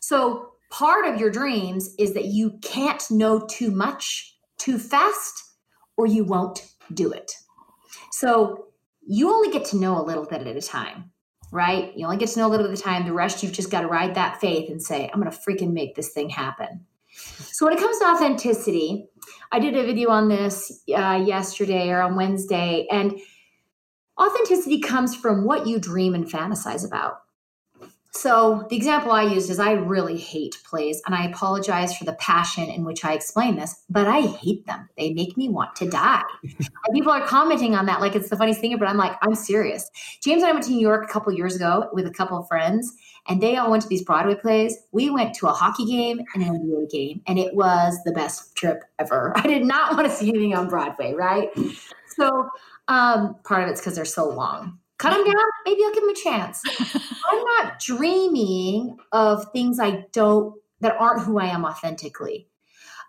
So, 0.00 0.52
part 0.70 1.06
of 1.06 1.18
your 1.18 1.30
dreams 1.30 1.94
is 1.98 2.12
that 2.14 2.26
you 2.26 2.58
can't 2.62 3.02
know 3.10 3.46
too 3.46 3.70
much 3.70 4.36
too 4.58 4.78
fast 4.78 5.42
or 5.96 6.06
you 6.06 6.24
won't 6.24 6.62
do 6.92 7.10
it. 7.10 7.32
So, 8.12 8.66
you 9.06 9.32
only 9.32 9.50
get 9.50 9.64
to 9.66 9.76
know 9.76 10.00
a 10.00 10.04
little 10.04 10.26
bit 10.26 10.46
at 10.46 10.56
a 10.56 10.60
time, 10.60 11.10
right? 11.52 11.96
You 11.96 12.04
only 12.04 12.18
get 12.18 12.28
to 12.30 12.38
know 12.38 12.48
a 12.48 12.50
little 12.50 12.66
bit 12.66 12.72
at 12.72 12.78
a 12.78 12.82
time. 12.82 13.06
The 13.06 13.12
rest, 13.12 13.42
you've 13.42 13.52
just 13.52 13.70
got 13.70 13.80
to 13.80 13.86
ride 13.86 14.14
that 14.14 14.40
faith 14.40 14.68
and 14.68 14.82
say, 14.82 15.08
I'm 15.12 15.20
going 15.20 15.32
to 15.32 15.38
freaking 15.38 15.72
make 15.72 15.94
this 15.94 16.10
thing 16.12 16.28
happen. 16.28 16.84
So, 17.16 17.66
when 17.66 17.74
it 17.74 17.80
comes 17.80 17.98
to 17.98 18.06
authenticity, 18.06 19.06
I 19.52 19.58
did 19.58 19.76
a 19.76 19.84
video 19.84 20.10
on 20.10 20.28
this 20.28 20.82
uh, 20.94 21.22
yesterday 21.24 21.88
or 21.88 22.02
on 22.02 22.16
Wednesday, 22.16 22.86
and 22.90 23.18
authenticity 24.20 24.80
comes 24.80 25.14
from 25.14 25.44
what 25.44 25.66
you 25.66 25.78
dream 25.78 26.14
and 26.14 26.26
fantasize 26.26 26.86
about. 26.86 27.20
So, 28.18 28.66
the 28.70 28.76
example 28.76 29.12
I 29.12 29.24
used 29.24 29.50
is 29.50 29.58
I 29.58 29.72
really 29.72 30.16
hate 30.16 30.56
plays, 30.64 31.02
and 31.04 31.14
I 31.14 31.26
apologize 31.26 31.96
for 31.96 32.04
the 32.04 32.14
passion 32.14 32.64
in 32.64 32.84
which 32.84 33.04
I 33.04 33.12
explain 33.12 33.56
this, 33.56 33.84
but 33.90 34.08
I 34.08 34.22
hate 34.22 34.64
them. 34.66 34.88
They 34.96 35.12
make 35.12 35.36
me 35.36 35.50
want 35.50 35.76
to 35.76 35.90
die. 35.90 36.22
and 36.42 36.94
people 36.94 37.12
are 37.12 37.26
commenting 37.26 37.74
on 37.74 37.84
that 37.86 38.00
like 38.00 38.16
it's 38.16 38.30
the 38.30 38.36
funniest 38.36 38.60
thing, 38.60 38.76
but 38.78 38.88
I'm 38.88 38.96
like, 38.96 39.16
I'm 39.20 39.34
serious. 39.34 39.90
James 40.22 40.42
and 40.42 40.48
I 40.48 40.52
went 40.52 40.64
to 40.64 40.70
New 40.70 40.80
York 40.80 41.04
a 41.04 41.12
couple 41.12 41.30
years 41.32 41.56
ago 41.56 41.90
with 41.92 42.06
a 42.06 42.10
couple 42.10 42.38
of 42.38 42.48
friends, 42.48 42.90
and 43.28 43.42
they 43.42 43.56
all 43.56 43.70
went 43.70 43.82
to 43.82 43.88
these 43.88 44.02
Broadway 44.02 44.34
plays. 44.34 44.74
We 44.92 45.10
went 45.10 45.34
to 45.36 45.48
a 45.48 45.52
hockey 45.52 45.84
game 45.84 46.20
and 46.34 46.42
an 46.42 46.54
NBA 46.54 46.90
game, 46.90 47.20
and 47.26 47.38
it 47.38 47.54
was 47.54 47.98
the 48.06 48.12
best 48.12 48.56
trip 48.56 48.82
ever. 48.98 49.34
I 49.36 49.46
did 49.46 49.64
not 49.64 49.94
want 49.94 50.08
to 50.08 50.14
see 50.14 50.30
anything 50.30 50.54
on 50.54 50.68
Broadway, 50.68 51.12
right? 51.12 51.50
So 52.16 52.48
um, 52.88 53.36
part 53.44 53.64
of 53.64 53.68
it's 53.68 53.80
because 53.80 53.96
they're 53.96 54.06
so 54.06 54.26
long. 54.28 54.78
Cut 54.98 55.10
them 55.10 55.24
down, 55.24 55.44
maybe 55.64 55.82
I'll 55.84 55.92
give 55.92 56.02
them 56.02 56.10
a 56.10 56.14
chance. 56.14 56.62
I'm 57.30 57.44
not 57.44 57.78
dreaming 57.80 58.96
of 59.12 59.50
things 59.52 59.78
I 59.78 60.06
don't 60.12 60.54
that 60.80 60.96
aren't 60.98 61.22
who 61.22 61.38
I 61.38 61.46
am 61.46 61.64
authentically. 61.64 62.48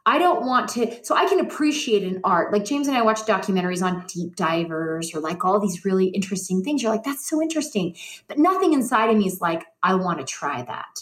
I 0.05 0.19
don't 0.19 0.45
want 0.45 0.69
to, 0.69 1.03
so 1.03 1.15
I 1.15 1.27
can 1.27 1.41
appreciate 1.41 2.03
an 2.03 2.21
art. 2.23 2.53
Like 2.53 2.63
James 2.63 2.87
and 2.87 2.95
I 2.95 3.01
watch 3.01 3.23
documentaries 3.23 3.83
on 3.83 4.05
deep 4.07 4.37
divers 4.37 5.13
or 5.13 5.19
like 5.19 5.43
all 5.43 5.59
these 5.59 5.83
really 5.83 6.07
interesting 6.07 6.63
things. 6.63 6.81
You're 6.81 6.93
like, 6.93 7.03
that's 7.03 7.29
so 7.29 7.41
interesting. 7.41 7.93
But 8.29 8.37
nothing 8.37 8.71
inside 8.71 9.09
of 9.09 9.17
me 9.17 9.27
is 9.27 9.41
like, 9.41 9.65
I 9.83 9.95
want 9.95 10.19
to 10.19 10.25
try 10.25 10.61
that. 10.61 11.01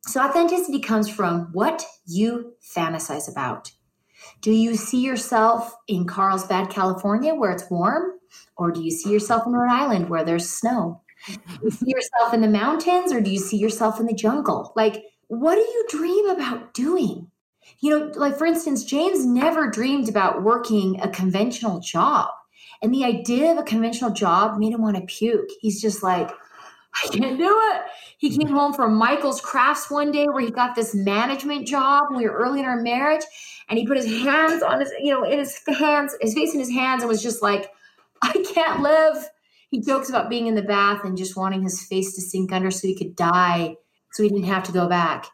So 0.00 0.20
authenticity 0.20 0.80
comes 0.80 1.08
from 1.08 1.50
what 1.52 1.84
you 2.06 2.54
fantasize 2.60 3.30
about. 3.30 3.70
Do 4.40 4.50
you 4.50 4.74
see 4.74 5.00
yourself 5.00 5.72
in 5.86 6.04
Carlsbad, 6.04 6.70
California, 6.70 7.34
where 7.34 7.52
it's 7.52 7.70
warm? 7.70 8.17
Or 8.56 8.70
do 8.70 8.82
you 8.82 8.90
see 8.90 9.10
yourself 9.10 9.46
in 9.46 9.52
Rhode 9.52 9.72
Island 9.72 10.08
where 10.08 10.24
there's 10.24 10.48
snow? 10.48 11.02
do 11.26 11.58
you 11.64 11.70
see 11.70 11.90
yourself 11.90 12.32
in 12.32 12.40
the 12.40 12.48
mountains 12.48 13.12
or 13.12 13.20
do 13.20 13.30
you 13.30 13.38
see 13.38 13.56
yourself 13.56 13.98
in 13.98 14.06
the 14.06 14.14
jungle? 14.14 14.72
Like, 14.76 15.02
what 15.26 15.56
do 15.56 15.60
you 15.60 15.86
dream 15.88 16.28
about 16.28 16.74
doing? 16.74 17.28
you 17.80 17.90
know, 17.90 18.10
like 18.16 18.36
for 18.36 18.46
instance, 18.46 18.84
James 18.84 19.24
never 19.24 19.70
dreamed 19.70 20.08
about 20.08 20.42
working 20.42 21.00
a 21.00 21.08
conventional 21.08 21.80
job. 21.80 22.30
And 22.82 22.94
the 22.94 23.04
idea 23.04 23.52
of 23.52 23.58
a 23.58 23.62
conventional 23.62 24.10
job 24.10 24.58
made 24.58 24.72
him 24.72 24.82
want 24.82 24.96
to 24.96 25.02
puke. 25.02 25.48
He's 25.60 25.80
just 25.80 26.02
like, 26.02 26.30
I 27.04 27.08
can't 27.08 27.38
do 27.38 27.60
it. 27.72 27.82
He 28.18 28.36
came 28.36 28.48
home 28.48 28.72
from 28.72 28.96
Michael's 28.96 29.40
Crafts 29.40 29.90
one 29.90 30.10
day 30.10 30.26
where 30.26 30.42
he 30.42 30.50
got 30.50 30.74
this 30.74 30.94
management 30.94 31.66
job. 31.66 32.04
We 32.10 32.28
were 32.28 32.36
early 32.36 32.60
in 32.60 32.66
our 32.66 32.80
marriage, 32.80 33.22
and 33.68 33.78
he 33.78 33.86
put 33.86 33.96
his 33.96 34.06
hands 34.06 34.62
on 34.62 34.80
his, 34.80 34.92
you 35.00 35.12
know, 35.12 35.22
in 35.22 35.38
his 35.38 35.60
hands, 35.68 36.16
his 36.20 36.34
face 36.34 36.54
in 36.54 36.60
his 36.60 36.70
hands, 36.70 37.02
and 37.02 37.08
was 37.08 37.22
just 37.22 37.42
like, 37.42 37.70
I 38.22 38.44
can't 38.54 38.80
live. 38.80 39.28
He 39.70 39.80
jokes 39.80 40.08
about 40.08 40.30
being 40.30 40.46
in 40.46 40.54
the 40.54 40.62
bath 40.62 41.04
and 41.04 41.16
just 41.16 41.36
wanting 41.36 41.62
his 41.62 41.84
face 41.84 42.14
to 42.14 42.22
sink 42.22 42.52
under 42.52 42.70
so 42.70 42.88
he 42.88 42.96
could 42.96 43.14
die, 43.16 43.76
so 44.12 44.22
he 44.22 44.28
didn't 44.28 44.44
have 44.44 44.64
to 44.64 44.72
go 44.72 44.88
back. 44.88 45.26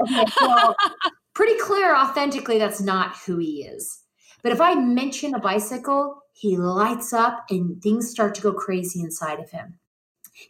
Okay, 0.00 0.24
well, 0.40 0.74
pretty 1.34 1.58
clear 1.58 1.94
authentically 1.94 2.58
that's 2.58 2.80
not 2.80 3.16
who 3.26 3.38
he 3.38 3.64
is. 3.64 4.00
But 4.42 4.52
if 4.52 4.60
I 4.60 4.74
mention 4.74 5.34
a 5.34 5.38
bicycle, 5.38 6.22
he 6.32 6.56
lights 6.56 7.12
up 7.12 7.44
and 7.50 7.80
things 7.82 8.10
start 8.10 8.34
to 8.36 8.42
go 8.42 8.52
crazy 8.52 9.00
inside 9.00 9.38
of 9.38 9.50
him. 9.50 9.78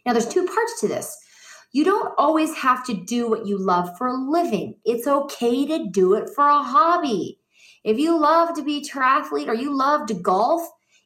Now, 0.05 0.13
there's 0.13 0.27
two 0.27 0.45
parts 0.45 0.79
to 0.81 0.87
this. 0.87 1.15
You 1.73 1.83
don't 1.83 2.13
always 2.17 2.55
have 2.55 2.85
to 2.85 2.93
do 2.93 3.29
what 3.29 3.45
you 3.45 3.57
love 3.57 3.97
for 3.97 4.07
a 4.07 4.13
living. 4.13 4.75
It's 4.85 5.07
okay 5.07 5.65
to 5.65 5.89
do 5.89 6.13
it 6.13 6.29
for 6.33 6.47
a 6.47 6.63
hobby. 6.63 7.39
If 7.83 7.97
you 7.97 8.19
love 8.19 8.55
to 8.55 8.63
be 8.63 8.77
a 8.77 8.81
triathlete 8.81 9.47
or 9.47 9.55
you 9.55 9.75
love 9.75 10.07
to 10.07 10.13
golf, 10.13 10.61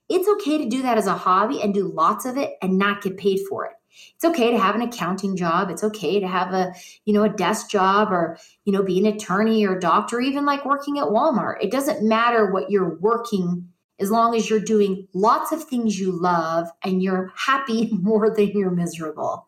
it's 0.09 0.27
okay 0.27 0.57
to 0.57 0.69
do 0.69 0.81
that 0.83 0.97
as 0.97 1.07
a 1.07 1.13
hobby 1.13 1.61
and 1.61 1.73
do 1.73 1.87
lots 1.87 2.25
of 2.25 2.37
it 2.37 2.53
and 2.61 2.77
not 2.77 3.01
get 3.01 3.17
paid 3.17 3.39
for 3.49 3.65
it. 3.65 3.73
It's 4.15 4.25
okay 4.25 4.51
to 4.51 4.59
have 4.59 4.75
an 4.75 4.81
accounting 4.81 5.35
job. 5.35 5.69
It's 5.69 5.83
okay 5.83 6.19
to 6.19 6.27
have 6.27 6.53
a 6.53 6.73
you 7.05 7.13
know 7.13 7.23
a 7.23 7.29
desk 7.29 7.69
job 7.69 8.11
or 8.11 8.37
you 8.63 8.73
know 8.73 8.83
be 8.83 8.99
an 8.99 9.07
attorney 9.07 9.65
or 9.65 9.79
doctor 9.79 10.19
even 10.19 10.45
like 10.45 10.65
working 10.65 10.99
at 10.99 11.05
walmart. 11.05 11.55
It 11.61 11.71
doesn't 11.71 12.07
matter 12.07 12.51
what 12.51 12.69
you're 12.69 12.95
working 12.99 13.67
as 13.99 14.11
long 14.11 14.35
as 14.35 14.49
you're 14.49 14.59
doing 14.59 15.07
lots 15.13 15.51
of 15.51 15.63
things 15.63 15.99
you 15.99 16.11
love 16.11 16.67
and 16.83 17.01
you're 17.01 17.31
happy 17.35 17.89
more 18.01 18.33
than 18.33 18.49
you're 18.49 18.71
miserable. 18.71 19.47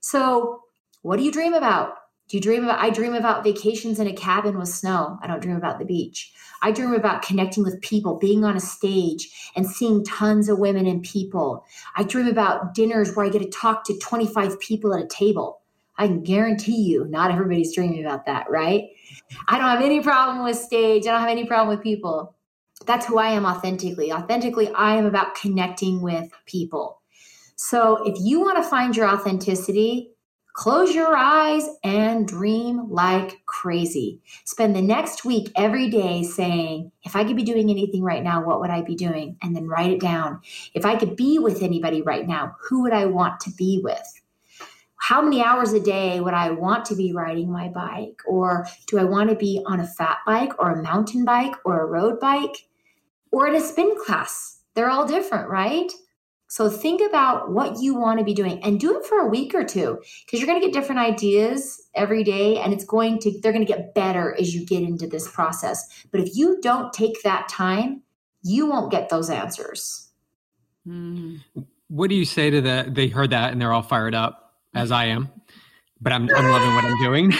So 0.00 0.60
what 1.02 1.18
do 1.18 1.22
you 1.22 1.32
dream 1.32 1.54
about 1.54 1.96
do 2.28 2.36
you 2.36 2.40
dream 2.40 2.64
about 2.64 2.78
i 2.80 2.90
dream 2.90 3.14
about 3.14 3.44
vacations 3.44 3.98
in 3.98 4.06
a 4.06 4.12
cabin 4.12 4.58
with 4.58 4.68
snow 4.68 5.18
i 5.22 5.26
don't 5.26 5.42
dream 5.42 5.56
about 5.56 5.78
the 5.78 5.84
beach 5.84 6.32
I 6.64 6.70
dream 6.70 6.94
about 6.94 7.20
connecting 7.20 7.62
with 7.62 7.78
people, 7.82 8.16
being 8.16 8.42
on 8.42 8.56
a 8.56 8.60
stage 8.60 9.50
and 9.54 9.66
seeing 9.66 10.02
tons 10.02 10.48
of 10.48 10.58
women 10.58 10.86
and 10.86 11.02
people. 11.02 11.62
I 11.94 12.04
dream 12.04 12.26
about 12.26 12.72
dinners 12.72 13.14
where 13.14 13.26
I 13.26 13.28
get 13.28 13.42
to 13.42 13.50
talk 13.50 13.84
to 13.84 13.98
25 13.98 14.58
people 14.60 14.94
at 14.94 15.04
a 15.04 15.06
table. 15.06 15.60
I 15.98 16.06
can 16.06 16.22
guarantee 16.22 16.80
you, 16.80 17.04
not 17.10 17.30
everybody's 17.30 17.74
dreaming 17.74 18.02
about 18.02 18.24
that, 18.24 18.48
right? 18.48 18.84
Mm-hmm. 18.84 19.36
I 19.48 19.58
don't 19.58 19.68
have 19.68 19.82
any 19.82 20.00
problem 20.00 20.42
with 20.42 20.56
stage. 20.56 21.06
I 21.06 21.12
don't 21.12 21.20
have 21.20 21.28
any 21.28 21.44
problem 21.44 21.76
with 21.76 21.84
people. 21.84 22.34
That's 22.86 23.04
who 23.04 23.18
I 23.18 23.28
am 23.28 23.44
authentically. 23.44 24.10
Authentically, 24.10 24.72
I 24.72 24.96
am 24.96 25.04
about 25.04 25.34
connecting 25.34 26.00
with 26.00 26.30
people. 26.46 27.02
So 27.56 28.02
if 28.06 28.16
you 28.18 28.40
want 28.40 28.56
to 28.56 28.68
find 28.68 28.96
your 28.96 29.08
authenticity, 29.08 30.13
close 30.54 30.94
your 30.94 31.16
eyes 31.16 31.68
and 31.82 32.26
dream 32.28 32.88
like 32.88 33.44
crazy. 33.44 34.20
Spend 34.44 34.74
the 34.74 34.80
next 34.80 35.24
week 35.24 35.50
every 35.56 35.90
day 35.90 36.22
saying, 36.22 36.92
if 37.02 37.16
I 37.16 37.24
could 37.24 37.36
be 37.36 37.42
doing 37.42 37.70
anything 37.70 38.02
right 38.02 38.22
now, 38.22 38.42
what 38.44 38.60
would 38.60 38.70
I 38.70 38.82
be 38.82 38.94
doing? 38.94 39.36
And 39.42 39.54
then 39.54 39.66
write 39.66 39.90
it 39.90 40.00
down. 40.00 40.40
If 40.72 40.86
I 40.86 40.96
could 40.96 41.16
be 41.16 41.38
with 41.40 41.60
anybody 41.60 42.02
right 42.02 42.26
now, 42.26 42.56
who 42.62 42.82
would 42.82 42.92
I 42.92 43.04
want 43.06 43.40
to 43.40 43.50
be 43.50 43.80
with? 43.82 44.22
How 44.96 45.20
many 45.20 45.42
hours 45.42 45.72
a 45.72 45.80
day 45.80 46.20
would 46.20 46.34
I 46.34 46.52
want 46.52 46.84
to 46.86 46.94
be 46.94 47.12
riding 47.12 47.52
my 47.52 47.68
bike? 47.68 48.22
Or 48.24 48.66
do 48.86 48.98
I 48.98 49.04
want 49.04 49.30
to 49.30 49.36
be 49.36 49.60
on 49.66 49.80
a 49.80 49.86
fat 49.86 50.18
bike 50.24 50.52
or 50.58 50.70
a 50.70 50.82
mountain 50.82 51.24
bike 51.24 51.56
or 51.64 51.82
a 51.82 51.86
road 51.86 52.20
bike 52.20 52.68
or 53.32 53.48
in 53.48 53.56
a 53.56 53.60
spin 53.60 53.96
class? 54.02 54.60
They're 54.74 54.88
all 54.88 55.06
different, 55.06 55.50
right? 55.50 55.92
So 56.54 56.70
think 56.70 57.00
about 57.00 57.50
what 57.50 57.80
you 57.80 57.96
want 57.96 58.20
to 58.20 58.24
be 58.24 58.32
doing 58.32 58.62
and 58.62 58.78
do 58.78 58.96
it 58.96 59.04
for 59.04 59.18
a 59.18 59.26
week 59.26 59.56
or 59.56 59.64
two 59.64 60.00
because 60.24 60.38
you're 60.38 60.46
going 60.46 60.60
to 60.60 60.64
get 60.64 60.72
different 60.72 61.00
ideas 61.00 61.82
every 61.96 62.22
day 62.22 62.58
and 62.58 62.72
it's 62.72 62.84
going 62.84 63.18
to 63.22 63.40
they're 63.40 63.50
going 63.50 63.66
to 63.66 63.72
get 63.72 63.92
better 63.92 64.36
as 64.38 64.54
you 64.54 64.64
get 64.64 64.84
into 64.84 65.08
this 65.08 65.28
process. 65.28 66.04
But 66.12 66.20
if 66.20 66.36
you 66.36 66.60
don't 66.62 66.92
take 66.92 67.24
that 67.24 67.48
time, 67.48 68.02
you 68.44 68.66
won't 68.66 68.92
get 68.92 69.08
those 69.08 69.30
answers. 69.30 70.10
Mm. 70.86 71.40
What 71.88 72.08
do 72.08 72.14
you 72.14 72.24
say 72.24 72.50
to 72.50 72.60
the 72.60 72.86
they 72.88 73.08
heard 73.08 73.30
that 73.30 73.50
and 73.50 73.60
they're 73.60 73.72
all 73.72 73.82
fired 73.82 74.14
up 74.14 74.54
as 74.76 74.92
I 74.92 75.06
am, 75.06 75.32
but 76.00 76.12
I'm 76.12 76.30
I'm 76.36 76.50
loving 76.50 76.74
what 76.76 76.84
I'm 76.84 77.02
doing. 77.02 77.32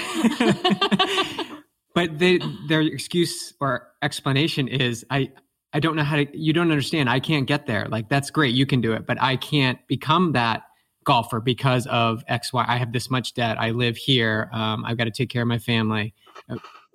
but 1.94 2.18
they, 2.18 2.40
their 2.66 2.80
excuse 2.80 3.54
or 3.60 3.92
explanation 4.02 4.66
is 4.66 5.06
I 5.08 5.30
I 5.74 5.80
don't 5.80 5.96
know 5.96 6.04
how 6.04 6.16
to, 6.16 6.38
you 6.38 6.52
don't 6.52 6.70
understand. 6.70 7.10
I 7.10 7.18
can't 7.18 7.48
get 7.48 7.66
there. 7.66 7.88
Like, 7.88 8.08
that's 8.08 8.30
great. 8.30 8.54
You 8.54 8.64
can 8.64 8.80
do 8.80 8.92
it, 8.92 9.06
but 9.06 9.20
I 9.20 9.34
can't 9.36 9.84
become 9.88 10.32
that 10.32 10.62
golfer 11.02 11.40
because 11.40 11.86
of 11.88 12.22
X, 12.28 12.52
Y. 12.52 12.64
I 12.66 12.76
have 12.76 12.92
this 12.92 13.10
much 13.10 13.34
debt. 13.34 13.60
I 13.60 13.72
live 13.72 13.96
here. 13.96 14.48
Um, 14.52 14.84
I've 14.84 14.96
got 14.96 15.04
to 15.04 15.10
take 15.10 15.30
care 15.30 15.42
of 15.42 15.48
my 15.48 15.58
family. 15.58 16.14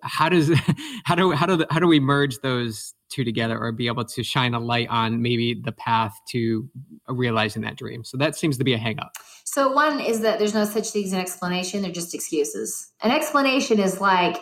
How 0.02 0.30
does, 0.30 0.50
how 1.04 1.16
do, 1.16 1.32
how 1.32 1.46
do, 1.46 1.66
how 1.70 1.80
do 1.80 1.88
we 1.88 2.00
merge 2.00 2.40
those 2.40 2.94
two 3.10 3.26
together 3.26 3.60
or 3.60 3.74
be 3.74 3.88
able 3.88 4.06
to 4.06 4.24
shine 4.24 4.54
a 4.54 4.60
light 4.60 4.88
on 4.90 5.22
maybe 5.22 5.60
the 5.62 5.74
path 5.74 6.14
to 6.30 6.70
realizing 7.10 7.64
that 7.64 7.76
dream? 7.76 8.06
So 8.06 8.16
that 8.16 8.38
seems 8.38 8.58
to 8.60 8.64
be 8.64 8.74
a 8.74 8.80
hangup. 8.80 9.10
So 9.44 9.74
one 9.74 10.00
is 10.00 10.22
that 10.22 10.40
there's 10.40 10.54
no 10.54 10.64
such 10.64 10.92
thing 10.92 11.04
as 11.04 11.12
an 11.12 11.20
explanation. 11.20 11.82
They're 11.82 11.92
just 11.92 12.16
excuses. 12.16 12.94
An 13.04 13.12
explanation 13.12 13.80
is 13.80 14.00
like, 14.00 14.38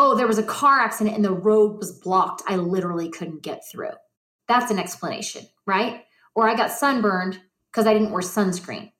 oh, 0.00 0.14
there 0.16 0.26
was 0.26 0.38
a 0.38 0.42
car 0.42 0.80
accident 0.80 1.14
and 1.14 1.22
the 1.22 1.30
road 1.30 1.76
was 1.76 1.92
blocked. 1.92 2.42
I 2.46 2.56
literally 2.56 3.10
couldn't 3.10 3.42
get 3.42 3.62
through. 3.70 3.92
That's 4.48 4.70
an 4.70 4.78
explanation, 4.78 5.46
right? 5.66 6.04
Or 6.34 6.48
I 6.48 6.54
got 6.54 6.70
sunburned 6.70 7.38
because 7.70 7.86
I 7.86 7.92
didn't 7.92 8.10
wear 8.10 8.22
sunscreen. 8.22 8.92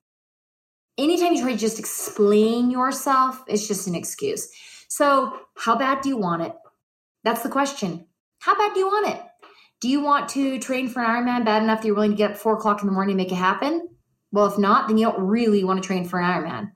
Anytime 0.99 1.33
you 1.33 1.41
try 1.41 1.53
to 1.53 1.59
just 1.59 1.79
explain 1.79 2.71
yourself, 2.71 3.43
it's 3.49 3.67
just 3.67 3.87
an 3.87 3.95
excuse. 3.95 4.51
So, 4.89 5.33
how 5.57 5.75
bad 5.75 6.03
do 6.03 6.11
you 6.11 6.19
want 6.19 6.43
it? 6.43 6.53
That's 7.25 7.43
the 7.43 7.49
question. 7.49 8.07
How 8.41 8.55
bad 8.55 8.75
do 8.75 8.81
you 8.81 8.87
want 8.87 9.09
it? 9.09 9.23
Do 9.81 9.89
you 9.89 10.03
want 10.03 10.29
to 10.31 10.59
train 10.59 10.91
for 10.91 11.03
an 11.03 11.07
Ironman 11.07 11.47
bad 11.47 11.63
enough 11.63 11.81
that 11.81 11.87
you're 11.87 11.95
willing 11.95 12.11
to 12.11 12.17
get 12.17 12.33
up 12.33 12.37
four 12.37 12.59
o'clock 12.59 12.83
in 12.83 12.87
the 12.87 12.93
morning 12.93 13.17
to 13.17 13.23
make 13.23 13.33
it 13.33 13.37
happen? 13.37 13.89
Well, 14.33 14.47
if 14.47 14.59
not, 14.59 14.87
then 14.87 14.99
you 14.99 15.07
don't 15.07 15.27
really 15.27 15.65
want 15.65 15.83
to 15.83 15.87
train 15.87 16.05
for 16.05 16.21
an 16.21 16.27
Ironman. 16.27 16.73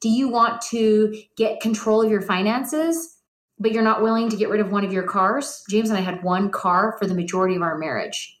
Do 0.00 0.08
you 0.08 0.28
want 0.28 0.62
to 0.70 1.14
get 1.36 1.60
control 1.60 2.00
of 2.02 2.10
your 2.10 2.22
finances? 2.22 3.15
But 3.58 3.72
you're 3.72 3.82
not 3.82 4.02
willing 4.02 4.28
to 4.28 4.36
get 4.36 4.48
rid 4.48 4.60
of 4.60 4.70
one 4.70 4.84
of 4.84 4.92
your 4.92 5.04
cars. 5.04 5.64
James 5.68 5.88
and 5.88 5.98
I 5.98 6.02
had 6.02 6.22
one 6.22 6.50
car 6.50 6.96
for 6.98 7.06
the 7.06 7.14
majority 7.14 7.56
of 7.56 7.62
our 7.62 7.78
marriage. 7.78 8.38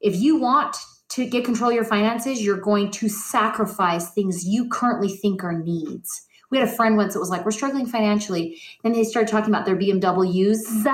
If 0.00 0.16
you 0.16 0.36
want 0.36 0.76
to 1.10 1.26
get 1.26 1.44
control 1.44 1.70
of 1.70 1.74
your 1.74 1.84
finances, 1.84 2.42
you're 2.42 2.56
going 2.56 2.90
to 2.90 3.08
sacrifice 3.08 4.10
things 4.10 4.44
you 4.44 4.68
currently 4.68 5.08
think 5.08 5.44
are 5.44 5.58
needs. 5.58 6.26
We 6.50 6.58
had 6.58 6.68
a 6.68 6.70
friend 6.70 6.96
once 6.96 7.14
that 7.14 7.20
was 7.20 7.30
like, 7.30 7.44
We're 7.44 7.50
struggling 7.50 7.86
financially. 7.86 8.60
Then 8.82 8.92
they 8.92 9.04
started 9.04 9.30
talking 9.30 9.50
about 9.50 9.64
their 9.64 9.76
BMWs 9.76 10.86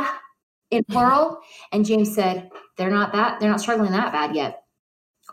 in 0.70 0.84
plural. 0.90 1.40
And 1.72 1.84
James 1.84 2.14
said, 2.14 2.50
They're 2.76 2.90
not 2.90 3.12
that, 3.12 3.40
they're 3.40 3.50
not 3.50 3.60
struggling 3.60 3.92
that 3.92 4.12
bad 4.12 4.36
yet. 4.36 4.64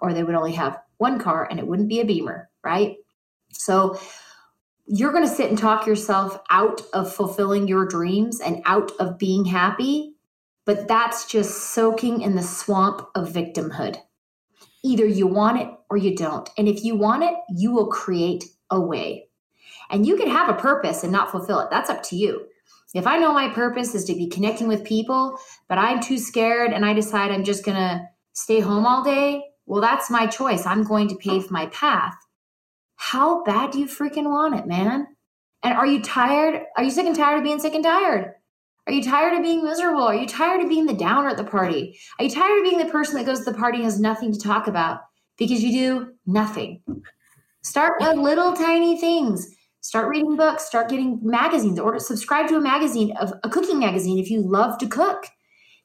Or 0.02 0.14
they 0.14 0.24
would 0.24 0.36
only 0.36 0.54
have 0.54 0.80
one 0.98 1.20
car 1.20 1.48
and 1.50 1.60
it 1.60 1.68
wouldn't 1.68 1.90
be 1.90 2.00
a 2.00 2.06
beamer, 2.06 2.50
right? 2.64 2.96
So 3.52 4.00
you're 4.88 5.12
going 5.12 5.28
to 5.28 5.34
sit 5.34 5.50
and 5.50 5.58
talk 5.58 5.88
yourself 5.88 6.40
out 6.50 6.82
of 6.94 7.14
fulfilling 7.14 7.68
your 7.68 7.88
dreams 7.88 8.40
and 8.40 8.62
out 8.66 8.92
of 9.00 9.18
being 9.18 9.46
happy, 9.46 10.14
but 10.66 10.88
that's 10.88 11.26
just 11.26 11.74
soaking 11.74 12.22
in 12.22 12.36
the 12.36 12.44
swamp 12.44 13.08
of 13.16 13.30
victimhood. 13.30 13.98
Either 14.84 15.06
you 15.06 15.26
want 15.26 15.60
it 15.60 15.70
or 15.90 15.98
you 15.98 16.16
don't. 16.16 16.50
And 16.58 16.68
if 16.68 16.84
you 16.84 16.96
want 16.96 17.24
it, 17.24 17.34
you 17.50 17.72
will 17.72 17.88
create 17.88 18.46
a 18.70 18.80
way. 18.80 19.28
And 19.90 20.06
you 20.06 20.18
can 20.18 20.30
have 20.30 20.50
a 20.50 20.60
purpose 20.60 21.04
and 21.04 21.12
not 21.12 21.32
fulfill 21.32 21.60
it. 21.60 21.70
That's 21.72 21.90
up 21.90 22.04
to 22.04 22.16
you. 22.16 22.46
If 22.94 23.08
I 23.08 23.18
know 23.18 23.34
my 23.34 23.50
purpose 23.50 23.94
is 23.94 24.06
to 24.06 24.14
be 24.14 24.28
connecting 24.28 24.68
with 24.68 24.86
people, 24.86 25.38
but 25.68 25.78
I'm 25.78 26.00
too 26.00 26.18
scared 26.18 26.72
and 26.72 26.86
I 26.86 26.94
decide 26.94 27.32
I'm 27.32 27.44
just 27.44 27.66
going 27.66 27.78
to 27.78 28.08
stay 28.34 28.60
home 28.60 28.86
all 28.86 29.04
day, 29.04 29.44
well, 29.66 29.82
that's 29.82 30.10
my 30.10 30.28
choice. 30.28 30.66
I'm 30.66 30.84
going 30.84 31.08
to 31.10 31.16
pave 31.16 31.52
my 31.52 31.66
path. 31.68 32.16
How 33.12 33.44
bad 33.44 33.70
do 33.70 33.78
you 33.78 33.86
freaking 33.86 34.32
want 34.32 34.56
it, 34.56 34.66
man? 34.66 35.06
And 35.62 35.76
are 35.76 35.86
you 35.86 36.02
tired? 36.02 36.64
Are 36.76 36.84
you 36.84 36.90
sick 36.90 37.06
and 37.06 37.16
tired 37.16 37.38
of 37.38 37.44
being 37.44 37.60
sick 37.60 37.76
and 37.76 37.84
tired? 37.84 38.34
Are 38.88 38.94
you 38.94 39.04
tired 39.04 39.34
of 39.34 39.44
being 39.44 39.64
miserable? 39.64 40.02
Are 40.02 40.16
you 40.16 40.26
tired 40.28 40.64
of 40.64 40.70
being 40.70 40.88
the 40.88 40.96
downer 40.96 41.30
at 41.30 41.38
the 41.38 41.44
party? 41.44 42.00
Are 42.18 42.26
you 42.26 42.32
tired 42.32 42.58
of 42.58 42.64
being 42.64 42.80
the 42.80 42.92
person 42.92 43.16
that 43.16 43.28
goes 43.28 43.46
to 43.46 43.52
the 43.52 43.58
party 43.58 43.78
and 43.78 43.86
has 43.86 44.00
nothing 44.00 44.34
to 44.34 44.40
talk 44.40 44.66
about 44.66 45.02
because 45.38 45.64
you 45.64 45.72
do 45.72 46.14
nothing? 46.26 46.82
Start 47.62 48.02
with 48.02 48.18
little 48.18 48.54
tiny 48.54 49.00
things. 49.00 49.56
Start 49.82 50.10
reading 50.10 50.36
books, 50.36 50.66
start 50.66 50.90
getting 50.90 51.20
magazines, 51.22 51.80
or 51.80 52.00
subscribe 52.00 52.48
to 52.48 52.58
a 52.58 52.62
magazine 52.62 53.16
of 53.18 53.34
a 53.44 53.50
cooking 53.52 53.78
magazine 53.78 54.18
if 54.18 54.32
you 54.32 54.42
love 54.42 54.80
to 54.80 54.88
cook. 54.88 55.28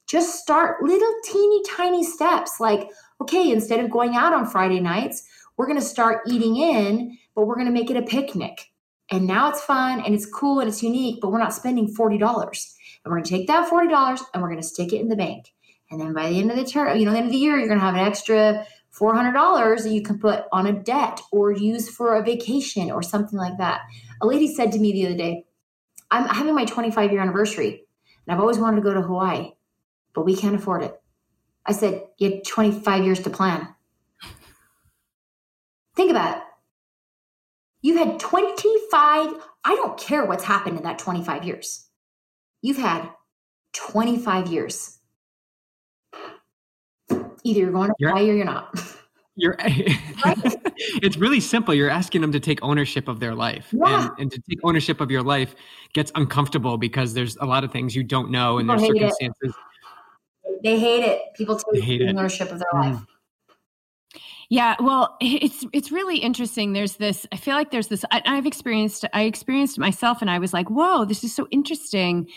Just 0.09 0.41
start 0.41 0.83
little 0.83 1.15
teeny 1.27 1.63
tiny 1.69 2.03
steps 2.03 2.61
like, 2.61 2.89
okay, 3.21 3.53
instead 3.53 3.79
of 3.79 3.91
going 3.91 4.17
out 4.17 4.33
on 4.33 4.47
Friday 4.47 4.81
nights, 4.81 5.23
we're 5.61 5.67
going 5.67 5.79
to 5.79 5.85
start 5.85 6.23
eating 6.27 6.57
in, 6.57 7.19
but 7.35 7.45
we're 7.45 7.55
going 7.55 7.67
to 7.67 7.73
make 7.73 7.91
it 7.91 7.97
a 7.99 8.03
picnic. 8.03 8.73
And 9.11 9.27
now 9.27 9.51
it's 9.51 9.61
fun 9.61 10.01
and 10.01 10.15
it's 10.15 10.25
cool 10.25 10.59
and 10.59 10.67
it's 10.71 10.83
unique, 10.83 11.21
but 11.21 11.31
we're 11.31 11.39
not 11.39 11.53
spending 11.53 11.95
$40. 11.95 12.15
And 12.15 13.13
we're 13.13 13.19
going 13.19 13.25
to 13.25 13.31
take 13.31 13.47
that 13.49 13.71
$40 13.71 14.21
and 14.33 14.43
we're 14.43 14.49
going 14.49 14.63
to 14.63 14.67
stick 14.67 14.95
it 14.95 15.03
in 15.03 15.09
the 15.09 15.17
bank. 15.17 15.53
And 15.91 16.01
then 16.01 16.15
by 16.15 16.31
the 16.31 16.41
end 16.41 16.51
of 16.51 16.57
the 16.57 16.65
term, 16.65 16.97
you 16.97 17.05
know, 17.05 17.13
the 17.13 17.19
end 17.19 17.27
of 17.27 17.33
the 17.33 17.39
year, 17.39 17.59
you're 17.59 17.69
going 17.69 17.79
to 17.79 17.85
have 17.85 17.95
an 17.95 18.01
extra 18.01 18.67
$400 18.99 19.83
that 19.83 19.91
you 19.91 20.03
can 20.03 20.19
put 20.19 20.45
on 20.51 20.67
a 20.67 20.73
debt 20.73 21.21
or 21.31 21.53
use 21.53 21.91
for 21.91 22.15
a 22.15 22.23
vacation 22.23 22.91
or 22.91 23.03
something 23.03 23.39
like 23.39 23.59
that. 23.59 23.83
A 24.23 24.27
lady 24.27 24.49
said 24.55 24.73
to 24.73 24.79
me 24.79 24.93
the 24.93 25.09
other 25.09 25.17
day, 25.19 25.45
I'm 26.11 26.27
having 26.27 26.55
my 26.55 26.65
25 26.65 27.13
year 27.13 27.21
anniversary 27.21 27.85
and 28.27 28.35
I've 28.35 28.41
always 28.41 28.59
wanted 28.59 28.77
to 28.77 28.83
go 28.83 28.95
to 28.95 29.03
Hawaii, 29.03 29.51
but 30.15 30.25
we 30.25 30.35
can't 30.35 30.55
afford 30.55 30.85
it. 30.85 30.99
I 31.67 31.73
said, 31.73 32.07
You 32.17 32.31
have 32.31 32.45
25 32.45 33.05
years 33.05 33.21
to 33.21 33.29
plan. 33.29 33.69
Think 36.01 36.13
about 36.13 36.39
it. 36.39 36.43
You've 37.83 37.99
had 37.99 38.19
25, 38.19 39.35
I 39.65 39.75
don't 39.75 40.01
care 40.01 40.25
what's 40.25 40.45
happened 40.45 40.79
in 40.79 40.83
that 40.85 40.99
25 40.99 41.45
years. 41.45 41.89
You've 42.63 42.79
had 42.79 43.11
25 43.75 44.47
years. 44.47 44.99
Either 47.11 47.61
you're 47.61 47.71
going 47.71 47.91
to 47.91 47.95
you're, 47.99 48.15
or 48.15 48.19
you're 48.19 48.47
not. 48.47 48.75
You're 49.37 49.57
it's 49.61 51.17
really 51.17 51.41
simple. 51.41 51.75
You're 51.75 51.91
asking 51.91 52.23
them 52.23 52.33
to 52.33 52.41
take 52.41 52.61
ownership 52.63 53.07
of 53.07 53.21
their 53.21 53.35
life. 53.35 53.69
Yeah. 53.71 54.09
And, 54.09 54.11
and, 54.19 54.33
to 54.33 54.41
take 54.49 54.59
ownership 54.65 55.01
of 55.01 55.11
your 55.11 55.23
life 55.23 55.55
gets 55.95 56.11
uncomfortable 56.15 56.79
because 56.79 57.15
there's 57.15 57.37
a 57.37 57.47
lot 57.47 57.63
of 57.63 57.73
things 57.73 57.95
you 57.95 58.03
don't 58.03 58.31
know 58.31 58.59
and 58.59 58.69
there's 58.69 58.87
circumstances. 58.87 59.55
It. 60.45 60.63
They 60.63 60.79
hate 60.79 61.05
it. 61.05 61.23
People 61.35 61.59
take 61.59 62.03
ownership 62.03 62.51
of 62.51 62.59
their 62.59 62.69
mm. 62.75 63.07
Yeah, 64.51 64.75
well, 64.81 65.17
it's 65.21 65.65
it's 65.73 65.93
really 65.93 66.19
interesting. 66.19 66.73
There's 66.73 66.97
this. 66.97 67.27
I 67.33 67.37
feel 67.37 67.55
like 67.55 67.71
there's 67.71 67.87
this. 67.89 68.05
I, 68.11 68.21
have 68.27 68.47
experienced. 68.47 69.07
I 69.15 69.23
experienced 69.23 69.79
myself, 69.79 70.21
and 70.21 70.31
I 70.31 70.39
was 70.39 70.53
like, 70.53 70.69
"Whoa, 70.69 71.05
this 71.05 71.25
is 71.25 71.35
so 71.35 71.47
interesting." 71.51 72.29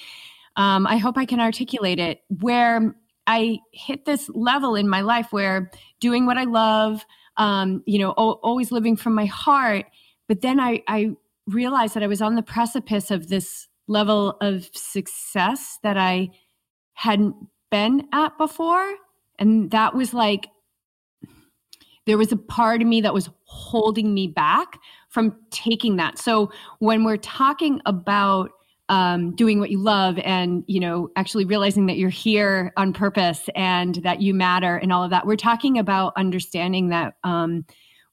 Um, 0.55 0.85
I 0.85 0.97
hope 0.97 1.17
I 1.17 1.25
can 1.25 1.39
articulate 1.39 1.99
it. 1.99 2.21
Where 2.39 2.95
I 3.25 3.59
hit 3.71 4.05
this 4.05 4.29
level 4.33 4.75
in 4.75 4.87
my 4.87 5.01
life 5.01 5.27
where 5.31 5.71
doing 5.99 6.27
what 6.27 6.37
I 6.37 6.43
love, 6.43 7.03
um, 7.37 7.81
you 7.87 7.97
know, 7.97 8.13
o- 8.15 8.39
always 8.43 8.71
living 8.71 8.95
from 8.95 9.15
my 9.15 9.25
heart. 9.25 9.85
But 10.27 10.41
then 10.41 10.59
I, 10.59 10.83
I 10.87 11.11
realized 11.47 11.95
that 11.95 12.03
I 12.03 12.07
was 12.07 12.21
on 12.21 12.35
the 12.35 12.43
precipice 12.43 13.09
of 13.11 13.29
this 13.29 13.67
level 13.87 14.37
of 14.39 14.69
success 14.73 15.79
that 15.83 15.97
I 15.97 16.29
hadn't 16.93 17.35
been 17.71 18.07
at 18.13 18.37
before, 18.37 18.93
and 19.39 19.71
that 19.71 19.95
was 19.95 20.13
like 20.13 20.47
there 22.05 22.17
was 22.17 22.31
a 22.31 22.37
part 22.37 22.81
of 22.81 22.87
me 22.87 23.01
that 23.01 23.13
was 23.13 23.29
holding 23.45 24.13
me 24.13 24.27
back 24.27 24.79
from 25.09 25.35
taking 25.51 25.95
that. 25.97 26.17
So 26.17 26.51
when 26.79 27.03
we're 27.03 27.17
talking 27.17 27.81
about 27.85 28.51
um, 28.89 29.33
doing 29.35 29.59
what 29.59 29.71
you 29.71 29.79
love 29.79 30.19
and 30.19 30.63
you 30.67 30.79
know 30.79 31.09
actually 31.15 31.45
realizing 31.45 31.85
that 31.85 31.97
you're 31.97 32.09
here 32.09 32.73
on 32.75 32.91
purpose 32.91 33.49
and 33.55 33.95
that 34.03 34.21
you 34.21 34.33
matter 34.33 34.75
and 34.75 34.91
all 34.91 35.03
of 35.03 35.09
that 35.11 35.25
we're 35.25 35.37
talking 35.37 35.79
about 35.79 36.11
understanding 36.17 36.89
that 36.89 37.15
um, 37.23 37.65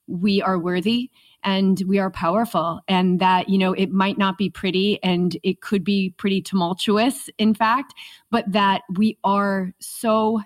we 0.06 0.40
are 0.40 0.58
worthy 0.58 1.10
and 1.42 1.82
we 1.86 1.98
are 1.98 2.10
powerful 2.10 2.80
and 2.86 3.18
that 3.18 3.48
you 3.48 3.58
know 3.58 3.72
it 3.72 3.90
might 3.90 4.16
not 4.16 4.38
be 4.38 4.48
pretty 4.48 5.02
and 5.02 5.36
it 5.42 5.60
could 5.60 5.82
be 5.82 6.14
pretty 6.18 6.40
tumultuous 6.40 7.28
in 7.36 7.52
fact 7.52 7.92
but 8.30 8.50
that 8.50 8.82
we 8.96 9.18
are 9.24 9.72
so 9.80 10.40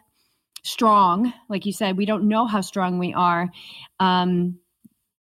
strong 0.64 1.32
like 1.48 1.64
you 1.64 1.72
said 1.72 1.96
we 1.96 2.06
don't 2.06 2.26
know 2.26 2.46
how 2.46 2.60
strong 2.60 2.98
we 2.98 3.12
are 3.14 3.50
um 4.00 4.58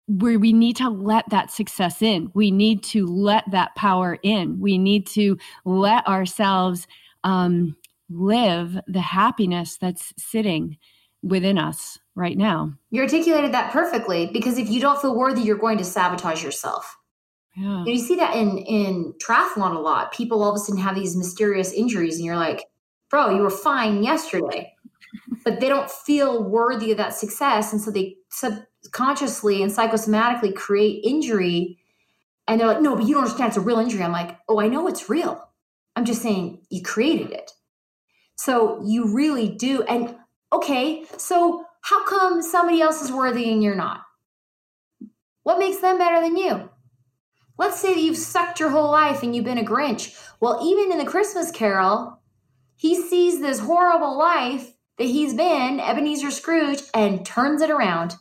where 0.08 0.40
we 0.40 0.52
need 0.52 0.76
to 0.76 0.90
let 0.90 1.30
that 1.30 1.52
success 1.52 2.02
in 2.02 2.30
we 2.34 2.52
need 2.52 2.84
to 2.84 3.06
let 3.06 3.44
that 3.52 3.74
power 3.76 4.18
in 4.24 4.60
we 4.60 4.78
need 4.78 5.08
to 5.08 5.38
let 5.64 6.06
ourselves 6.08 6.88
um 7.24 7.76
live 8.10 8.80
the 8.88 9.02
happiness 9.02 9.78
that's 9.78 10.14
sitting 10.18 10.78
within 11.24 11.58
us 11.58 12.00
right 12.16 12.38
now. 12.38 12.74
You 12.90 13.02
articulated 13.02 13.54
that 13.54 13.72
perfectly 13.72 14.28
because 14.28 14.58
if 14.58 14.70
you 14.70 14.80
don't 14.80 15.02
feel 15.02 15.16
worthy, 15.16 15.42
you're 15.42 15.58
going 15.58 15.78
to 15.78 15.84
sabotage 15.84 16.44
yourself. 16.44 16.98
Yeah. 17.56 17.86
You 17.86 17.98
see 17.98 18.16
that 18.16 18.36
in 18.36 18.58
in 18.60 19.14
triathlon 19.24 19.76
a 19.76 19.80
lot. 19.80 20.12
People 20.14 20.44
all 20.44 20.52
of 20.52 20.56
a 20.56 20.60
sudden 20.60 20.82
have 20.82 20.96
these 20.96 21.16
mysterious 21.16 21.74
injuries, 21.74 22.18
and 22.18 22.26
you're 22.26 22.36
like, 22.36 22.66
"Bro, 23.10 23.32
you 23.32 23.42
were 23.42 23.50
fine 23.50 24.04
yesterday," 24.04 24.74
but 25.44 25.60
they 25.60 25.70
don't 25.70 25.90
feel 25.90 26.44
worthy 26.44 26.92
of 26.92 26.98
that 26.98 27.14
success, 27.14 27.72
and 27.72 27.82
so 27.82 27.92
they 27.92 28.18
subconsciously 28.30 29.62
and 29.62 29.72
psychosomatically 29.72 30.56
create 30.56 31.04
injury. 31.04 31.80
And 32.48 32.60
they're 32.60 32.68
like, 32.68 32.82
"No, 32.82 32.96
but 32.96 33.06
you 33.06 33.14
don't 33.14 33.24
understand. 33.24 33.50
It's 33.50 33.58
a 33.58 33.62
real 33.62 33.80
injury." 33.80 34.04
I'm 34.04 34.12
like, 34.12 34.38
"Oh, 34.48 34.60
I 34.60 34.68
know 34.68 34.88
it's 34.88 35.10
real. 35.10 35.44
I'm 35.96 36.06
just 36.06 36.22
saying 36.22 36.66
you 36.70 36.82
created 36.82 37.32
it." 37.32 37.52
So 38.36 38.82
you 38.84 39.14
really 39.14 39.50
do. 39.50 39.84
And 39.84 40.16
okay, 40.54 41.06
so 41.18 41.66
how 41.82 42.06
come 42.06 42.42
somebody 42.42 42.82
else 42.82 43.02
is 43.02 43.12
worthy 43.12 43.52
and 43.52 43.64
you're 43.64 43.76
not? 43.76 44.02
What 45.44 45.60
makes 45.60 45.78
them 45.78 45.98
better 45.98 46.22
than 46.22 46.38
you? 46.38 46.70
Let's 47.58 47.80
say 47.80 47.94
that 47.94 48.02
you've 48.02 48.18
sucked 48.18 48.60
your 48.60 48.70
whole 48.70 48.92
life 48.92 49.24
and 49.24 49.36
you've 49.36 49.46
been 49.46 49.58
a 49.58 49.64
Grinch. 49.64 50.16
Well, 50.40 50.60
even 50.64 50.92
in 50.92 51.00
the 51.00 51.10
Christmas 51.10 51.52
Carol, 51.52 52.22
he 52.76 53.02
sees 53.02 53.40
this 53.40 53.60
horrible 53.60 54.18
life 54.18 54.74
that 54.98 55.06
he's 55.06 55.34
been, 55.34 55.80
Ebenezer 55.80 56.32
Scrooge, 56.32 56.82
and 56.94 57.26
turns 57.26 57.62
it 57.62 57.70
around. 57.70 58.16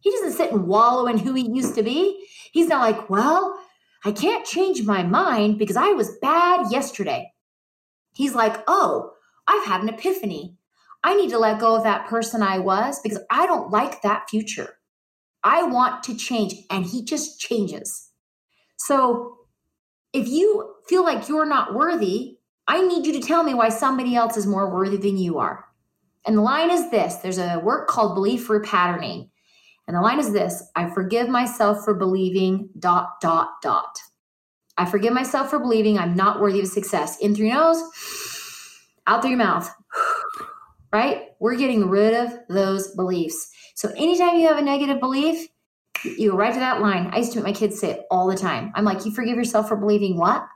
He 0.00 0.10
doesn't 0.10 0.32
sit 0.32 0.52
and 0.52 0.66
wallow 0.66 1.06
in 1.06 1.18
who 1.18 1.34
he 1.34 1.50
used 1.50 1.74
to 1.74 1.82
be. 1.82 2.26
He's 2.52 2.68
not 2.68 2.80
like, 2.80 3.10
well, 3.10 3.58
I 4.04 4.12
can't 4.12 4.46
change 4.46 4.84
my 4.84 5.02
mind 5.02 5.58
because 5.58 5.76
I 5.76 5.88
was 5.88 6.16
bad 6.22 6.70
yesterday. 6.70 7.32
He's 8.14 8.34
like, 8.34 8.62
oh, 8.66 9.12
I've 9.46 9.66
had 9.66 9.82
an 9.82 9.88
epiphany. 9.88 10.56
I 11.04 11.14
need 11.14 11.30
to 11.30 11.38
let 11.38 11.60
go 11.60 11.76
of 11.76 11.82
that 11.82 12.08
person 12.08 12.42
I 12.42 12.58
was 12.58 12.98
because 13.00 13.20
I 13.30 13.46
don't 13.46 13.70
like 13.70 14.02
that 14.02 14.28
future. 14.30 14.78
I 15.44 15.64
want 15.64 16.02
to 16.04 16.16
change. 16.16 16.54
And 16.70 16.86
he 16.86 17.04
just 17.04 17.38
changes. 17.38 18.10
So 18.76 19.36
if 20.12 20.28
you 20.28 20.74
feel 20.88 21.04
like 21.04 21.28
you're 21.28 21.46
not 21.46 21.74
worthy, 21.74 22.38
I 22.66 22.80
need 22.80 23.06
you 23.06 23.12
to 23.12 23.20
tell 23.20 23.44
me 23.44 23.54
why 23.54 23.68
somebody 23.68 24.16
else 24.16 24.36
is 24.36 24.46
more 24.46 24.68
worthy 24.72 24.96
than 24.96 25.18
you 25.18 25.38
are. 25.38 25.65
And 26.26 26.36
the 26.36 26.42
line 26.42 26.70
is 26.70 26.90
this 26.90 27.16
there's 27.16 27.38
a 27.38 27.60
work 27.60 27.88
called 27.88 28.14
belief 28.14 28.48
repatterning. 28.48 29.30
And 29.86 29.96
the 29.96 30.00
line 30.00 30.18
is 30.18 30.32
this 30.32 30.62
I 30.74 30.90
forgive 30.90 31.28
myself 31.28 31.84
for 31.84 31.94
believing 31.94 32.70
dot, 32.78 33.20
dot, 33.20 33.48
dot. 33.62 34.00
I 34.76 34.84
forgive 34.84 35.12
myself 35.12 35.50
for 35.50 35.58
believing 35.58 35.98
I'm 35.98 36.14
not 36.14 36.40
worthy 36.40 36.60
of 36.60 36.66
success. 36.66 37.18
In 37.20 37.34
through 37.34 37.46
your 37.46 37.56
nose, 37.56 37.82
out 39.06 39.22
through 39.22 39.30
your 39.30 39.38
mouth 39.38 39.70
right? 40.92 41.28
We're 41.40 41.56
getting 41.56 41.88
rid 41.88 42.14
of 42.14 42.38
those 42.48 42.94
beliefs. 42.94 43.50
So 43.74 43.90
anytime 43.96 44.36
you 44.36 44.48
have 44.48 44.58
a 44.58 44.62
negative 44.62 45.00
belief, 45.00 45.48
you 46.04 46.30
go 46.30 46.36
right 46.36 46.52
to 46.52 46.60
that 46.60 46.80
line. 46.80 47.10
I 47.12 47.18
used 47.18 47.32
to 47.32 47.38
make 47.38 47.44
my 47.44 47.52
kids 47.52 47.78
say 47.78 47.90
it 47.90 48.06
all 48.10 48.26
the 48.26 48.36
time. 48.36 48.72
I'm 48.74 48.84
like, 48.84 49.04
you 49.04 49.10
forgive 49.12 49.36
yourself 49.36 49.68
for 49.68 49.76
believing 49.76 50.16
what? 50.16 50.46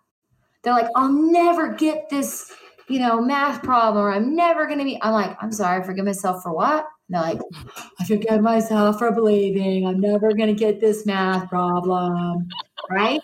They're 0.63 0.75
like, 0.75 0.89
I'll 0.95 1.13
never 1.13 1.75
get 1.75 2.09
this, 2.11 2.53
you 2.91 2.99
know, 2.99 3.21
math 3.21 3.63
problem, 3.63 4.05
or 4.05 4.13
I'm 4.13 4.35
never 4.35 4.67
gonna 4.67 4.85
be. 4.85 5.01
I'm 5.01 5.13
like, 5.13 5.37
I'm 5.41 5.53
sorry, 5.53 5.81
I 5.81 5.85
forgive 5.85 6.05
myself 6.05 6.43
for 6.43 6.53
what? 6.53 6.87
And 7.09 7.15
they're 7.15 7.23
like, 7.23 7.41
I 7.99 8.05
forgive 8.05 8.41
myself 8.43 8.99
for 8.99 9.13
believing 9.13 9.87
I'm 9.87 10.01
never 10.01 10.35
gonna 10.35 10.55
get 10.55 10.81
this 10.81 11.07
math 11.07 11.49
problem. 11.49 12.49
Right? 12.91 13.21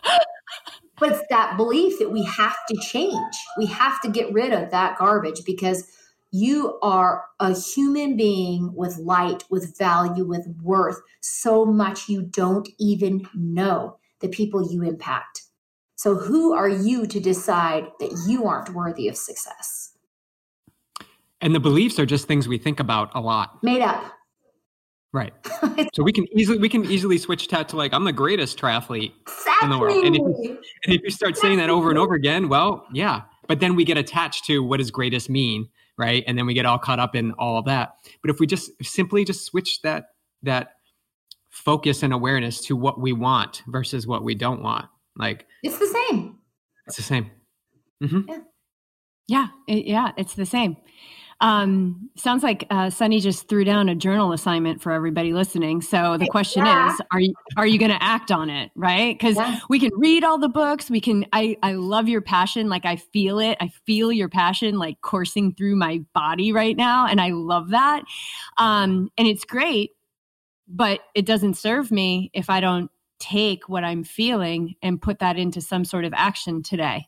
But 0.99 1.13
it's 1.13 1.25
that 1.31 1.57
belief 1.57 1.99
that 1.99 2.11
we 2.11 2.23
have 2.25 2.57
to 2.69 2.77
change. 2.77 3.35
We 3.59 3.67
have 3.67 4.01
to 4.03 4.09
get 4.09 4.33
rid 4.33 4.53
of 4.53 4.71
that 4.71 4.97
garbage 4.99 5.45
because 5.45 5.91
you 6.31 6.79
are 6.83 7.25
a 7.41 7.55
human 7.55 8.17
being 8.17 8.73
with 8.75 8.97
light, 8.99 9.45
with 9.51 9.77
value, 9.79 10.25
with 10.25 10.47
worth, 10.63 11.01
so 11.21 11.65
much 11.65 12.09
you 12.09 12.23
don't 12.23 12.69
even 12.79 13.27
know 13.35 13.99
the 14.21 14.29
people 14.29 14.73
you 14.73 14.83
impact. 14.83 15.43
So, 15.97 16.15
who 16.15 16.53
are 16.53 16.69
you 16.69 17.07
to 17.07 17.21
decide 17.21 17.87
that 18.01 18.13
you 18.27 18.47
aren't 18.47 18.75
worthy 18.75 19.09
of 19.09 19.17
success? 19.17 19.93
And 21.41 21.55
the 21.55 21.61
beliefs 21.61 21.99
are 21.99 22.07
just 22.07 22.27
things 22.27 22.49
we 22.49 22.59
think 22.59 22.81
about 22.81 23.11
a 23.15 23.21
lot. 23.21 23.63
Made 23.63 23.83
up. 23.83 24.05
Right. 25.13 25.33
so 25.95 26.03
we 26.03 26.13
can 26.13 26.27
easily 26.37 26.59
we 26.59 26.69
can 26.69 26.85
easily 26.85 27.19
switch 27.19 27.49
that 27.49 27.69
to 27.71 27.77
like 27.77 27.93
I'm 27.93 28.05
the 28.05 28.13
greatest 28.13 28.59
triathlete 28.59 29.13
exactly. 29.23 29.65
in 29.67 29.71
the 29.71 29.79
world. 29.79 30.05
And 30.05 30.17
if, 30.17 30.21
you, 30.21 30.59
and 30.85 30.95
if 30.95 31.03
you 31.03 31.11
start 31.11 31.37
saying 31.37 31.59
that 31.59 31.71
over 31.71 31.91
and 31.91 31.99
over 31.99 32.15
again, 32.15 32.49
well, 32.49 32.87
yeah. 32.93 33.23
But 33.49 33.61
then 33.61 33.77
we 33.77 33.85
get 33.85 33.97
attached 33.97 34.45
to 34.47 34.63
what 34.63 34.79
does 34.79 34.91
greatest 34.91 35.31
mean? 35.31 35.69
right 35.97 36.25
and 36.27 36.37
then 36.37 36.47
we 36.47 36.55
get 36.55 36.67
all 36.67 36.79
caught 36.79 36.99
up 36.99 37.15
in 37.15 37.33
all 37.33 37.59
of 37.59 37.65
that 37.65 37.95
but 38.23 38.31
if 38.31 38.39
we 38.39 38.47
just 38.47 38.71
simply 38.85 39.25
just 39.25 39.45
switch 39.45 39.83
that 39.83 40.11
that 40.43 40.75
focus 41.51 42.03
and 42.03 42.13
awareness 42.13 42.61
to 42.61 42.77
what 42.77 43.01
we 43.01 43.13
want 43.13 43.63
versus 43.69 44.07
what 44.07 44.23
we 44.23 44.35
don't 44.35 44.63
want 44.63 44.87
like 45.17 45.47
it's 45.63 45.79
the 45.79 45.87
same 45.87 46.37
it's 46.87 46.97
the 46.97 47.03
same 47.03 47.31
mm-hmm. 48.03 48.21
yeah 48.29 48.39
yeah 49.29 49.47
it, 49.69 49.87
yeah 49.87 50.13
it's 50.17 50.35
the 50.35 50.47
same 50.47 50.77
um, 51.41 52.09
sounds 52.17 52.43
like 52.43 52.67
uh, 52.71 52.89
Sunny 52.89 53.21
just 53.21 53.49
threw 53.49 53.63
down 53.65 53.91
a 53.91 53.95
journal 53.95 54.33
assignment 54.33 54.81
for 54.81 54.93
everybody 54.93 55.35
listening. 55.35 55.83
So 55.83 56.17
the 56.17 56.27
question 56.29 56.65
yeah. 56.65 56.95
is, 56.95 57.01
are 57.13 57.21
you 57.21 57.35
are 57.59 57.67
you 57.67 57.79
going 57.79 57.91
to 57.91 58.03
act 58.03 58.31
on 58.33 58.49
it? 58.49 58.71
Right? 58.75 59.17
Because 59.17 59.37
yeah. 59.37 59.59
we 59.69 59.79
can 59.79 59.91
read 59.97 60.25
all 60.25 60.39
the 60.39 60.49
books. 60.49 60.89
We 60.89 61.01
can. 61.01 61.27
I 61.33 61.57
I 61.63 61.73
love 61.73 62.09
your 62.09 62.23
passion. 62.23 62.69
Like 62.69 62.87
I 62.87 62.97
feel 62.97 63.39
it. 63.39 63.59
I 63.61 63.69
feel 63.85 64.11
your 64.11 64.31
passion 64.31 64.79
like 64.79 65.01
coursing 65.03 65.55
through 65.55 65.77
my 65.77 66.01
body 66.15 66.53
right 66.53 66.77
now, 66.77 67.07
and 67.07 67.21
I 67.21 67.31
love 67.31 67.71
that. 67.71 68.05
Um, 68.57 69.11
and 69.19 69.29
it's 69.29 69.45
great, 69.45 69.91
but 70.67 71.01
it 71.15 71.27
doesn't 71.27 71.55
serve 71.55 71.91
me 71.91 72.31
if 72.33 72.49
I 72.49 72.61
don't 72.61 72.91
take 73.29 73.69
what 73.69 73.85
I'm 73.85 74.05
feeling 74.05 74.75
and 74.83 75.01
put 75.01 75.19
that 75.21 75.37
into 75.37 75.61
some 75.61 75.85
sort 75.85 76.05
of 76.05 76.13
action 76.15 76.63
today 76.63 77.07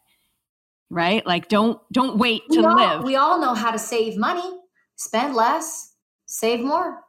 right? 0.90 1.26
Like 1.26 1.48
don't 1.48 1.80
don't 1.92 2.18
wait 2.18 2.42
to 2.50 2.60
we 2.60 2.64
all, 2.64 2.76
live. 2.76 3.04
We 3.04 3.16
all 3.16 3.40
know 3.40 3.54
how 3.54 3.70
to 3.70 3.78
save 3.78 4.16
money, 4.16 4.48
spend 4.96 5.34
less, 5.34 5.94
save 6.26 6.60
more. 6.60 7.00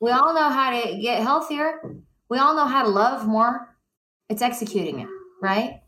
We 0.00 0.10
all 0.10 0.34
know 0.34 0.48
how 0.48 0.80
to 0.80 0.98
get 0.98 1.22
healthier. 1.22 1.80
We 2.28 2.38
all 2.38 2.54
know 2.54 2.66
how 2.66 2.82
to 2.82 2.88
love 2.88 3.26
more. 3.26 3.76
It's 4.28 4.42
executing 4.42 5.00
it, 5.00 5.08
right? 5.40 5.82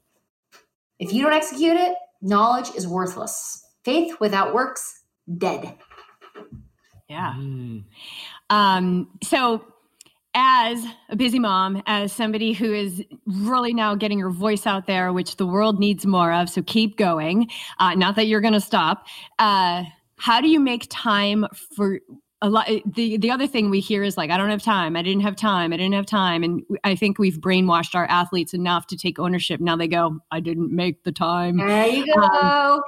If 0.98 1.12
you 1.12 1.22
don't 1.24 1.32
execute 1.32 1.76
it, 1.76 1.94
knowledge 2.22 2.70
is 2.76 2.86
worthless. 2.86 3.64
Faith 3.84 4.16
without 4.20 4.54
works, 4.54 5.02
dead. 5.38 5.76
Yeah. 7.08 7.34
Mm. 7.36 7.84
Um, 8.50 9.08
so 9.22 9.64
as 10.34 10.84
a 11.10 11.16
busy 11.16 11.38
mom, 11.38 11.82
as 11.86 12.12
somebody 12.12 12.52
who 12.52 12.72
is 12.72 13.04
really 13.26 13.72
now 13.72 13.94
getting 13.94 14.18
her 14.18 14.30
voice 14.30 14.66
out 14.66 14.86
there, 14.86 15.12
which 15.12 15.36
the 15.36 15.46
world 15.46 15.78
needs 15.78 16.04
more 16.04 16.32
of, 16.32 16.48
so 16.48 16.62
keep 16.62 16.96
going. 16.96 17.48
Uh, 17.78 17.94
not 17.94 18.16
that 18.16 18.26
you're 18.26 18.40
going 18.40 18.54
to 18.54 18.60
stop. 18.60 19.06
Uh, 19.38 19.84
how 20.16 20.40
do 20.40 20.48
you 20.48 20.58
make 20.58 20.86
time 20.90 21.46
for 21.76 22.00
a 22.42 22.48
lot? 22.50 22.68
The 22.84 23.16
the 23.16 23.30
other 23.30 23.46
thing 23.46 23.70
we 23.70 23.80
hear 23.80 24.02
is 24.02 24.16
like, 24.16 24.30
I 24.30 24.36
don't 24.36 24.50
have 24.50 24.62
time. 24.62 24.96
I 24.96 25.02
didn't 25.02 25.22
have 25.22 25.36
time. 25.36 25.72
I 25.72 25.76
didn't 25.76 25.94
have 25.94 26.06
time. 26.06 26.42
And 26.42 26.62
I 26.82 26.94
think 26.94 27.18
we've 27.18 27.38
brainwashed 27.38 27.94
our 27.94 28.06
athletes 28.06 28.54
enough 28.54 28.86
to 28.88 28.96
take 28.96 29.18
ownership. 29.18 29.60
Now 29.60 29.76
they 29.76 29.88
go, 29.88 30.18
I 30.30 30.40
didn't 30.40 30.70
make 30.70 31.04
the 31.04 31.12
time. 31.12 31.58
There 31.58 31.86
you 31.86 32.06
go. 32.14 32.20
Um, 32.20 32.82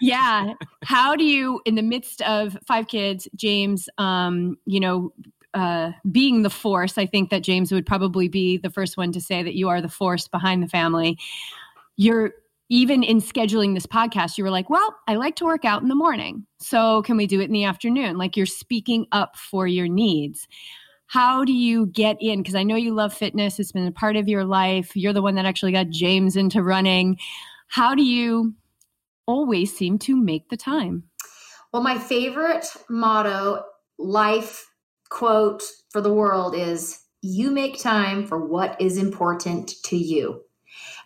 yeah. 0.00 0.52
How 0.84 1.16
do 1.16 1.24
you, 1.24 1.60
in 1.64 1.74
the 1.74 1.82
midst 1.82 2.22
of 2.22 2.56
five 2.66 2.88
kids, 2.88 3.28
James, 3.34 3.88
um, 3.98 4.56
you 4.64 4.80
know, 4.80 5.12
uh, 5.54 5.92
being 6.10 6.42
the 6.42 6.50
force, 6.50 6.96
I 6.98 7.06
think 7.06 7.30
that 7.30 7.42
James 7.42 7.72
would 7.72 7.86
probably 7.86 8.28
be 8.28 8.56
the 8.56 8.70
first 8.70 8.96
one 8.96 9.12
to 9.12 9.20
say 9.20 9.42
that 9.42 9.54
you 9.54 9.68
are 9.68 9.80
the 9.80 9.88
force 9.88 10.28
behind 10.28 10.62
the 10.62 10.68
family. 10.68 11.18
You're 11.96 12.32
even 12.70 13.02
in 13.02 13.20
scheduling 13.20 13.74
this 13.74 13.86
podcast, 13.86 14.38
you 14.38 14.44
were 14.44 14.50
like, 14.50 14.70
well, 14.70 14.96
I 15.08 15.16
like 15.16 15.34
to 15.36 15.44
work 15.44 15.64
out 15.64 15.82
in 15.82 15.88
the 15.88 15.96
morning. 15.96 16.46
So 16.60 17.02
can 17.02 17.16
we 17.16 17.26
do 17.26 17.40
it 17.40 17.46
in 17.46 17.52
the 17.52 17.64
afternoon? 17.64 18.16
Like 18.16 18.36
you're 18.36 18.46
speaking 18.46 19.06
up 19.10 19.36
for 19.36 19.66
your 19.66 19.88
needs. 19.88 20.46
How 21.06 21.44
do 21.44 21.52
you 21.52 21.86
get 21.86 22.16
in? 22.20 22.38
Because 22.38 22.54
I 22.54 22.62
know 22.62 22.76
you 22.76 22.94
love 22.94 23.12
fitness, 23.12 23.58
it's 23.58 23.72
been 23.72 23.88
a 23.88 23.92
part 23.92 24.14
of 24.14 24.28
your 24.28 24.44
life. 24.44 24.94
You're 24.94 25.12
the 25.12 25.20
one 25.20 25.34
that 25.34 25.46
actually 25.46 25.72
got 25.72 25.90
James 25.90 26.36
into 26.36 26.62
running. 26.62 27.18
How 27.66 27.96
do 27.96 28.04
you 28.04 28.54
always 29.26 29.76
seem 29.76 29.98
to 30.00 30.16
make 30.16 30.48
the 30.48 30.56
time? 30.56 31.02
Well, 31.72 31.82
my 31.82 31.98
favorite 31.98 32.66
motto 32.88 33.64
life 33.98 34.69
quote 35.10 35.62
for 35.90 36.00
the 36.00 36.12
world 36.12 36.54
is 36.54 37.00
you 37.20 37.50
make 37.50 37.78
time 37.78 38.26
for 38.26 38.46
what 38.46 38.80
is 38.80 38.96
important 38.96 39.74
to 39.84 39.96
you. 39.96 40.42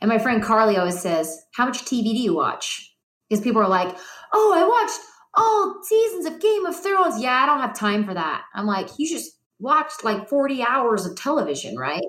And 0.01 0.09
my 0.09 0.19
friend 0.19 0.43
Carly 0.43 0.77
always 0.77 1.01
says, 1.01 1.43
How 1.55 1.65
much 1.65 1.85
TV 1.85 2.05
do 2.05 2.17
you 2.17 2.35
watch? 2.35 2.95
Because 3.29 3.43
people 3.43 3.63
are 3.63 3.69
like, 3.69 3.97
Oh, 4.33 4.55
I 4.55 4.67
watched 4.67 5.01
all 5.35 5.83
seasons 5.83 6.27
of 6.27 6.41
Game 6.41 6.67
of 6.67 6.81
Thrones. 6.81 7.21
Yeah, 7.21 7.33
I 7.33 7.47
don't 7.47 7.61
have 7.61 7.77
time 7.77 8.05
for 8.05 8.15
that. 8.15 8.43
I'm 8.55 8.67
like, 8.67 8.89
You 8.99 9.09
just 9.09 9.33
watched 9.59 10.05
like 10.05 10.29
40 10.29 10.63
hours 10.63 11.07
of 11.07 11.17
television, 11.17 11.77
right? 11.77 12.05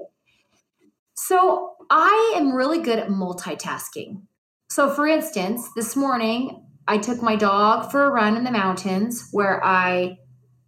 So 1.16 1.76
I 1.90 2.34
am 2.36 2.54
really 2.54 2.82
good 2.82 3.00
at 3.00 3.08
multitasking. 3.08 4.22
So, 4.70 4.94
for 4.94 5.08
instance, 5.08 5.70
this 5.76 5.96
morning 5.96 6.66
I 6.88 6.98
took 6.98 7.22
my 7.22 7.36
dog 7.36 7.92
for 7.92 8.06
a 8.06 8.12
run 8.12 8.36
in 8.36 8.44
the 8.44 8.52
mountains 8.52 9.30
where 9.32 9.64
I 9.64 10.18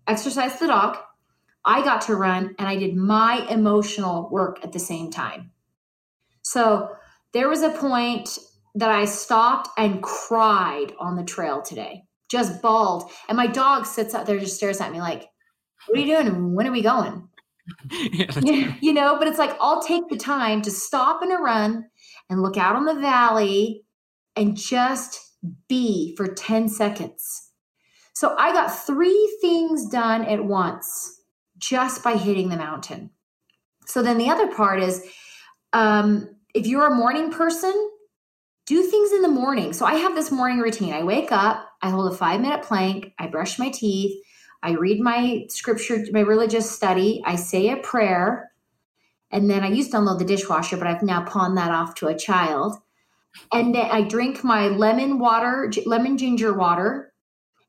exercised 0.07 0.59
the 0.59 0.67
dog. 0.67 0.97
I 1.68 1.84
got 1.84 2.01
to 2.03 2.15
run 2.15 2.55
and 2.57 2.68
I 2.68 2.78
did 2.78 2.95
my 2.95 3.45
emotional 3.49 4.30
work 4.32 4.63
at 4.63 4.72
the 4.72 4.80
same 4.80 5.11
time. 5.11 5.51
So, 6.41 6.89
there 7.34 7.49
was 7.49 7.61
a 7.61 7.70
point 7.70 8.39
that 8.76 8.89
I 8.89 9.05
stopped 9.05 9.70
and 9.78 10.01
cried 10.01 10.93
on 10.97 11.18
the 11.18 11.24
trail 11.24 11.61
today, 11.61 12.03
just 12.32 12.61
bawled. 12.61 13.11
And 13.28 13.36
my 13.36 13.47
dog 13.47 13.86
sits 13.86 14.15
out 14.15 14.26
there, 14.26 14.39
just 14.39 14.55
stares 14.55 14.80
at 14.80 14.93
me 14.93 15.01
like, 15.01 15.26
What 15.88 15.97
are 15.97 16.01
you 16.01 16.15
doing? 16.15 16.28
And 16.28 16.55
when 16.55 16.65
are 16.68 16.72
we 16.72 16.82
going? 16.82 17.28
yeah, 17.91 18.76
you 18.82 18.93
know, 18.93 19.18
but 19.20 19.28
it's 19.28 19.38
like 19.38 19.57
I'll 19.59 19.84
take 19.84 20.07
the 20.07 20.18
time 20.18 20.61
to 20.61 20.72
stop 20.72 21.22
in 21.22 21.32
a 21.32 21.38
run 21.38 21.86
and 22.30 22.41
look 22.41 22.55
out 22.55 22.78
on 22.78 22.86
the 22.86 22.95
valley 22.95 23.84
and 24.38 24.55
just 24.55 25.20
be 25.68 26.15
for 26.15 26.28
10 26.28 26.70
seconds. 26.70 27.51
So 28.13 28.36
I 28.38 28.53
got 28.53 28.70
three 28.70 29.38
things 29.41 29.89
done 29.89 30.24
at 30.26 30.45
once 30.45 31.16
just 31.58 32.03
by 32.03 32.18
hitting 32.18 32.49
the 32.49 32.58
mountain. 32.58 33.12
So 33.86 34.01
then 34.01 34.18
the 34.18 34.30
other 34.30 34.53
part 34.53 34.82
is 34.82 35.05
um, 35.74 36.30
if 36.53 36.68
you're 36.68 36.88
a 36.88 36.95
morning 36.95 37.32
person, 37.32 37.91
do 38.66 38.84
things 38.84 39.14
in 39.14 39.22
the 39.22 39.28
morning. 39.30 39.74
So 39.74 39.86
I 39.86 39.95
have 39.95 40.16
this 40.16 40.32
morning 40.32 40.60
routine. 40.60 40.93
I 40.93 41.03
wake 41.03 41.32
up, 41.32 41.70
I 41.82 41.89
hold 41.89 42.12
a 42.12 42.16
five 42.16 42.41
minute 42.41 42.64
plank, 42.64 43.14
I 43.18 43.28
brush 43.28 43.58
my 43.58 43.70
teeth, 43.70 44.22
I 44.62 44.72
read 44.72 44.99
my 44.99 45.45
scripture, 45.49 46.03
my 46.12 46.20
religious 46.20 46.70
study, 46.70 47.22
I 47.26 47.36
say 47.36 47.70
a 47.70 47.78
prayer, 47.78 48.51
and 49.32 49.49
then 49.49 49.64
I 49.64 49.70
used 49.70 49.91
to 49.91 49.97
unload 49.97 50.20
the 50.20 50.26
dishwasher, 50.26 50.78
but 50.78 50.88
I've 50.88 51.03
now 51.03 51.24
pawned 51.24 51.58
that 51.58 51.72
off 51.72 51.95
to 51.95 52.08
a 52.08 52.18
child. 52.18 52.76
And 53.53 53.76
then 53.76 53.86
I 53.89 54.01
drink 54.01 54.43
my 54.43 54.68
lemon 54.68 55.20
water, 55.20 55.72
lemon 55.86 56.18
ginger 56.18 56.53
water, 56.53 57.14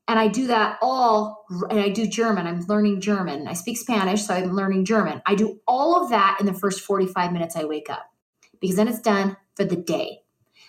and 0.08 0.18
I 0.18 0.26
do 0.26 0.46
that 0.46 0.78
all, 0.80 1.44
and 1.68 1.78
I 1.78 1.90
do 1.90 2.06
German. 2.06 2.46
I'm 2.46 2.62
learning 2.62 3.02
German. 3.02 3.46
I 3.46 3.52
speak 3.52 3.76
Spanish, 3.76 4.22
so 4.22 4.34
I'm 4.34 4.56
learning 4.56 4.86
German. 4.86 5.20
I 5.26 5.34
do 5.34 5.60
all 5.68 6.02
of 6.02 6.08
that 6.10 6.38
in 6.40 6.46
the 6.46 6.54
first 6.54 6.80
45 6.80 7.30
minutes 7.30 7.54
I 7.54 7.64
wake 7.64 7.90
up 7.90 8.10
because 8.58 8.76
then 8.76 8.88
it's 8.88 9.00
done 9.00 9.36
for 9.54 9.64
the 9.64 9.76
day. 9.76 10.20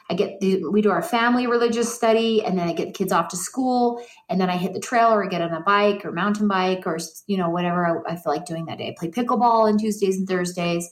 I 0.10 0.16
get 0.16 0.42
the, 0.42 0.66
we 0.70 0.82
do 0.82 0.90
our 0.90 1.02
family 1.02 1.48
religious 1.48 1.94
study, 1.94 2.44
and 2.44 2.60
then 2.60 2.68
I 2.68 2.74
get 2.74 2.88
the 2.88 2.94
kids 2.94 3.14
off 3.14 3.30
to 3.30 3.38
school, 3.38 4.04
and 4.28 4.42
then 4.42 4.50
I 4.50 4.58
hit 4.58 4.74
the 4.74 4.80
trail 4.80 5.08
or 5.10 5.24
I 5.24 5.30
get 5.30 5.42
on 5.42 5.54
a 5.54 5.62
bike 5.62 6.04
or 6.04 6.12
mountain 6.12 6.50
bike 6.50 6.86
or 6.86 6.98
you 7.28 7.38
know 7.38 7.50
whatever 7.50 7.86
I, 7.86 8.14
I 8.14 8.16
feel 8.18 8.34
like 8.34 8.46
doing 8.46 8.66
that 8.66 8.80
day. 8.80 8.90
I 8.90 8.96
play 9.00 9.10
pickleball 9.10 9.70
on 9.70 9.78
Tuesdays 9.78 10.18
and 10.18 10.28
Thursdays. 10.28 10.92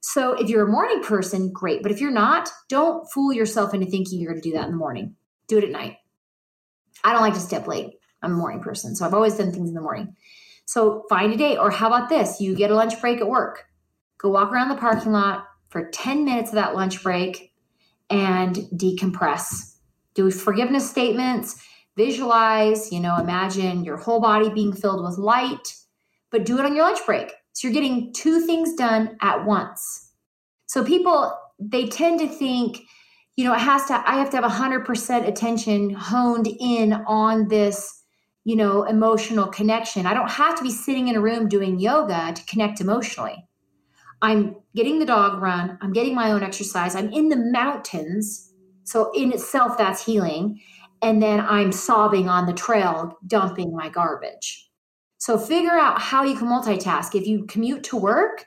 So 0.00 0.34
if 0.34 0.48
you're 0.48 0.68
a 0.68 0.70
morning 0.70 1.02
person, 1.02 1.50
great. 1.50 1.82
But 1.82 1.90
if 1.90 2.00
you're 2.00 2.10
not, 2.10 2.50
don't 2.68 3.10
fool 3.10 3.32
yourself 3.32 3.72
into 3.72 3.86
thinking 3.86 4.20
you're 4.20 4.32
going 4.32 4.42
to 4.42 4.48
do 4.48 4.54
that 4.54 4.66
in 4.66 4.72
the 4.72 4.76
morning. 4.76 5.16
Do 5.48 5.56
it 5.56 5.64
at 5.64 5.70
night. 5.70 5.96
I 7.02 7.12
don't 7.12 7.22
like 7.22 7.34
to 7.34 7.40
stay 7.40 7.56
up 7.56 7.66
late. 7.66 7.94
I'm 8.22 8.32
a 8.32 8.36
morning 8.36 8.60
person, 8.60 8.94
so 8.94 9.04
I've 9.04 9.14
always 9.14 9.36
done 9.36 9.52
things 9.52 9.68
in 9.68 9.74
the 9.74 9.80
morning. 9.80 10.16
So 10.66 11.04
find 11.08 11.32
a 11.32 11.36
day, 11.36 11.56
or 11.56 11.70
how 11.70 11.88
about 11.88 12.08
this? 12.08 12.40
You 12.40 12.54
get 12.54 12.70
a 12.70 12.74
lunch 12.74 13.00
break 13.00 13.20
at 13.20 13.28
work. 13.28 13.64
Go 14.18 14.30
walk 14.30 14.50
around 14.50 14.68
the 14.68 14.76
parking 14.76 15.12
lot 15.12 15.44
for 15.68 15.90
10 15.90 16.24
minutes 16.24 16.50
of 16.50 16.54
that 16.54 16.74
lunch 16.74 17.02
break 17.02 17.52
and 18.08 18.56
decompress. 18.74 19.76
Do 20.14 20.30
forgiveness 20.30 20.88
statements, 20.88 21.62
visualize, 21.96 22.92
you 22.92 23.00
know, 23.00 23.16
imagine 23.16 23.84
your 23.84 23.96
whole 23.96 24.20
body 24.20 24.48
being 24.48 24.72
filled 24.72 25.04
with 25.04 25.18
light, 25.18 25.74
but 26.30 26.46
do 26.46 26.58
it 26.58 26.64
on 26.64 26.74
your 26.74 26.84
lunch 26.84 27.04
break. 27.04 27.32
So 27.52 27.68
you're 27.68 27.74
getting 27.74 28.12
two 28.12 28.40
things 28.40 28.74
done 28.74 29.16
at 29.20 29.44
once. 29.44 30.12
So 30.66 30.84
people, 30.84 31.36
they 31.58 31.88
tend 31.88 32.20
to 32.20 32.28
think, 32.28 32.80
you 33.36 33.44
know, 33.44 33.54
it 33.54 33.60
has 33.60 33.86
to, 33.86 33.94
I 34.08 34.16
have 34.16 34.30
to 34.30 34.40
have 34.40 34.50
100% 34.50 35.28
attention 35.28 35.90
honed 35.90 36.46
in 36.46 36.92
on 36.92 37.48
this, 37.48 38.02
you 38.44 38.54
know, 38.54 38.84
emotional 38.84 39.48
connection. 39.48 40.06
I 40.06 40.14
don't 40.14 40.30
have 40.30 40.56
to 40.56 40.62
be 40.62 40.70
sitting 40.70 41.08
in 41.08 41.16
a 41.16 41.20
room 41.20 41.48
doing 41.48 41.80
yoga 41.80 42.32
to 42.32 42.44
connect 42.44 42.80
emotionally. 42.80 43.48
I'm 44.22 44.56
getting 44.74 45.00
the 45.00 45.04
dog 45.04 45.42
run, 45.42 45.78
I'm 45.82 45.92
getting 45.92 46.14
my 46.14 46.32
own 46.32 46.42
exercise, 46.42 46.94
I'm 46.94 47.12
in 47.12 47.28
the 47.28 47.36
mountains. 47.36 48.52
So, 48.84 49.10
in 49.12 49.32
itself, 49.32 49.76
that's 49.76 50.04
healing. 50.04 50.60
And 51.02 51.22
then 51.22 51.40
I'm 51.40 51.72
sobbing 51.72 52.28
on 52.28 52.46
the 52.46 52.52
trail, 52.52 53.18
dumping 53.26 53.74
my 53.74 53.88
garbage. 53.88 54.70
So, 55.18 55.36
figure 55.38 55.72
out 55.72 56.00
how 56.00 56.22
you 56.22 56.36
can 56.36 56.48
multitask. 56.48 57.14
If 57.14 57.26
you 57.26 57.44
commute 57.46 57.82
to 57.84 57.96
work, 57.96 58.46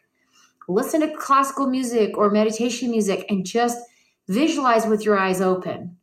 listen 0.68 1.02
to 1.02 1.16
classical 1.16 1.68
music 1.68 2.18
or 2.18 2.32
meditation 2.32 2.90
music 2.90 3.26
and 3.30 3.46
just 3.46 3.80
visualize 4.28 4.86
with 4.86 5.06
your 5.06 5.18
eyes 5.18 5.42
open. 5.42 5.98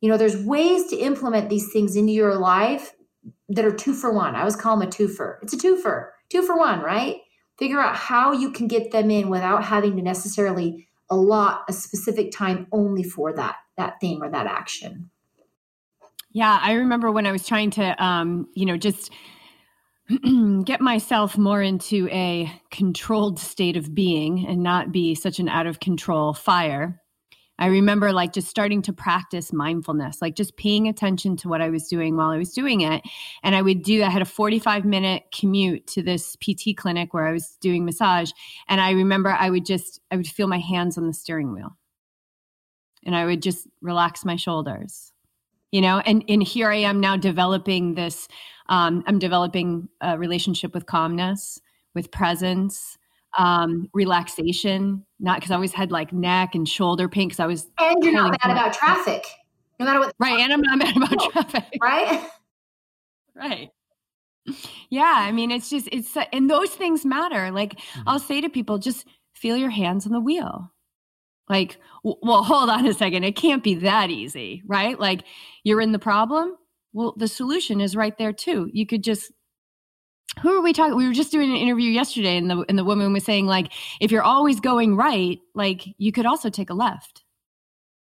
You 0.00 0.10
know, 0.10 0.16
there's 0.16 0.36
ways 0.36 0.88
to 0.88 0.96
implement 0.96 1.48
these 1.48 1.72
things 1.72 1.96
into 1.96 2.12
your 2.12 2.34
life 2.34 2.94
that 3.48 3.64
are 3.64 3.74
two 3.74 3.94
for 3.94 4.12
one. 4.12 4.34
I 4.34 4.40
always 4.40 4.56
call 4.56 4.76
them 4.76 4.88
a 4.88 4.90
twofer. 4.90 5.36
It's 5.42 5.52
a 5.52 5.58
twofer, 5.58 6.10
two 6.28 6.42
for 6.42 6.56
one, 6.56 6.80
right? 6.80 7.18
figure 7.58 7.80
out 7.80 7.96
how 7.96 8.32
you 8.32 8.50
can 8.50 8.66
get 8.66 8.90
them 8.90 9.10
in 9.10 9.28
without 9.28 9.64
having 9.64 9.96
to 9.96 10.02
necessarily 10.02 10.88
allot 11.10 11.62
a 11.68 11.72
specific 11.72 12.32
time 12.32 12.66
only 12.72 13.02
for 13.02 13.32
that 13.32 13.56
that 13.76 14.00
thing 14.00 14.20
or 14.22 14.30
that 14.30 14.46
action 14.46 15.10
yeah 16.32 16.58
i 16.62 16.72
remember 16.72 17.10
when 17.10 17.26
i 17.26 17.32
was 17.32 17.46
trying 17.46 17.70
to 17.70 18.04
um 18.04 18.48
you 18.54 18.64
know 18.64 18.76
just 18.76 19.12
get 20.64 20.80
myself 20.80 21.38
more 21.38 21.62
into 21.62 22.08
a 22.08 22.50
controlled 22.70 23.38
state 23.38 23.76
of 23.76 23.94
being 23.94 24.46
and 24.46 24.62
not 24.62 24.90
be 24.90 25.14
such 25.14 25.38
an 25.38 25.48
out 25.48 25.66
of 25.66 25.80
control 25.80 26.32
fire 26.32 27.01
I 27.58 27.66
remember 27.66 28.12
like 28.12 28.32
just 28.32 28.48
starting 28.48 28.82
to 28.82 28.92
practice 28.92 29.52
mindfulness, 29.52 30.20
like 30.20 30.34
just 30.34 30.56
paying 30.56 30.88
attention 30.88 31.36
to 31.38 31.48
what 31.48 31.60
I 31.60 31.68
was 31.68 31.86
doing 31.86 32.16
while 32.16 32.30
I 32.30 32.38
was 32.38 32.52
doing 32.52 32.80
it. 32.80 33.02
And 33.42 33.54
I 33.54 33.62
would 33.62 33.82
do, 33.82 34.02
I 34.02 34.10
had 34.10 34.22
a 34.22 34.26
45 34.26 34.84
minute 34.84 35.24
commute 35.32 35.86
to 35.88 36.02
this 36.02 36.36
PT 36.36 36.76
clinic 36.76 37.14
where 37.14 37.26
I 37.26 37.32
was 37.32 37.56
doing 37.60 37.84
massage. 37.84 38.32
And 38.68 38.80
I 38.80 38.92
remember 38.92 39.30
I 39.30 39.50
would 39.50 39.66
just, 39.66 40.00
I 40.10 40.16
would 40.16 40.26
feel 40.26 40.48
my 40.48 40.58
hands 40.58 40.98
on 40.98 41.06
the 41.06 41.14
steering 41.14 41.52
wheel 41.52 41.76
and 43.04 43.14
I 43.14 43.24
would 43.24 43.42
just 43.42 43.66
relax 43.80 44.24
my 44.24 44.36
shoulders, 44.36 45.12
you 45.70 45.80
know, 45.80 45.98
and, 46.00 46.24
and 46.28 46.42
here 46.42 46.70
I 46.70 46.76
am 46.76 47.00
now 47.00 47.16
developing 47.16 47.94
this, 47.94 48.28
um, 48.68 49.02
I'm 49.06 49.18
developing 49.18 49.88
a 50.00 50.18
relationship 50.18 50.74
with 50.74 50.86
calmness, 50.86 51.60
with 51.94 52.10
presence, 52.10 52.98
um, 53.38 53.88
relaxation, 53.92 55.04
not 55.20 55.38
because 55.38 55.50
I 55.50 55.54
always 55.54 55.72
had 55.72 55.90
like 55.90 56.12
neck 56.12 56.54
and 56.54 56.68
shoulder 56.68 57.08
pain 57.08 57.28
because 57.28 57.40
I 57.40 57.46
was. 57.46 57.70
And 57.78 58.02
you're 58.02 58.12
not 58.12 58.30
mad 58.30 58.52
about 58.52 58.72
traffic, 58.72 59.24
no 59.78 59.86
matter 59.86 60.00
what. 60.00 60.14
Right, 60.18 60.40
and 60.40 60.52
I'm 60.52 60.60
not 60.60 60.78
mad 60.78 60.96
about 60.96 61.30
traffic. 61.30 61.78
Right. 61.80 62.28
right. 63.34 63.70
Yeah, 64.90 65.14
I 65.16 65.32
mean, 65.32 65.50
it's 65.50 65.70
just 65.70 65.88
it's 65.92 66.16
and 66.32 66.50
those 66.50 66.70
things 66.70 67.04
matter. 67.04 67.50
Like 67.50 67.74
mm-hmm. 67.76 68.08
I'll 68.08 68.18
say 68.18 68.40
to 68.40 68.48
people, 68.48 68.78
just 68.78 69.06
feel 69.34 69.56
your 69.56 69.70
hands 69.70 70.06
on 70.06 70.12
the 70.12 70.20
wheel. 70.20 70.72
Like, 71.48 71.78
well, 72.02 72.42
hold 72.42 72.70
on 72.70 72.86
a 72.86 72.94
second. 72.94 73.24
It 73.24 73.36
can't 73.36 73.62
be 73.62 73.74
that 73.76 74.10
easy, 74.10 74.62
right? 74.66 74.98
Like, 74.98 75.24
you're 75.64 75.80
in 75.80 75.92
the 75.92 75.98
problem. 75.98 76.56
Well, 76.92 77.14
the 77.16 77.28
solution 77.28 77.80
is 77.80 77.96
right 77.96 78.16
there 78.16 78.32
too. 78.32 78.70
You 78.72 78.86
could 78.86 79.02
just 79.02 79.32
who 80.40 80.56
are 80.56 80.62
we 80.62 80.72
talking 80.72 80.96
we 80.96 81.06
were 81.06 81.12
just 81.12 81.32
doing 81.32 81.50
an 81.50 81.56
interview 81.56 81.90
yesterday 81.90 82.36
and 82.36 82.50
the 82.50 82.64
and 82.68 82.78
the 82.78 82.84
woman 82.84 83.12
was 83.12 83.24
saying 83.24 83.46
like 83.46 83.72
if 84.00 84.10
you're 84.10 84.22
always 84.22 84.60
going 84.60 84.96
right 84.96 85.40
like 85.54 85.84
you 85.98 86.12
could 86.12 86.26
also 86.26 86.50
take 86.50 86.70
a 86.70 86.74
left. 86.74 87.24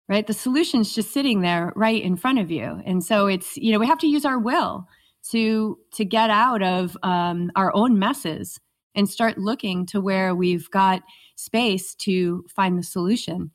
Right? 0.08 0.26
The 0.26 0.34
solution's 0.34 0.92
just 0.92 1.12
sitting 1.12 1.40
there 1.40 1.72
right 1.76 2.02
in 2.02 2.16
front 2.16 2.40
of 2.40 2.50
you. 2.50 2.82
And 2.84 3.04
so 3.04 3.28
it's 3.28 3.56
you 3.56 3.72
know 3.72 3.78
we 3.78 3.86
have 3.86 4.00
to 4.00 4.08
use 4.08 4.24
our 4.24 4.38
will 4.38 4.86
to 5.30 5.78
to 5.94 6.04
get 6.04 6.30
out 6.30 6.62
of 6.62 6.96
um, 7.02 7.52
our 7.54 7.74
own 7.74 7.98
messes 7.98 8.58
and 8.96 9.08
start 9.08 9.38
looking 9.38 9.86
to 9.86 10.00
where 10.00 10.34
we've 10.34 10.68
got 10.70 11.02
space 11.36 11.94
to 11.94 12.44
find 12.54 12.76
the 12.76 12.82
solution. 12.82 13.50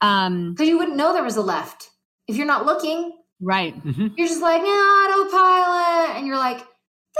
Um 0.00 0.52
because 0.52 0.68
you 0.68 0.78
wouldn't 0.78 0.96
know 0.96 1.12
there 1.12 1.24
was 1.24 1.36
a 1.36 1.42
left. 1.42 1.90
If 2.28 2.36
you're 2.36 2.46
not 2.46 2.66
looking 2.66 3.12
right. 3.40 3.74
Mm-hmm. 3.84 4.08
you're 4.16 4.28
just 4.28 4.42
like 4.42 4.62
yeah 4.62 4.68
autopilot 4.68 6.16
and 6.16 6.26
you're 6.26 6.38
like 6.38 6.64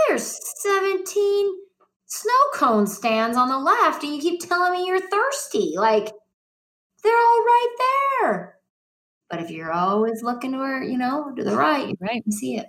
there's 0.07 0.39
17 0.61 1.53
snow 2.07 2.31
cone 2.53 2.87
stands 2.87 3.37
on 3.37 3.49
the 3.49 3.57
left, 3.57 4.03
and 4.03 4.13
you 4.15 4.21
keep 4.21 4.41
telling 4.47 4.73
me 4.73 4.85
you're 4.87 4.99
thirsty. 5.09 5.73
Like, 5.77 6.11
they're 7.03 7.17
all 7.17 7.43
right 7.43 7.75
there. 8.21 8.57
But 9.29 9.41
if 9.41 9.49
you're 9.49 9.71
always 9.71 10.21
looking 10.23 10.51
to 10.53 10.57
where, 10.59 10.83
you 10.83 10.97
know, 10.97 11.33
to 11.35 11.43
the 11.43 11.55
right, 11.55 11.89
you 11.89 11.97
right, 11.99 12.23
see 12.31 12.57
it. 12.57 12.67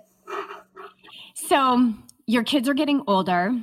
So 1.35 1.93
your 2.25 2.43
kids 2.43 2.67
are 2.67 2.73
getting 2.73 3.03
older. 3.07 3.53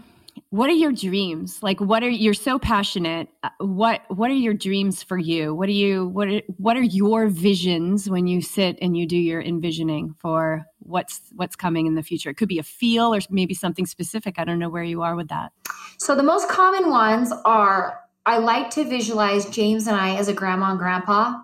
what 0.51 0.71
are 0.71 0.75
your 0.75 0.93
dreams 0.93 1.63
like 1.63 1.81
what 1.81 2.03
are 2.05 2.09
you're 2.09 2.35
so 2.35 2.59
passionate 2.59 3.29
uh, 3.43 3.49
what 3.59 4.03
what 4.09 4.31
are 4.31 4.35
your 4.35 4.55
dreams 4.55 5.03
for 5.03 5.19
you 5.19 5.55
what 5.55 5.69
are 5.69 5.73
you 5.73 6.09
what 6.09 6.29
are, 6.29 6.41
what 6.59 6.77
are 6.77 6.83
your 6.83 7.27
visions 7.29 8.09
when 8.09 8.27
you 8.27 8.41
sit 8.41 8.79
and 8.81 8.97
you 8.97 9.07
do 9.07 9.17
your 9.17 9.41
envisioning 9.43 10.15
for 10.21 10.65
what's 10.85 11.21
what's 11.35 11.57
coming 11.57 11.87
in 11.87 11.95
the 11.95 12.03
future. 12.03 12.31
It 12.31 12.37
could 12.37 12.49
be 12.49 12.59
a 12.59 12.63
feel 12.63 13.15
or 13.15 13.21
maybe 13.31 13.55
something 13.55 13.87
specific. 13.87 14.39
I 14.39 14.45
don't 14.45 14.59
know 14.59 14.69
where 14.69 14.85
you 14.85 15.03
are 15.03 15.17
with 15.17 15.29
that. 15.29 15.53
So 15.99 16.15
the 16.15 16.23
most 16.23 16.49
common 16.49 16.91
ones 16.91 17.33
are 17.45 18.01
i 18.27 18.39
like 18.39 18.71
to 18.71 18.85
visualize 18.85 19.45
james 19.51 19.87
and 19.87 19.97
i 19.97 20.17
as 20.17 20.29
a 20.29 20.33
grandma 20.33 20.71
and 20.71 20.79
grandpa 20.79 21.35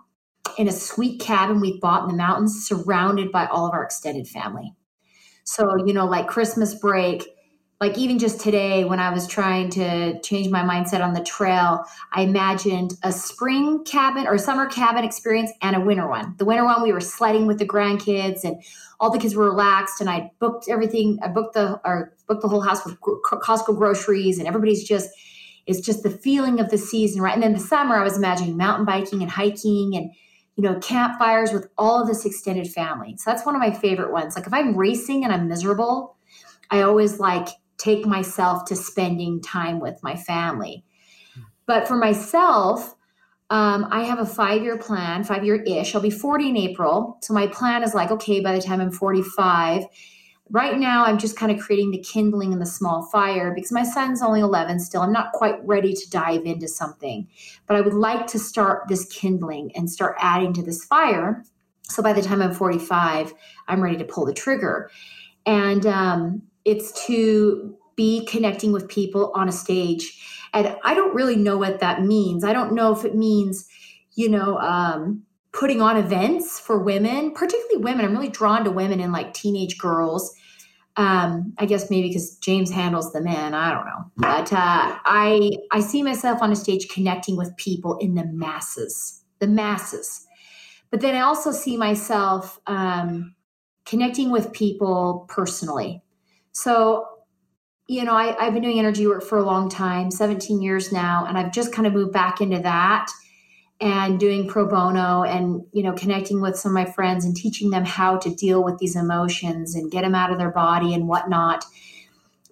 in 0.57 0.67
a 0.67 0.73
sweet 0.73 1.21
cabin 1.21 1.61
we've 1.61 1.81
bought 1.81 2.03
in 2.05 2.09
the 2.09 2.17
mountains 2.17 2.67
surrounded 2.67 3.31
by 3.31 3.47
all 3.47 3.67
of 3.67 3.73
our 3.73 3.85
extended 3.85 4.27
family. 4.27 4.75
So 5.45 5.85
you 5.87 5.93
know 5.93 6.07
like 6.07 6.27
christmas 6.27 6.75
break 6.75 7.29
like 7.81 7.97
even 7.97 8.19
just 8.19 8.41
today 8.41 8.85
when 8.85 9.01
i 9.01 9.11
was 9.11 9.27
trying 9.27 9.71
to 9.71 10.21
change 10.21 10.49
my 10.49 10.63
mindset 10.63 11.03
on 11.03 11.15
the 11.15 11.23
trail 11.23 11.85
i 12.13 12.23
imagined 12.23 12.95
a 13.03 13.11
spring 13.11 13.83
cabin 13.85 14.27
or 14.27 14.37
summer 14.37 14.67
cabin 14.67 15.03
experience 15.03 15.51
and 15.63 15.75
a 15.75 15.81
winter 15.81 16.09
one. 16.09 16.35
The 16.39 16.45
winter 16.45 16.65
one 16.65 16.83
we 16.83 16.93
were 16.93 17.01
sledding 17.01 17.47
with 17.47 17.59
the 17.59 17.67
grandkids 17.67 18.45
and 18.45 18.63
all 18.99 19.11
the 19.11 19.19
kids 19.19 19.35
were 19.35 19.47
relaxed 19.47 20.01
and 20.01 20.11
i 20.11 20.31
booked 20.39 20.69
everything 20.69 21.19
i 21.23 21.29
booked 21.29 21.55
the 21.55 21.81
or 21.85 22.13
booked 22.29 22.43
the 22.43 22.49
whole 22.49 22.61
house 22.61 22.85
with 22.85 23.01
costco 23.01 23.77
groceries 23.77 24.39
and 24.39 24.47
everybody's 24.47 24.85
just 24.85 25.09
it's 25.67 25.81
just 25.81 26.03
the 26.03 26.11
feeling 26.11 26.59
of 26.59 26.71
the 26.71 26.79
season 26.79 27.23
right? 27.23 27.35
And 27.35 27.43
then 27.43 27.53
the 27.53 27.61
summer 27.61 27.97
i 27.97 28.05
was 28.05 28.17
imagining 28.17 28.57
mountain 28.57 28.85
biking 28.85 29.23
and 29.23 29.31
hiking 29.31 29.97
and 29.97 30.11
you 30.57 30.63
know 30.65 30.79
campfires 30.81 31.53
with 31.53 31.69
all 31.79 32.03
of 32.03 32.09
this 32.09 32.27
extended 32.27 32.69
family. 32.69 33.17
So 33.17 33.31
that's 33.31 33.47
one 33.47 33.55
of 33.55 33.61
my 33.61 33.71
favorite 33.71 34.13
ones. 34.13 34.37
Like 34.37 34.47
if 34.47 34.53
i'm 34.53 34.77
racing 34.77 35.25
and 35.25 35.33
i'm 35.33 35.49
miserable 35.49 36.17
i 36.71 36.83
always 36.83 37.19
like 37.19 37.49
take 37.81 38.07
myself 38.07 38.65
to 38.67 38.77
spending 38.77 39.41
time 39.41 39.81
with 39.81 40.03
my 40.03 40.17
family. 40.17 40.85
But 41.67 41.89
for 41.89 41.97
myself, 41.97 42.95
um, 43.51 43.89
I 43.91 44.05
have 44.05 44.21
a 44.21 44.27
five 44.27 44.63
year 44.63 44.79
plan, 44.79 45.25
five 45.25 45.45
year 45.45 45.63
ish. 45.63 45.95
I'll 45.95 46.01
be 46.01 46.11
40 46.11 46.51
in 46.51 46.57
April. 46.57 47.19
So 47.23 47.35
my 47.35 47.49
plan 47.49 47.83
is 47.83 47.95
like, 47.95 48.11
okay, 48.11 48.41
by 48.41 48.55
the 48.55 48.63
time 48.63 48.81
I'm 48.81 48.93
45, 48.93 49.85
right 50.51 50.79
now 50.79 51.05
I'm 51.05 51.19
just 51.19 51.37
kind 51.37 51.51
of 51.51 51.59
creating 51.61 51.91
the 51.91 51.99
kindling 51.99 52.53
and 52.53 52.63
the 52.63 52.67
small 52.67 53.09
fire 53.11 53.53
because 53.55 53.73
my 53.73 53.85
son's 53.85 54.23
only 54.23 54.41
11 54.41 54.79
still. 54.81 55.03
I'm 55.03 55.13
not 55.13 55.33
quite 55.33 55.65
ready 55.67 55.95
to 55.95 56.11
dive 56.11 56.45
into 56.45 56.69
something, 56.69 57.29
but 57.67 57.77
I 57.77 57.81
would 57.81 57.95
like 57.95 58.27
to 58.29 58.39
start 58.39 58.89
this 58.89 59.05
kindling 59.07 59.73
and 59.75 59.91
start 59.91 60.17
adding 60.19 60.53
to 60.55 60.63
this 60.63 60.85
fire. 60.85 61.45
So 61.85 62.03
by 62.03 62.13
the 62.13 62.23
time 62.23 62.43
I'm 62.43 62.55
45, 62.55 63.35
I'm 63.67 63.81
ready 63.81 63.97
to 63.99 64.05
pull 64.05 64.27
the 64.27 64.35
trigger. 64.35 64.91
And 65.47 65.87
um, 65.87 66.43
it's 66.65 67.07
to 67.07 67.77
be 67.97 68.25
connecting 68.27 68.73
with 68.73 68.89
people 68.89 69.33
on 69.35 69.49
a 69.49 69.53
stage. 69.53 70.27
And 70.53 70.77
I 70.85 70.95
don't 70.95 71.15
really 71.15 71.37
know 71.37 71.59
what 71.59 71.81
that 71.81 72.03
means. 72.03 72.45
I 72.45 72.53
don't 72.53 72.75
know 72.75 72.93
if 72.93 73.05
it 73.05 73.15
means, 73.15 73.69
you 74.15 74.29
know, 74.29 74.59
um, 74.59 75.23
putting 75.53 75.81
on 75.81 75.97
events 75.97 76.61
for 76.61 76.83
women, 76.83 77.33
particularly 77.33 77.85
women. 77.85 78.05
I'm 78.05 78.13
really 78.13 78.29
drawn 78.29 78.65
to 78.65 78.71
women 78.71 79.01
and 79.01 79.13
like 79.13 79.35
teenage 79.35 79.79
girls. 79.79 80.35
Um, 80.97 81.55
I 81.59 81.67
guess 81.67 81.89
maybe 81.89 82.09
because 82.09 82.37
James 82.39 82.71
handles 82.71 83.13
the 83.13 83.21
men. 83.21 83.55
I 83.55 83.73
don't 83.73 83.87
know, 83.87 84.11
but 84.17 84.53
uh, 84.53 84.99
I 85.05 85.51
I 85.71 85.81
see 85.81 86.03
myself 86.03 86.43
on 86.43 86.51
a 86.53 86.57
stage 86.57 86.89
connecting 86.89 87.37
with 87.37 87.57
people 87.57 87.97
in 87.99 88.15
the 88.17 88.27
masses, 88.27 89.23
the 89.39 89.47
masses. 89.47 90.27
But 90.91 91.01
then 91.01 91.15
I 91.15 91.21
also 91.21 91.53
see 91.53 91.77
myself 91.77 92.61
um, 92.67 93.35
connecting 93.87 94.31
with 94.31 94.53
people 94.53 95.27
personally. 95.29 96.03
So, 96.53 97.07
you 97.87 98.05
know, 98.05 98.15
I, 98.15 98.37
I've 98.39 98.53
been 98.53 98.63
doing 98.63 98.79
energy 98.79 99.07
work 99.07 99.23
for 99.23 99.39
a 99.39 99.43
long 99.43 99.69
time, 99.69 100.11
17 100.11 100.63
years 100.63 100.93
now, 100.93 101.27
and 101.27 101.37
I've 101.37 101.53
just 101.53 101.73
kind 101.73 101.87
of 101.87 101.93
moved 101.93 102.13
back 102.13 102.41
into 102.41 102.61
that 102.61 103.11
and 103.81 104.21
doing 104.21 104.47
pro 104.47 104.67
bono 104.67 105.23
and 105.23 105.65
you 105.73 105.83
know 105.83 105.93
connecting 105.93 106.41
with 106.41 106.57
some 106.57 106.71
of 106.71 106.75
my 106.75 106.85
friends 106.85 107.25
and 107.25 107.35
teaching 107.35 107.71
them 107.71 107.85
how 107.85 108.19
to 108.19 108.35
deal 108.35 108.63
with 108.63 108.79
these 108.79 108.95
emotions 108.95 109.75
and 109.75 109.91
get 109.91 110.03
them 110.03 110.15
out 110.15 110.31
of 110.31 110.39
their 110.39 110.51
body 110.51 110.93
and 110.93 111.09
whatnot. 111.09 111.65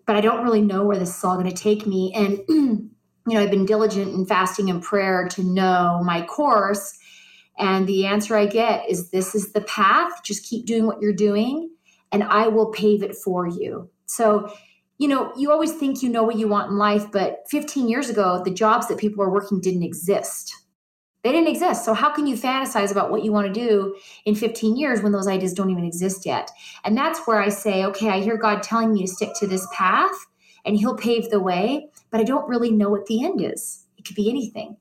But 0.06 0.16
i 0.16 0.20
don't 0.20 0.42
really 0.42 0.62
know 0.62 0.84
where 0.84 0.98
this 0.98 1.16
is 1.16 1.24
all 1.24 1.36
going 1.36 1.50
to 1.50 1.62
take 1.62 1.86
me. 1.86 2.12
And 2.14 2.40
you 2.48 3.34
know 3.34 3.40
i've 3.40 3.50
been 3.50 3.66
diligent 3.66 4.14
in 4.14 4.24
fasting 4.24 4.70
and 4.70 4.82
prayer 4.82 5.28
to 5.32 5.42
know 5.42 6.00
my 6.02 6.22
course 6.22 6.98
and 7.58 7.86
the 7.86 8.06
answer 8.06 8.34
i 8.34 8.46
get 8.46 8.88
is 8.88 9.10
this 9.10 9.34
is 9.34 9.52
the 9.52 9.60
path. 9.62 10.22
Just 10.24 10.46
keep 10.46 10.64
doing 10.64 10.86
what 10.86 11.02
you're 11.02 11.12
doing 11.12 11.70
and 12.12 12.24
I 12.24 12.48
will 12.48 12.70
pave 12.70 13.02
it 13.02 13.14
for 13.14 13.46
you. 13.46 13.90
So, 14.06 14.52
you 14.98 15.08
know, 15.08 15.32
you 15.36 15.52
always 15.52 15.72
think 15.72 16.02
you 16.02 16.08
know 16.08 16.24
what 16.24 16.36
you 16.36 16.48
want 16.48 16.70
in 16.70 16.78
life, 16.78 17.10
but 17.12 17.44
15 17.48 17.88
years 17.88 18.08
ago, 18.08 18.42
the 18.44 18.50
jobs 18.50 18.88
that 18.88 18.98
people 18.98 19.24
were 19.24 19.32
working 19.32 19.60
didn't 19.60 19.84
exist. 19.84 20.54
They 21.22 21.32
didn't 21.32 21.48
exist. 21.48 21.84
So, 21.84 21.94
how 21.94 22.12
can 22.12 22.26
you 22.26 22.36
fantasize 22.36 22.90
about 22.90 23.10
what 23.10 23.24
you 23.24 23.32
want 23.32 23.52
to 23.52 23.52
do 23.52 23.96
in 24.24 24.34
15 24.34 24.76
years 24.76 25.02
when 25.02 25.12
those 25.12 25.28
ideas 25.28 25.52
don't 25.52 25.70
even 25.70 25.84
exist 25.84 26.24
yet? 26.24 26.50
And 26.84 26.96
that's 26.96 27.26
where 27.26 27.40
I 27.40 27.48
say, 27.48 27.84
okay, 27.84 28.08
I 28.08 28.20
hear 28.20 28.36
God 28.36 28.62
telling 28.62 28.92
me 28.92 29.02
to 29.02 29.08
stick 29.08 29.30
to 29.40 29.46
this 29.46 29.66
path 29.72 30.14
and 30.64 30.76
He'll 30.76 30.96
pave 30.96 31.30
the 31.30 31.40
way, 31.40 31.88
but 32.10 32.20
I 32.20 32.24
don't 32.24 32.48
really 32.48 32.70
know 32.70 32.88
what 32.88 33.06
the 33.06 33.24
end 33.24 33.40
is. 33.40 33.84
It 33.98 34.04
could 34.04 34.16
be 34.16 34.30
anything. 34.30 34.76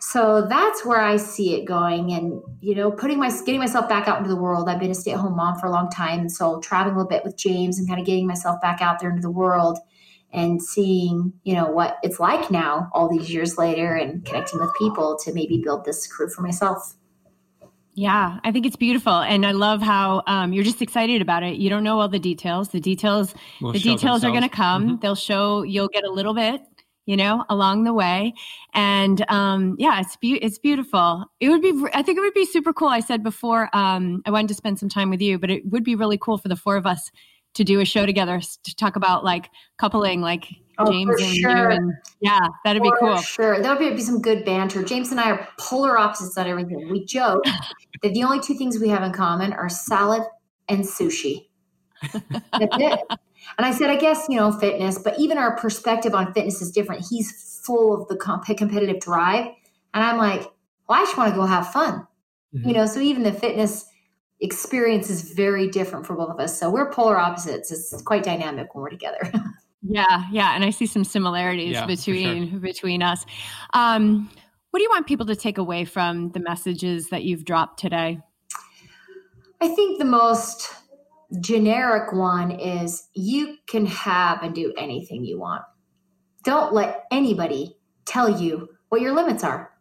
So 0.00 0.46
that's 0.48 0.84
where 0.84 1.00
I 1.00 1.16
see 1.16 1.54
it 1.54 1.64
going. 1.64 2.12
And, 2.12 2.42
you 2.60 2.74
know, 2.74 2.90
putting 2.90 3.18
my, 3.18 3.28
getting 3.28 3.58
myself 3.58 3.88
back 3.88 4.08
out 4.08 4.18
into 4.18 4.28
the 4.28 4.40
world. 4.40 4.68
I've 4.68 4.80
been 4.80 4.90
a 4.90 4.94
stay 4.94 5.12
at 5.12 5.18
home 5.18 5.36
mom 5.36 5.58
for 5.58 5.66
a 5.66 5.70
long 5.70 5.90
time. 5.90 6.20
And 6.20 6.32
so 6.32 6.60
traveling 6.60 6.94
a 6.94 6.98
little 6.98 7.08
bit 7.08 7.24
with 7.24 7.36
James 7.36 7.78
and 7.78 7.88
kind 7.88 8.00
of 8.00 8.06
getting 8.06 8.26
myself 8.26 8.60
back 8.60 8.80
out 8.80 9.00
there 9.00 9.10
into 9.10 9.22
the 9.22 9.30
world 9.30 9.78
and 10.32 10.62
seeing, 10.62 11.32
you 11.44 11.54
know, 11.54 11.70
what 11.70 11.98
it's 12.02 12.20
like 12.20 12.50
now 12.50 12.90
all 12.92 13.08
these 13.08 13.32
years 13.32 13.56
later 13.58 13.94
and 13.94 14.24
connecting 14.24 14.60
with 14.60 14.70
people 14.78 15.18
to 15.24 15.32
maybe 15.32 15.60
build 15.62 15.84
this 15.84 16.06
career 16.06 16.28
for 16.28 16.42
myself. 16.42 16.94
Yeah, 17.98 18.40
I 18.44 18.52
think 18.52 18.66
it's 18.66 18.76
beautiful, 18.76 19.20
and 19.20 19.46
I 19.46 19.52
love 19.52 19.80
how 19.80 20.22
um, 20.26 20.52
you're 20.52 20.64
just 20.64 20.82
excited 20.82 21.22
about 21.22 21.42
it. 21.42 21.56
You 21.56 21.70
don't 21.70 21.82
know 21.82 21.98
all 21.98 22.08
the 22.08 22.18
details. 22.18 22.68
The 22.68 22.78
details, 22.78 23.34
we'll 23.58 23.72
the 23.72 23.78
details 23.78 24.20
themselves. 24.20 24.24
are 24.24 24.30
going 24.32 24.42
to 24.42 24.50
come. 24.50 24.86
Mm-hmm. 24.86 24.96
They'll 25.00 25.14
show. 25.14 25.62
You'll 25.62 25.88
get 25.88 26.04
a 26.04 26.10
little 26.10 26.34
bit, 26.34 26.60
you 27.06 27.16
know, 27.16 27.44
along 27.48 27.84
the 27.84 27.94
way. 27.94 28.34
And 28.74 29.24
um, 29.30 29.76
yeah, 29.78 30.00
it's 30.00 30.16
be- 30.16 30.42
it's 30.42 30.58
beautiful. 30.58 31.24
It 31.40 31.48
would 31.48 31.62
be, 31.62 31.72
I 31.94 32.02
think 32.02 32.18
it 32.18 32.20
would 32.20 32.34
be 32.34 32.44
super 32.44 32.72
cool. 32.72 32.88
I 32.88 33.00
said 33.00 33.22
before, 33.22 33.70
um, 33.72 34.22
I 34.26 34.30
wanted 34.30 34.48
to 34.48 34.54
spend 34.54 34.78
some 34.78 34.88
time 34.88 35.08
with 35.08 35.22
you, 35.22 35.38
but 35.38 35.50
it 35.50 35.70
would 35.70 35.84
be 35.84 35.94
really 35.94 36.18
cool 36.18 36.36
for 36.36 36.48
the 36.48 36.56
four 36.56 36.76
of 36.76 36.86
us 36.86 37.10
to 37.54 37.64
do 37.64 37.80
a 37.80 37.84
show 37.86 38.04
together 38.04 38.40
to 38.40 38.76
talk 38.76 38.96
about 38.96 39.24
like 39.24 39.48
coupling, 39.78 40.20
like 40.20 40.46
oh, 40.78 40.90
James 40.90 41.20
and 41.20 41.34
sure. 41.36 41.50
you. 41.50 41.76
And 41.76 41.92
yeah, 42.20 42.40
that'd 42.64 42.82
for 42.82 42.90
be 42.90 42.96
cool. 43.00 43.16
Sure, 43.18 43.62
that 43.62 43.78
would 43.78 43.96
be 43.96 44.02
some 44.02 44.20
good 44.20 44.44
banter. 44.44 44.82
James 44.82 45.10
and 45.10 45.20
I 45.20 45.30
are 45.30 45.48
polar 45.58 45.98
opposites 45.98 46.36
on 46.36 46.46
everything. 46.46 46.90
We 46.90 47.06
joke 47.06 47.44
that 48.02 48.12
the 48.12 48.24
only 48.24 48.40
two 48.40 48.54
things 48.54 48.78
we 48.78 48.88
have 48.88 49.02
in 49.02 49.12
common 49.12 49.52
are 49.52 49.68
salad 49.68 50.22
and 50.68 50.84
sushi. 50.84 51.46
That's 52.12 52.76
it. 52.78 53.00
And 53.58 53.66
I 53.66 53.72
said, 53.72 53.90
I 53.90 53.96
guess, 53.96 54.26
you 54.28 54.36
know, 54.36 54.52
fitness, 54.52 54.98
but 54.98 55.18
even 55.18 55.38
our 55.38 55.56
perspective 55.56 56.14
on 56.14 56.32
fitness 56.32 56.60
is 56.60 56.70
different. 56.70 57.06
He's 57.08 57.60
full 57.64 58.00
of 58.00 58.08
the 58.08 58.16
comp- 58.16 58.44
competitive 58.56 59.00
drive. 59.00 59.46
And 59.94 60.04
I'm 60.04 60.18
like, 60.18 60.42
well, 60.88 61.00
I 61.00 61.04
just 61.04 61.16
want 61.16 61.30
to 61.32 61.36
go 61.36 61.46
have 61.46 61.72
fun. 61.72 62.06
Mm-hmm. 62.54 62.68
You 62.68 62.74
know, 62.74 62.86
so 62.86 63.00
even 63.00 63.22
the 63.22 63.32
fitness 63.32 63.86
experience 64.40 65.10
is 65.10 65.32
very 65.32 65.68
different 65.68 66.06
for 66.06 66.14
both 66.14 66.30
of 66.30 66.38
us. 66.38 66.58
So 66.58 66.70
we're 66.70 66.90
polar 66.90 67.18
opposites. 67.18 67.72
It's 67.72 68.02
quite 68.02 68.22
dynamic 68.22 68.74
when 68.74 68.82
we're 68.82 68.90
together. 68.90 69.32
yeah, 69.82 70.24
yeah. 70.30 70.54
And 70.54 70.64
I 70.64 70.70
see 70.70 70.86
some 70.86 71.04
similarities 71.04 71.72
yeah, 71.72 71.86
between 71.86 72.50
sure. 72.50 72.60
between 72.60 73.02
us. 73.02 73.24
Um, 73.72 74.30
what 74.70 74.80
do 74.80 74.82
you 74.82 74.90
want 74.90 75.06
people 75.06 75.26
to 75.26 75.36
take 75.36 75.58
away 75.58 75.84
from 75.84 76.32
the 76.32 76.40
messages 76.40 77.08
that 77.08 77.24
you've 77.24 77.44
dropped 77.44 77.80
today? 77.80 78.20
I 79.60 79.68
think 79.68 79.98
the 79.98 80.04
most 80.04 80.70
generic 81.40 82.12
one 82.12 82.50
is 82.50 83.08
you 83.14 83.56
can 83.66 83.86
have 83.86 84.42
and 84.42 84.54
do 84.54 84.72
anything 84.76 85.24
you 85.24 85.38
want. 85.38 85.62
Don't 86.44 86.72
let 86.72 87.04
anybody 87.10 87.76
tell 88.04 88.40
you 88.40 88.68
what 88.88 89.00
your 89.00 89.14
limits 89.14 89.42
are. 89.42 89.72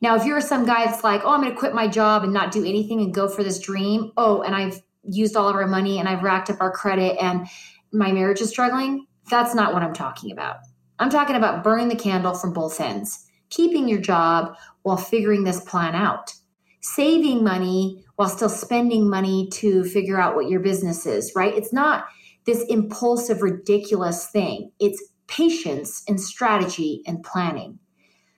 Now, 0.00 0.14
if 0.14 0.24
you're 0.24 0.40
some 0.40 0.64
guy 0.64 0.86
that's 0.86 1.04
like, 1.04 1.22
oh, 1.24 1.30
I'm 1.30 1.42
going 1.42 1.52
to 1.52 1.58
quit 1.58 1.74
my 1.74 1.88
job 1.88 2.24
and 2.24 2.32
not 2.32 2.52
do 2.52 2.64
anything 2.64 3.00
and 3.00 3.12
go 3.12 3.28
for 3.28 3.42
this 3.42 3.58
dream, 3.58 4.12
oh, 4.16 4.42
and 4.42 4.54
I've 4.54 4.80
used 5.02 5.36
all 5.36 5.48
of 5.48 5.56
our 5.56 5.66
money 5.66 5.98
and 5.98 6.08
I've 6.08 6.22
racked 6.22 6.50
up 6.50 6.60
our 6.60 6.70
credit 6.70 7.16
and 7.20 7.46
my 7.92 8.12
marriage 8.12 8.40
is 8.40 8.50
struggling, 8.50 9.06
that's 9.30 9.54
not 9.54 9.74
what 9.74 9.82
I'm 9.82 9.94
talking 9.94 10.32
about. 10.32 10.58
I'm 10.98 11.10
talking 11.10 11.36
about 11.36 11.62
burning 11.62 11.88
the 11.88 11.96
candle 11.96 12.34
from 12.34 12.52
both 12.52 12.80
ends, 12.80 13.26
keeping 13.50 13.88
your 13.88 14.00
job 14.00 14.56
while 14.82 14.96
figuring 14.96 15.44
this 15.44 15.60
plan 15.60 15.94
out, 15.94 16.32
saving 16.80 17.44
money 17.44 18.04
while 18.16 18.28
still 18.28 18.48
spending 18.48 19.08
money 19.08 19.48
to 19.52 19.84
figure 19.84 20.20
out 20.20 20.34
what 20.34 20.48
your 20.48 20.60
business 20.60 21.06
is, 21.06 21.32
right? 21.34 21.54
It's 21.54 21.72
not 21.72 22.06
this 22.46 22.64
impulsive, 22.64 23.42
ridiculous 23.42 24.26
thing. 24.26 24.72
It's 24.80 25.02
patience 25.26 26.02
and 26.08 26.20
strategy 26.20 27.02
and 27.06 27.22
planning. 27.22 27.78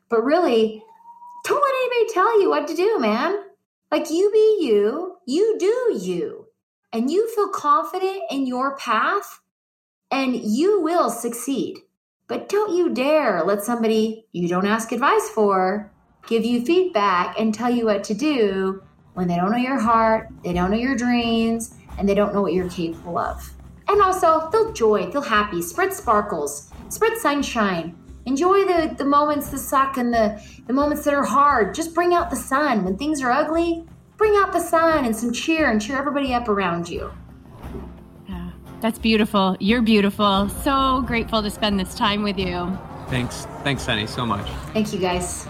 But 0.09 0.25
really, 0.25 0.83
don't 1.45 1.63
let 1.63 1.75
anybody 1.75 2.15
tell 2.15 2.43
you 2.43 2.51
what 2.51 2.67
to 2.69 2.75
do, 2.75 2.99
man. 2.99 3.39
Like 3.91 4.11
you 4.11 4.31
be 4.33 4.67
you, 4.67 5.17
you 5.27 5.57
do 5.59 5.99
you, 6.01 6.47
and 6.93 7.11
you 7.11 7.33
feel 7.35 7.49
confident 7.49 8.23
in 8.31 8.47
your 8.47 8.77
path, 8.77 9.41
and 10.11 10.37
you 10.37 10.81
will 10.81 11.11
succeed. 11.11 11.79
But 12.27 12.49
don't 12.49 12.77
you 12.77 12.93
dare 12.93 13.43
let 13.45 13.65
somebody 13.65 14.27
you 14.33 14.49
don't 14.49 14.67
ask 14.67 14.93
advice 14.93 15.29
for 15.31 15.90
give 16.27 16.45
you 16.45 16.65
feedback 16.65 17.39
and 17.39 17.53
tell 17.55 17.71
you 17.71 17.87
what 17.87 18.05
to 18.05 18.15
do 18.15 18.83
when 19.15 19.29
they 19.29 19.37
don't 19.37 19.51
know 19.51 19.59
your 19.59 19.79
heart, 19.79 20.29
they 20.43 20.53
don't 20.53 20.71
know 20.71 20.77
your 20.77 20.97
dreams, 20.97 21.75
and 21.99 22.09
they 22.09 22.15
don't 22.15 22.33
know 22.33 22.43
what 22.43 22.53
you're 22.53 22.71
capable 22.71 23.19
of. 23.19 23.53
And 23.89 24.01
also, 24.01 24.49
feel 24.51 24.73
joy, 24.73 25.11
feel 25.11 25.21
happy, 25.21 25.61
spread 25.63 25.93
sparkles, 25.93 26.71
spread 26.89 27.19
sunshine. 27.19 27.97
Enjoy 28.27 28.65
the, 28.65 28.95
the 28.97 29.05
moments 29.05 29.49
that 29.49 29.59
suck 29.59 29.97
and 29.97 30.13
the, 30.13 30.41
the 30.67 30.73
moments 30.73 31.05
that 31.05 31.15
are 31.15 31.25
hard. 31.25 31.75
Just 31.75 31.95
bring 31.95 32.15
out 32.15 32.31
the 32.31 32.37
sun. 32.37 32.85
When 32.85 32.97
things 32.97 33.21
are 33.21 33.31
ugly, 33.31 33.85
bring 34.17 34.37
out 34.37 34.53
the 34.53 34.61
sun 34.61 35.05
and 35.05 35.17
some 35.17 35.33
cheer 35.33 35.71
and 35.71 35.83
cheer 35.83 35.99
everybody 35.99 36.33
up 36.33 36.49
around 36.49 36.89
you. 36.89 37.13
Yeah, 38.29 38.51
that's 38.81 38.99
beautiful. 38.99 39.57
You're 39.59 39.83
beautiful. 39.83 40.49
So 40.49 41.03
grateful 41.03 41.43
to 41.43 41.51
spend 41.51 41.81
this 41.81 41.95
time 41.95 42.23
with 42.23 42.39
you. 42.39 42.79
Thanks. 43.09 43.47
Thanks, 43.65 43.83
Sunny, 43.83 44.07
so 44.07 44.25
much. 44.25 44.49
Thank 44.73 44.93
you, 44.93 45.01
guys. 45.01 45.49